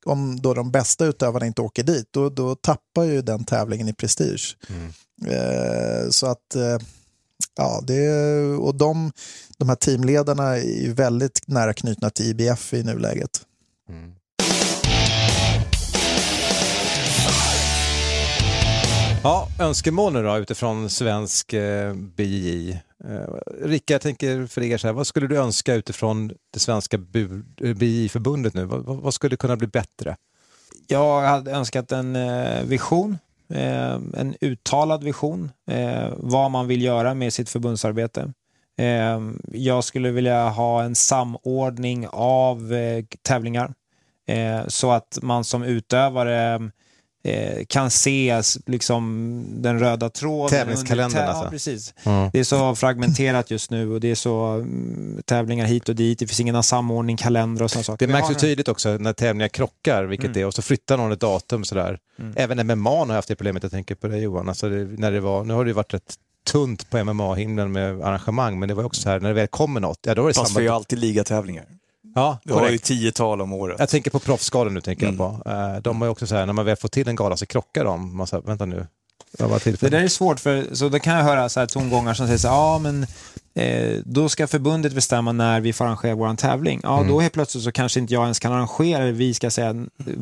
om 0.07 0.41
då 0.41 0.55
de 0.55 0.71
bästa 0.71 1.05
utövarna 1.07 1.47
inte 1.47 1.63
åker 1.63 1.83
dit, 1.83 2.09
då, 2.11 2.29
då 2.31 2.55
tappar 2.55 3.03
ju 3.05 3.23
den 3.23 3.45
tävlingen 3.45 3.89
i 3.89 3.93
prestige. 3.93 4.57
Eh, 5.27 6.11
så 6.11 6.27
att 6.27 6.55
eh, 6.55 6.79
Ja, 7.61 7.81
det, 7.87 8.11
och 8.57 8.75
de, 8.75 9.13
de 9.59 9.69
här 9.69 9.77
teamledarna 9.77 10.57
är 10.57 10.81
ju 10.83 10.93
väldigt 10.93 11.41
nära 11.47 11.73
knutna 11.73 12.11
till 12.11 12.27
IBF 12.27 12.75
i 12.75 12.83
nuläget. 12.83 13.41
Ja, 19.23 19.49
önskemål 19.61 20.13
nu 20.13 20.23
då 20.23 20.37
utifrån 20.39 20.91
svensk 20.91 21.53
eh, 21.53 21.95
BJJ. 21.95 22.71
Eh, 23.05 23.35
Rickard, 23.63 23.95
jag 23.95 24.01
tänker 24.01 24.47
för 24.47 24.63
er 24.63 24.79
så 24.79 24.87
här, 24.87 24.95
vad 24.95 25.07
skulle 25.07 25.27
du 25.27 25.37
önska 25.37 25.75
utifrån 25.75 26.33
det 26.53 26.59
svenska 26.59 26.97
bu- 26.97 27.45
eh, 27.61 27.75
BJJ-förbundet 27.75 28.55
nu? 28.55 28.65
Vad, 28.65 28.85
vad, 28.85 28.97
vad 28.97 29.15
skulle 29.15 29.37
kunna 29.37 29.57
bli 29.57 29.67
bättre? 29.67 30.17
Jag 30.87 31.21
hade 31.21 31.51
önskat 31.51 31.93
en 31.93 32.17
eh, 32.17 32.63
vision, 32.65 33.19
eh, 33.55 33.95
en 34.15 34.37
uttalad 34.41 35.05
vision, 35.05 35.51
eh, 35.71 36.09
vad 36.17 36.51
man 36.51 36.67
vill 36.67 36.83
göra 36.83 37.15
med 37.15 37.33
sitt 37.33 37.49
förbundsarbete. 37.49 38.33
Eh, 38.79 39.21
jag 39.53 39.85
skulle 39.85 40.11
vilja 40.11 40.49
ha 40.49 40.83
en 40.83 40.95
samordning 40.95 42.07
av 42.13 42.73
eh, 42.73 43.05
tävlingar 43.23 43.75
eh, 44.27 44.67
så 44.67 44.91
att 44.91 45.19
man 45.23 45.45
som 45.45 45.63
utövare 45.63 46.71
eh, 47.29 47.65
kan 47.69 47.91
se 47.91 48.43
liksom, 48.67 49.45
den 49.57 49.79
röda 49.81 50.11
tråden. 50.11 50.59
Tävlingskalendern, 50.59 51.21
under- 51.21 51.29
alltså. 51.33 51.45
Ja, 51.45 51.51
precis. 51.51 51.95
Mm. 52.05 52.31
Det 52.33 52.39
är 52.41 52.45
så 52.45 52.75
fragmenterat 52.75 53.51
just 53.51 53.71
nu 53.71 53.93
och 53.93 54.01
det 54.01 54.11
är 54.11 54.15
så 54.15 54.45
mm, 54.47 55.23
tävlingar 55.25 55.67
hit 55.67 55.89
och 55.89 55.95
dit. 55.97 56.19
Det 56.19 56.27
finns 56.27 56.41
ingen 56.41 56.63
samordning, 56.63 57.17
kalender 57.17 57.63
och 57.65 57.71
sådana 57.71 57.85
saker. 57.85 58.07
Det 58.07 58.13
Vi 58.13 58.21
märks 58.21 58.31
ju 58.31 58.35
tydligt 58.35 58.69
också 58.69 58.89
när 58.89 59.13
tävlingar 59.13 59.49
krockar, 59.49 60.05
vilket 60.05 60.25
Mm. 60.25 60.35
det 60.35 60.41
är, 60.41 60.47
och 60.47 60.55
så 60.55 60.63
flyttar 60.63 60.97
någon 60.97 61.13
ett 61.13 61.21
datum 61.21 61.65
sådär. 61.65 61.99
Mm. 62.19 62.33
Även 62.37 62.67
MMA 62.67 62.91
har 62.91 63.07
haft 63.15 63.29
det 63.29 63.37
problemet, 63.37 63.63
jag 63.63 63.73
tänker 63.73 63.95
på 63.95 64.09
det 64.09 64.19
Johan. 64.19 64.49
Alltså 64.49 64.69
det, 64.69 64.85
när 64.85 65.13
det 65.13 65.21
var, 65.21 65.45
nu 65.45 65.55
har 65.55 65.65
det 65.65 65.69
ju 65.69 65.75
varit 65.75 65.95
rätt 65.95 66.15
tunt 66.51 66.91
på 66.91 66.99
MMA-himlen 66.99 67.73
med 67.73 68.01
arrangemang, 68.03 68.59
men 68.59 68.69
det 68.69 68.75
var 68.75 68.85
också 68.85 69.01
så 69.03 69.09
här, 69.09 69.21
när 69.21 69.29
det 69.29 69.35
väl 69.35 69.47
kommer 69.47 69.81
något, 69.81 69.99
ja 70.03 70.15
då 70.15 70.23
är 70.23 70.29
det 70.29 70.35
Fast 70.35 70.53
samma... 70.53 70.61
vi 70.61 70.67
har 70.67 70.73
ju 70.75 70.77
alltid 70.77 70.99
ligatävlingar. 70.99 71.65
Ja, 72.19 72.39
Vi 72.45 72.53
har 72.53 72.69
ju 72.69 72.79
tiotal 72.79 73.41
om 73.41 73.53
året. 73.53 73.77
Jag 73.79 73.89
tänker 73.89 74.11
på 74.11 74.19
proffsgalan 74.19 74.75
nu, 74.75 74.81
tänker 74.81 75.07
Mm. 75.09 75.21
jag 75.21 75.45
på. 75.45 75.51
Eh, 75.51 75.77
De 75.83 76.01
har 76.01 76.07
ju 76.07 76.11
också 76.11 76.27
så 76.27 76.35
här, 76.35 76.47
när 76.47 76.53
man 76.53 76.65
väl 76.65 76.77
får 76.77 76.89
till 76.89 77.09
en 77.09 77.17
gala 77.17 77.37
så 77.37 77.47
krockar 77.47 77.85
de. 77.85 78.17
Man 78.17 78.27
säger, 78.27 78.43
vänta 78.43 78.65
nu, 78.67 78.87
Det 79.81 79.89
där 79.89 80.03
är 80.03 80.09
svårt, 80.09 80.41
för 80.41 80.67
så 80.73 80.89
då 80.89 80.99
kan 80.99 81.15
jag 81.17 81.25
höra 81.25 81.49
så 81.49 81.61
här 81.61 81.67
tongångar 81.67 82.15
som 82.15 82.27
säger 82.27 82.39
så 82.39 82.49
här, 82.49 82.55
ja 82.55 82.79
men 82.79 83.07
eh, 83.55 84.01
då 84.05 84.29
ska 84.29 84.47
förbundet 84.47 84.93
bestämma 84.93 85.33
när 85.33 85.61
vi 85.61 85.73
får 85.73 85.85
arrangera 85.85 86.15
vår 86.15 86.35
tävling. 86.35 86.81
Ja, 86.83 86.97
Mm. 86.99 87.09
då 87.13 87.21
helt 87.21 87.33
plötsligt 87.33 87.65
så 87.65 87.73
kanske 87.73 88.01
inte 88.01 88.15
jag 88.15 88.23
ens 88.23 88.39
kan 88.39 88.53
arrangera, 88.53 89.05
vi 89.05 89.35
ska 89.35 89.51
säga, 89.51 89.69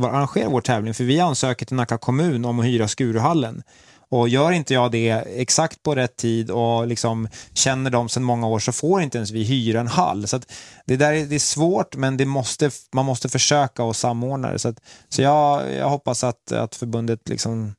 arrangera 0.03 0.49
vår 0.49 0.61
tävling, 0.61 0.95
för 0.95 1.05
vi 1.05 1.21
ansöker 1.21 1.67
till 1.67 1.77
Nacka 1.77 1.99
kommun 1.99 2.45
om 2.45 2.59
att 2.61 2.67
hyra 2.67 2.89
Skuruhallen. 2.89 3.63
Och 4.09 4.29
gör 4.29 4.53
inte 4.53 4.75
jag 4.75 4.93
det 4.93 5.11
exakt 5.27 5.83
på 5.83 5.95
rätt 5.95 6.17
tid 6.17 6.51
och 6.51 6.87
liksom 6.87 7.29
känner 7.55 7.91
dem 7.91 8.09
sedan 8.09 8.23
många 8.23 8.47
år 8.47 8.59
så 8.59 8.73
får 8.73 9.03
inte 9.03 9.19
ens 9.19 9.31
vi 9.31 9.45
hyra 9.45 9.81
en 9.81 9.87
hall. 9.87 10.29
Så 10.29 10.37
att 10.37 10.53
det 10.85 10.97
där 10.97 11.13
är, 11.13 11.27
det 11.27 11.35
är 11.35 11.39
svårt 11.39 11.97
men 11.97 12.17
det 12.17 12.27
måste, 12.27 12.71
man 12.93 13.05
måste 13.05 13.29
försöka 13.29 13.83
och 13.83 13.97
samordna 13.97 14.53
det. 14.53 14.59
Så, 14.59 14.69
att, 14.69 14.81
så 15.09 15.23
jag, 15.23 15.73
jag 15.73 15.89
hoppas 15.89 16.25
att, 16.25 16.53
att 16.53 16.75
förbundet 16.75 17.29
liksom 17.29 17.75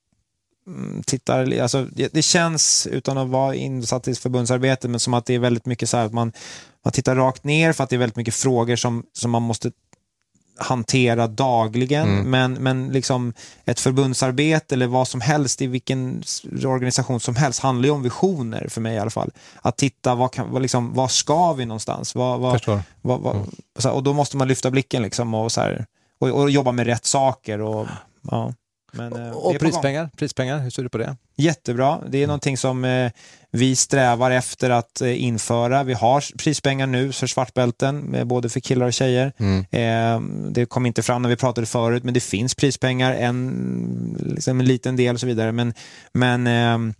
mm, 0.67 1.03
tittar, 1.03 1.59
alltså 1.59 1.85
det, 1.91 2.13
det 2.13 2.21
känns 2.21 2.87
utan 2.91 3.17
att 3.17 3.27
vara 3.27 3.55
insatt 3.55 4.07
i 4.07 4.15
förbundsarbete 4.15 4.87
men 4.87 4.99
som 4.99 5.13
att 5.13 5.25
det 5.25 5.33
är 5.33 5.39
väldigt 5.39 5.65
mycket 5.65 5.89
så 5.89 5.97
här 5.97 6.05
att 6.05 6.13
man, 6.13 6.33
man 6.83 6.91
tittar 6.93 7.15
rakt 7.15 7.43
ner 7.43 7.73
för 7.73 7.83
att 7.83 7.89
det 7.89 7.95
är 7.95 7.99
väldigt 7.99 8.17
mycket 8.17 8.35
frågor 8.35 8.75
som, 8.75 9.03
som 9.13 9.31
man 9.31 9.41
måste 9.41 9.71
hantera 10.59 11.27
dagligen, 11.27 12.07
Mm. 12.09 12.29
men, 12.29 12.53
men 12.53 12.87
liksom 12.93 13.33
ett 13.65 13.79
förbundsarbete 13.79 14.75
eller 14.75 14.87
vad 14.87 15.07
som 15.07 15.21
helst 15.21 15.61
i 15.61 15.67
vilken 15.67 16.23
organisation 16.65 17.19
som 17.19 17.35
helst 17.35 17.59
handlar 17.59 17.85
ju 17.85 17.91
om 17.93 18.03
visioner 18.03 18.67
för 18.69 18.81
mig 18.81 18.95
i 18.95 18.99
alla 18.99 19.09
fall. 19.09 19.31
Att 19.61 19.77
titta, 19.77 20.15
vad, 20.15 20.31
kan, 20.33 20.51
vad, 20.51 20.61
liksom, 20.61 20.93
vad 20.93 21.11
ska 21.11 21.53
vi 21.53 21.65
någonstans? 21.65 22.15
Vad, 22.15 22.39
vad, 22.39 22.61
vad, 23.01 23.21
vad, 23.21 23.47
så 23.79 23.87
här, 23.87 23.95
och 23.95 24.03
då 24.03 24.13
måste 24.13 24.37
man 24.37 24.47
lyfta 24.47 24.71
blicken 24.71 25.01
liksom 25.03 25.33
och, 25.33 25.51
så 25.51 25.61
här, 25.61 25.85
och, 26.19 26.29
och 26.29 26.49
jobba 26.49 26.71
med 26.71 26.85
rätt 26.85 27.05
saker. 27.05 27.61
Och, 27.61 27.87
ja. 28.31 28.53
Men, 28.97 29.27
eh, 29.27 29.31
Och 29.31 29.59
prispengar, 29.59 30.09
prispengar, 30.17 30.59
hur 30.59 30.69
ser 30.69 30.83
du 30.83 30.89
på 30.89 30.97
det? 30.97 31.17
Jättebra. 31.35 31.99
Det 32.09 32.23
är 32.23 32.27
någonting 32.27 32.57
som 32.57 32.85
eh, 32.85 33.11
vi 33.51 33.75
strävar 33.75 34.31
efter 34.31 34.69
att 34.69 35.01
eh, 35.01 35.23
införa. 35.23 35.83
Vi 35.83 35.93
har 35.93 36.37
prispengar 36.37 36.87
nu 36.87 37.11
för 37.11 37.27
svartbälten, 37.27 38.15
eh, 38.15 38.23
både 38.23 38.49
för 38.49 38.59
killar 38.59 38.85
och 38.85 38.93
tjejer. 38.93 39.33
Eh, 39.71 40.21
det 40.49 40.65
kom 40.65 40.85
inte 40.85 41.03
fram 41.03 41.21
när 41.21 41.29
vi 41.29 41.35
pratade 41.35 41.67
förut, 41.67 42.03
men 42.03 42.13
det 42.13 42.19
finns 42.19 42.55
prispengar, 42.55 43.13
en, 43.13 44.17
liksom 44.35 44.59
en 44.59 44.65
liten 44.65 44.95
del 44.95 45.13
och 45.15 45.19
så 45.19 45.27
vidare. 45.27 45.51
Men, 45.51 45.73
men 46.13 46.47
eh, 46.47 46.93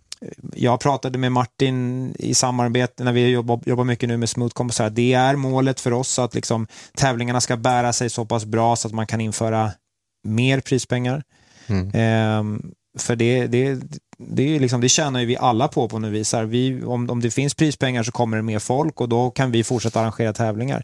jag 0.54 0.80
pratade 0.80 1.18
med 1.18 1.32
Martin 1.32 2.14
i 2.18 2.34
samarbete 2.34 3.04
när 3.04 3.12
vi 3.12 3.28
jobbar, 3.28 3.60
jobbar 3.66 3.84
mycket 3.84 4.08
nu 4.08 4.16
med 4.16 4.28
Smoothcom. 4.28 4.66
och 4.66 4.74
Så 4.74 4.82
här, 4.82 4.90
det 4.90 5.14
är 5.14 5.36
målet 5.36 5.80
för 5.80 5.92
oss 5.92 6.18
att 6.18 6.34
liksom, 6.34 6.66
tävlingarna 6.96 7.40
ska 7.40 7.56
bära 7.56 7.92
sig 7.92 8.10
så 8.10 8.24
pass 8.24 8.44
bra 8.44 8.76
så 8.76 8.88
att 8.88 8.94
man 8.94 9.06
kan 9.06 9.20
införa 9.20 9.70
mer 10.24 10.60
prispengar. 10.60 11.22
Ehm, 11.94 12.72
för 12.98 13.16
det, 13.16 13.46
det, 13.46 13.80
det, 14.18 14.56
är 14.56 14.60
liksom, 14.60 14.80
det 14.80 14.88
tjänar 14.88 15.20
ju 15.20 15.26
vi 15.26 15.36
alla 15.36 15.68
på 15.68 15.88
på 15.88 15.98
något 15.98 16.12
vis. 16.12 16.34
Vi, 16.34 16.82
om, 16.84 17.10
om 17.10 17.20
det 17.20 17.30
finns 17.30 17.54
prispengar 17.54 18.02
så 18.02 18.12
kommer 18.12 18.36
det 18.36 18.42
mer 18.42 18.58
folk 18.58 19.00
och 19.00 19.08
då 19.08 19.30
kan 19.30 19.50
vi 19.50 19.64
fortsätta 19.64 20.00
arrangera 20.00 20.32
tävlingar. 20.32 20.82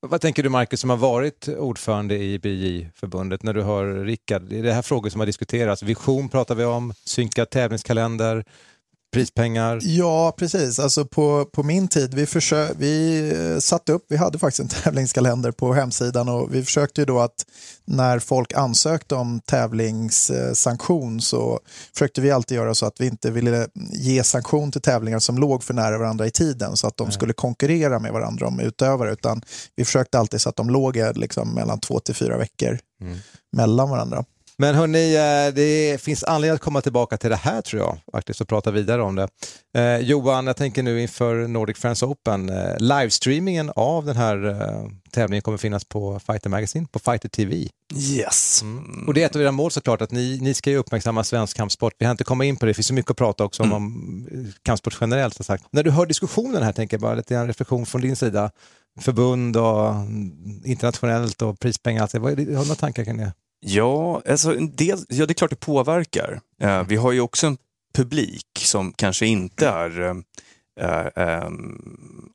Vad 0.00 0.20
tänker 0.20 0.42
du 0.42 0.48
Marcus 0.48 0.80
som 0.80 0.90
har 0.90 0.96
varit 0.96 1.48
ordförande 1.48 2.16
i 2.16 2.38
BJ-förbundet 2.38 3.42
när 3.42 3.54
du 3.54 3.62
hör 3.62 4.04
Rickard? 4.04 4.52
Är 4.52 4.62
det 4.62 4.72
här 4.72 4.82
frågor 4.82 5.10
som 5.10 5.20
har 5.20 5.26
diskuterats? 5.26 5.82
Vision 5.82 6.28
pratar 6.28 6.54
vi 6.54 6.64
om, 6.64 6.92
synkad 7.04 7.50
tävlingskalender, 7.50 8.44
prispengar. 9.12 9.78
Ja, 9.82 10.34
precis. 10.36 10.78
Alltså 10.78 11.04
på, 11.04 11.44
på 11.44 11.62
min 11.62 11.88
tid, 11.88 12.14
vi, 12.14 12.24
försö- 12.24 12.74
vi 12.78 13.28
eh, 13.30 13.58
satte 13.58 13.92
upp, 13.92 14.04
vi 14.08 14.16
hade 14.16 14.38
faktiskt 14.38 14.60
en 14.60 14.68
tävlingskalender 14.82 15.50
på 15.50 15.72
hemsidan 15.72 16.28
och 16.28 16.54
vi 16.54 16.64
försökte 16.64 17.00
ju 17.00 17.04
då 17.04 17.20
att 17.20 17.46
när 17.84 18.18
folk 18.18 18.52
ansökte 18.52 19.14
om 19.14 19.40
tävlingssanktion 19.40 21.20
så 21.20 21.60
försökte 21.94 22.20
vi 22.20 22.30
alltid 22.30 22.56
göra 22.56 22.74
så 22.74 22.86
att 22.86 23.00
vi 23.00 23.06
inte 23.06 23.30
ville 23.30 23.68
ge 23.92 24.24
sanktion 24.24 24.72
till 24.72 24.80
tävlingar 24.82 25.18
som 25.18 25.38
låg 25.38 25.62
för 25.62 25.74
nära 25.74 25.98
varandra 25.98 26.26
i 26.26 26.30
tiden 26.30 26.76
så 26.76 26.86
att 26.86 26.96
de 26.96 27.10
skulle 27.12 27.32
konkurrera 27.32 27.98
med 27.98 28.12
varandra 28.12 28.46
om 28.46 28.60
utövare 28.60 29.12
utan 29.12 29.42
vi 29.76 29.84
försökte 29.84 30.18
alltid 30.18 30.40
så 30.40 30.48
att 30.48 30.56
de 30.56 30.70
låg 30.70 30.96
liksom 31.14 31.54
mellan 31.54 31.80
två 31.80 32.00
till 32.00 32.14
fyra 32.14 32.36
veckor 32.36 32.78
mellan 33.52 33.90
varandra. 33.90 34.24
Men 34.60 34.74
hörni, 34.74 35.14
eh, 35.14 35.54
det 35.54 36.00
finns 36.00 36.24
anledning 36.24 36.54
att 36.54 36.60
komma 36.60 36.80
tillbaka 36.80 37.16
till 37.16 37.30
det 37.30 37.36
här 37.36 37.62
tror 37.62 37.82
jag, 37.82 37.98
faktiskt, 38.12 38.40
och 38.40 38.48
prata 38.48 38.70
vidare 38.70 39.02
om 39.02 39.14
det. 39.16 39.28
Eh, 39.74 39.98
Johan, 39.98 40.46
jag 40.46 40.56
tänker 40.56 40.82
nu 40.82 41.02
inför 41.02 41.48
Nordic 41.48 41.78
Friends 41.78 42.02
Open, 42.02 42.48
eh, 42.48 42.78
livestreamingen 42.78 43.72
av 43.76 44.06
den 44.06 44.16
här 44.16 44.48
eh, 44.48 44.90
tävlingen 45.10 45.42
kommer 45.42 45.58
finnas 45.58 45.84
på 45.84 46.20
Fighter 46.26 46.50
Magazine, 46.50 46.86
på 46.92 46.98
Fighter 46.98 47.28
TV. 47.28 47.68
Yes. 47.94 48.62
Mm. 48.62 49.04
Och 49.06 49.14
det 49.14 49.22
är 49.22 49.26
ett 49.26 49.36
av 49.36 49.42
era 49.42 49.52
mål 49.52 49.70
såklart, 49.70 50.02
att 50.02 50.10
ni, 50.10 50.38
ni 50.40 50.54
ska 50.54 50.70
ju 50.70 50.76
uppmärksamma 50.76 51.24
svensk 51.24 51.56
kampsport. 51.56 51.92
Vi 51.98 52.06
har 52.06 52.10
inte 52.10 52.24
kommit 52.24 52.46
in 52.46 52.56
på 52.56 52.66
det, 52.66 52.70
det 52.70 52.74
finns 52.74 52.86
så 52.86 52.94
mycket 52.94 53.10
att 53.10 53.16
prata 53.16 53.44
också 53.44 53.62
om, 53.62 53.72
om 53.72 54.52
kampsport 54.62 54.98
generellt. 55.00 55.34
Så 55.34 55.44
sagt. 55.44 55.64
När 55.70 55.82
du 55.82 55.90
hör 55.90 56.06
diskussionen 56.06 56.62
här, 56.62 56.72
tänker 56.72 56.96
jag 56.96 57.00
bara 57.02 57.14
lite 57.14 57.36
en 57.36 57.46
reflektion 57.46 57.86
från 57.86 58.00
din 58.00 58.16
sida. 58.16 58.50
Förbund 59.00 59.56
och 59.56 59.94
internationellt 60.64 61.42
och 61.42 61.60
prispengar, 61.60 62.02
alltså, 62.02 62.18
vad 62.18 62.30
har 62.30 62.36
du 62.36 62.52
några 62.52 62.74
tankar 62.74 63.04
kring 63.04 63.16
det? 63.16 63.32
Ja, 63.60 64.22
alltså 64.28 64.56
en 64.56 64.76
del, 64.76 64.98
ja, 65.08 65.26
det 65.26 65.32
är 65.32 65.34
klart 65.34 65.50
det 65.50 65.60
påverkar. 65.60 66.40
Eh, 66.62 66.82
vi 66.82 66.96
har 66.96 67.12
ju 67.12 67.20
också 67.20 67.46
en 67.46 67.56
publik 67.94 68.46
som 68.58 68.92
kanske 68.92 69.26
inte 69.26 69.68
är 69.68 70.00
eh, 70.80 71.06
eh, 71.16 71.50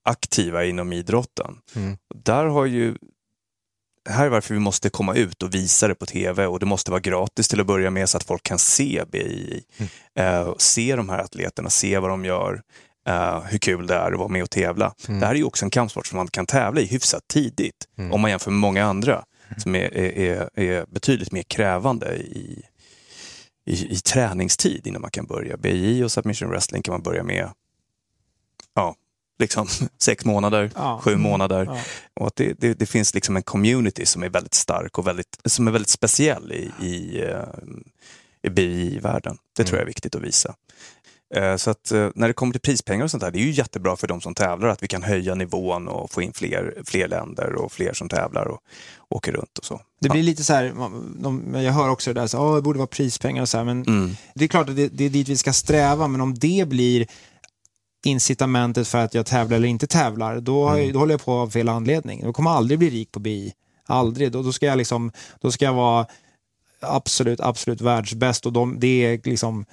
aktiva 0.03 0.65
inom 0.65 0.93
idrotten. 0.93 1.57
Mm. 1.75 1.97
Där 2.15 2.45
har 2.45 2.65
ju 2.65 2.95
här 4.09 4.25
är 4.25 4.29
varför 4.29 4.53
vi 4.53 4.59
måste 4.59 4.89
komma 4.89 5.15
ut 5.15 5.43
och 5.43 5.53
visa 5.53 5.87
det 5.87 5.95
på 5.95 6.05
tv 6.05 6.45
och 6.47 6.59
det 6.59 6.65
måste 6.65 6.91
vara 6.91 7.01
gratis 7.01 7.47
till 7.47 7.59
att 7.59 7.67
börja 7.67 7.89
med 7.89 8.09
så 8.09 8.17
att 8.17 8.23
folk 8.23 8.43
kan 8.43 8.59
se 8.59 9.03
BI. 9.11 9.63
Eh, 10.19 10.53
se 10.57 10.95
de 10.95 11.09
här 11.09 11.19
atleterna, 11.19 11.69
se 11.69 11.99
vad 11.99 12.09
de 12.09 12.25
gör, 12.25 12.61
eh, 13.07 13.43
hur 13.43 13.57
kul 13.57 13.87
det 13.87 13.95
är 13.95 14.11
att 14.11 14.19
vara 14.19 14.27
med 14.27 14.43
och 14.43 14.49
tävla. 14.49 14.93
Mm. 15.07 15.19
Det 15.19 15.25
här 15.25 15.33
är 15.33 15.37
ju 15.37 15.43
också 15.43 15.65
en 15.65 15.71
kampsport 15.71 16.07
som 16.07 16.17
man 16.17 16.27
kan 16.27 16.45
tävla 16.45 16.81
i 16.81 16.85
hyfsat 16.85 17.23
tidigt 17.27 17.75
Mm. 17.97 18.11
om 18.13 18.21
man 18.21 18.31
jämför 18.31 18.51
med 18.51 18.59
många 18.59 18.85
andra 18.85 19.23
som 19.57 19.75
är, 19.75 19.97
är, 19.97 20.49
är, 20.59 20.85
betydligt 20.85 21.31
mer 21.31 21.43
krävande 21.43 22.15
i, 22.15 22.63
i, 23.65 23.93
i 23.93 23.95
träningstid 23.95 24.87
innan 24.87 25.01
man 25.01 25.11
kan 25.11 25.25
börja. 25.25 25.57
BI 25.57 26.03
och 26.03 26.11
submission 26.11 26.49
wrestling 26.49 26.81
kan 26.81 26.91
man 26.91 27.01
börja 27.01 27.23
med 27.23 27.49
ja, 28.73 28.95
liksom 29.39 29.67
sex 29.97 30.25
månader, 30.25 30.71
Ja. 30.75 30.99
sju 31.03 31.15
månader. 31.15 31.65
Ja. 31.65 31.79
Och 32.13 32.27
att 32.27 32.35
det, 32.35 32.53
det, 32.59 32.73
det 32.73 32.85
finns 32.85 33.13
liksom 33.13 33.35
en 33.35 33.43
community 33.43 34.05
som 34.05 34.23
är 34.23 34.29
väldigt 34.29 34.53
stark 34.53 34.97
och 34.97 35.07
väldigt, 35.07 35.39
som 35.45 35.67
är 35.67 35.71
väldigt 35.71 35.89
speciell 35.89 36.51
i, 36.51 36.85
i, 36.85 37.21
eh, 37.21 37.45
i 38.41 38.49
BI-världen. 38.49 39.37
Det 39.57 39.63
tror 39.63 39.77
jag 39.77 39.83
är 39.83 39.87
viktigt 39.87 40.15
att 40.15 40.21
visa. 40.21 40.55
Eh, 41.35 41.55
Så 41.55 41.69
att 41.71 41.91
eh, 41.91 42.09
när 42.15 42.27
det 42.27 42.33
kommer 42.33 42.51
till 42.51 42.61
prispengar 42.61 43.03
och 43.05 43.11
sånt 43.11 43.21
där, 43.23 43.31
det 43.31 43.39
är 43.39 43.43
ju 43.45 43.51
jättebra 43.51 43.95
för 43.95 44.07
de 44.07 44.21
som 44.21 44.33
tävlar 44.35 44.67
att 44.69 44.83
vi 44.83 44.87
kan 44.87 45.03
höja 45.03 45.35
nivån 45.35 45.87
och 45.87 46.11
få 46.11 46.21
in 46.21 46.33
fler, 46.33 46.73
fler 46.85 47.07
länder 47.07 47.53
och 47.55 47.71
fler 47.71 47.93
som 47.93 48.09
tävlar 48.09 48.45
och 48.45 48.59
åker 49.09 49.31
runt 49.31 49.57
och 49.57 49.65
så. 49.65 49.81
Det 50.01 50.09
blir 50.09 50.23
lite 50.23 50.43
så 50.43 50.53
här, 50.53 50.73
de, 51.23 51.53
jag 51.55 51.71
hör 51.73 51.89
också 51.89 52.13
det 52.13 52.19
där, 52.21 52.27
så, 52.27 52.39
"Åh, 52.39 52.55
det 52.55 52.61
borde 52.61 52.79
vara 52.79 52.87
prispengar 52.87 53.41
och 53.41 53.49
så 53.49 53.57
här, 53.57 53.65
men 53.65 53.83
Mm. 53.87 54.15
det 54.35 54.43
är 54.45 54.47
klart 54.49 54.69
att 54.69 54.75
det, 54.75 54.87
det 54.87 55.03
är 55.05 55.09
dit 55.09 55.29
vi 55.29 55.37
ska 55.37 55.53
sträva, 55.53 56.07
men 56.07 56.21
om 56.21 56.33
det 56.33 56.67
blir 56.67 57.07
incitamentet 58.05 58.87
för 58.87 58.97
att 58.97 59.13
jag 59.13 59.25
tävlar 59.25 59.57
eller 59.57 59.67
inte 59.67 59.87
tävlar, 59.87 60.39
då, 60.39 60.77
jag- 60.79 60.93
då 60.93 60.99
håller 60.99 61.13
jag 61.13 61.25
på 61.25 61.31
av 61.33 61.49
fel 61.49 61.69
anledning. 61.69 62.21
Då 62.23 62.33
kommer 62.33 62.49
jag 62.49 62.57
aldrig 62.57 62.79
bli 62.79 62.89
rik 62.89 63.11
på 63.11 63.19
BI. 63.19 63.53
Aldrig. 63.87 64.31
Då, 64.31 64.41
då, 64.43 64.53
ska 64.53 64.65
jag 64.65 64.77
liksom, 64.77 65.11
då 65.41 65.51
ska 65.51 65.65
jag 65.65 65.73
vara 65.73 66.05
absolut, 66.81 67.39
absolut 67.39 67.81
världsbäst 67.81 68.45
och 68.45 68.53
de, 68.53 68.79
det 68.79 68.87
är 69.05 69.19
liksom 69.23 69.65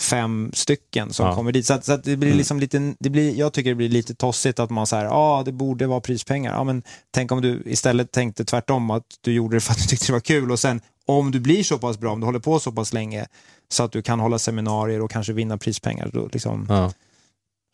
fem 0.00 0.50
stycken 0.54 1.12
som 1.12 1.26
Ja. 1.26 1.34
kommer 1.34 1.52
dit. 1.52 1.66
Så, 1.66 1.74
att, 1.74 1.84
så 1.84 1.92
att 1.92 2.04
det 2.04 2.16
blir 2.16 2.34
liksom 2.34 2.60
lite, 2.60 2.94
det 3.00 3.10
blir, 3.10 3.34
jag 3.34 3.52
tycker 3.52 3.70
det 3.70 3.74
blir 3.74 3.88
lite 3.88 4.14
tossigt 4.14 4.58
att 4.58 4.70
man 4.70 4.86
säger, 4.86 5.04
ja 5.04 5.10
ah, 5.12 5.42
det 5.42 5.52
borde 5.52 5.86
vara 5.86 6.00
prispengar. 6.00 6.52
Ja, 6.54 6.64
men 6.64 6.82
tänk 7.10 7.32
om 7.32 7.42
du 7.42 7.62
istället 7.66 8.12
tänkte 8.12 8.44
tvärtom, 8.44 8.90
att 8.90 9.04
du 9.20 9.32
gjorde 9.32 9.56
det 9.56 9.60
för 9.60 9.72
att 9.72 9.78
du 9.78 9.84
tyckte 9.86 10.06
det 10.06 10.12
var 10.12 10.20
kul 10.20 10.50
och 10.52 10.58
sen 10.58 10.80
om 11.06 11.30
du 11.30 11.40
blir 11.40 11.62
så 11.64 11.78
pass 11.78 11.98
bra, 11.98 12.12
om 12.12 12.20
du 12.20 12.26
håller 12.26 12.38
på 12.38 12.60
så 12.60 12.72
pass 12.72 12.92
länge 12.92 13.26
så 13.68 13.82
att 13.82 13.92
du 13.92 14.02
kan 14.02 14.20
hålla 14.20 14.38
seminarier 14.38 15.00
och 15.00 15.10
kanske 15.10 15.32
vinna 15.32 15.58
prispengar. 15.58 16.10
Då, 16.12 16.28
liksom, 16.32 16.66
Ja. 16.68 16.92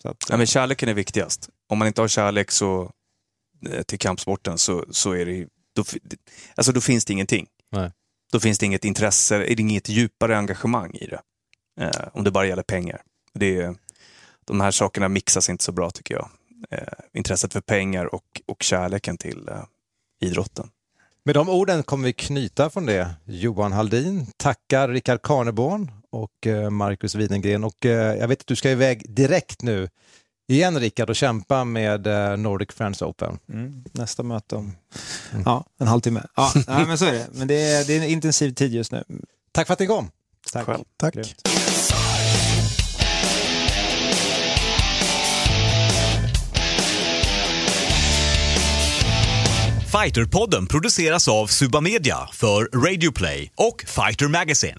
så 0.02 0.08
att, 0.08 0.16
Ja, 0.28 0.36
men 0.36 0.46
kärleken 0.46 0.88
är 0.88 0.94
viktigast. 0.94 1.48
Om 1.68 1.78
man 1.78 1.88
inte 1.88 2.00
har 2.00 2.08
kärlek 2.08 2.50
så, 2.50 2.90
eh, 3.70 3.82
till 3.82 3.98
kampsporten 3.98 4.58
så, 4.58 4.84
så 4.90 5.12
är 5.12 5.26
det, 5.26 5.46
då, 5.76 5.84
alltså 6.54 6.72
då 6.72 6.80
finns 6.80 7.04
det 7.04 7.12
ingenting. 7.12 7.46
Nej. 7.72 7.90
Då 8.32 8.40
finns 8.40 8.58
det 8.58 8.66
inget 8.66 8.84
intresse, 8.84 9.36
är 9.36 9.54
det 9.56 9.62
inget 9.62 9.88
djupare 9.88 10.38
engagemang 10.38 10.94
i 10.94 11.06
det. 11.06 11.20
Eh, 11.80 12.08
om 12.12 12.24
det 12.24 12.30
bara 12.30 12.46
gäller 12.46 12.62
pengar. 12.62 13.02
Det 13.32 13.60
är, 13.60 13.74
de 14.44 14.60
här 14.60 14.70
sakerna 14.70 15.08
mixas 15.08 15.50
inte 15.50 15.64
så 15.64 15.72
bra 15.72 15.90
tycker 15.90 16.14
jag. 16.14 16.28
Eh, 16.70 16.92
intresset 17.12 17.52
för 17.52 17.60
pengar 17.60 18.14
och, 18.14 18.40
och 18.46 18.62
kärleken 18.62 19.18
till 19.18 19.48
eh, 19.48 19.64
idrotten. 20.20 20.70
Med 21.24 21.34
de 21.34 21.48
orden 21.48 21.82
kommer 21.82 22.06
vi 22.06 22.12
knyta 22.12 22.70
från 22.70 22.86
det. 22.86 23.14
Johan 23.24 23.72
Haldin 23.72 24.26
tackar 24.36 24.88
Rickard 24.88 25.22
Karneborn 25.22 25.90
och 26.10 26.46
eh, 26.46 26.70
Marcus 26.70 27.14
Widengren. 27.14 27.64
Och 27.64 27.86
eh, 27.86 28.16
jag 28.16 28.28
vet 28.28 28.40
att 28.40 28.46
du 28.46 28.56
ska 28.56 28.70
iväg 28.70 29.14
direkt 29.14 29.62
nu 29.62 29.88
igen 30.48 30.80
Rickard 30.80 31.10
och 31.10 31.16
kämpa 31.16 31.64
med 31.64 32.06
eh, 32.06 32.36
Nordic 32.36 32.68
Friends 32.74 33.02
Open. 33.02 33.38
mm, 33.48 33.84
nästa 33.92 34.22
möte 34.22 34.56
om 34.56 34.76
ja, 35.44 35.64
en 35.78 35.86
halvtimme. 35.86 36.22
Ja, 36.36 36.52
nej, 36.68 36.86
men 36.86 36.98
så 36.98 37.04
är 37.04 37.12
det. 37.12 37.26
Men 37.32 37.48
det 37.48 37.54
är, 37.54 37.84
det 37.84 37.96
är 37.96 38.02
en 38.02 38.08
intensiv 38.08 38.50
tid 38.50 38.72
just 38.72 38.92
nu. 38.92 39.04
Tack 39.52 39.66
för 39.66 39.72
att 39.72 39.80
ni 39.80 39.86
kom. 39.86 40.10
Tack. 40.52 40.66
Själv. 40.66 40.84
Tack. 41.00 41.14
Grymt. 41.14 41.42
Fighterpodden 50.04 50.66
produceras 50.66 51.28
av 51.28 51.46
Suba 51.46 51.80
Media 51.80 52.16
för 52.32 52.86
Radio 52.86 53.12
Play 53.12 53.50
och 53.56 53.84
Fighter 53.86 54.28
Magazine. 54.28 54.78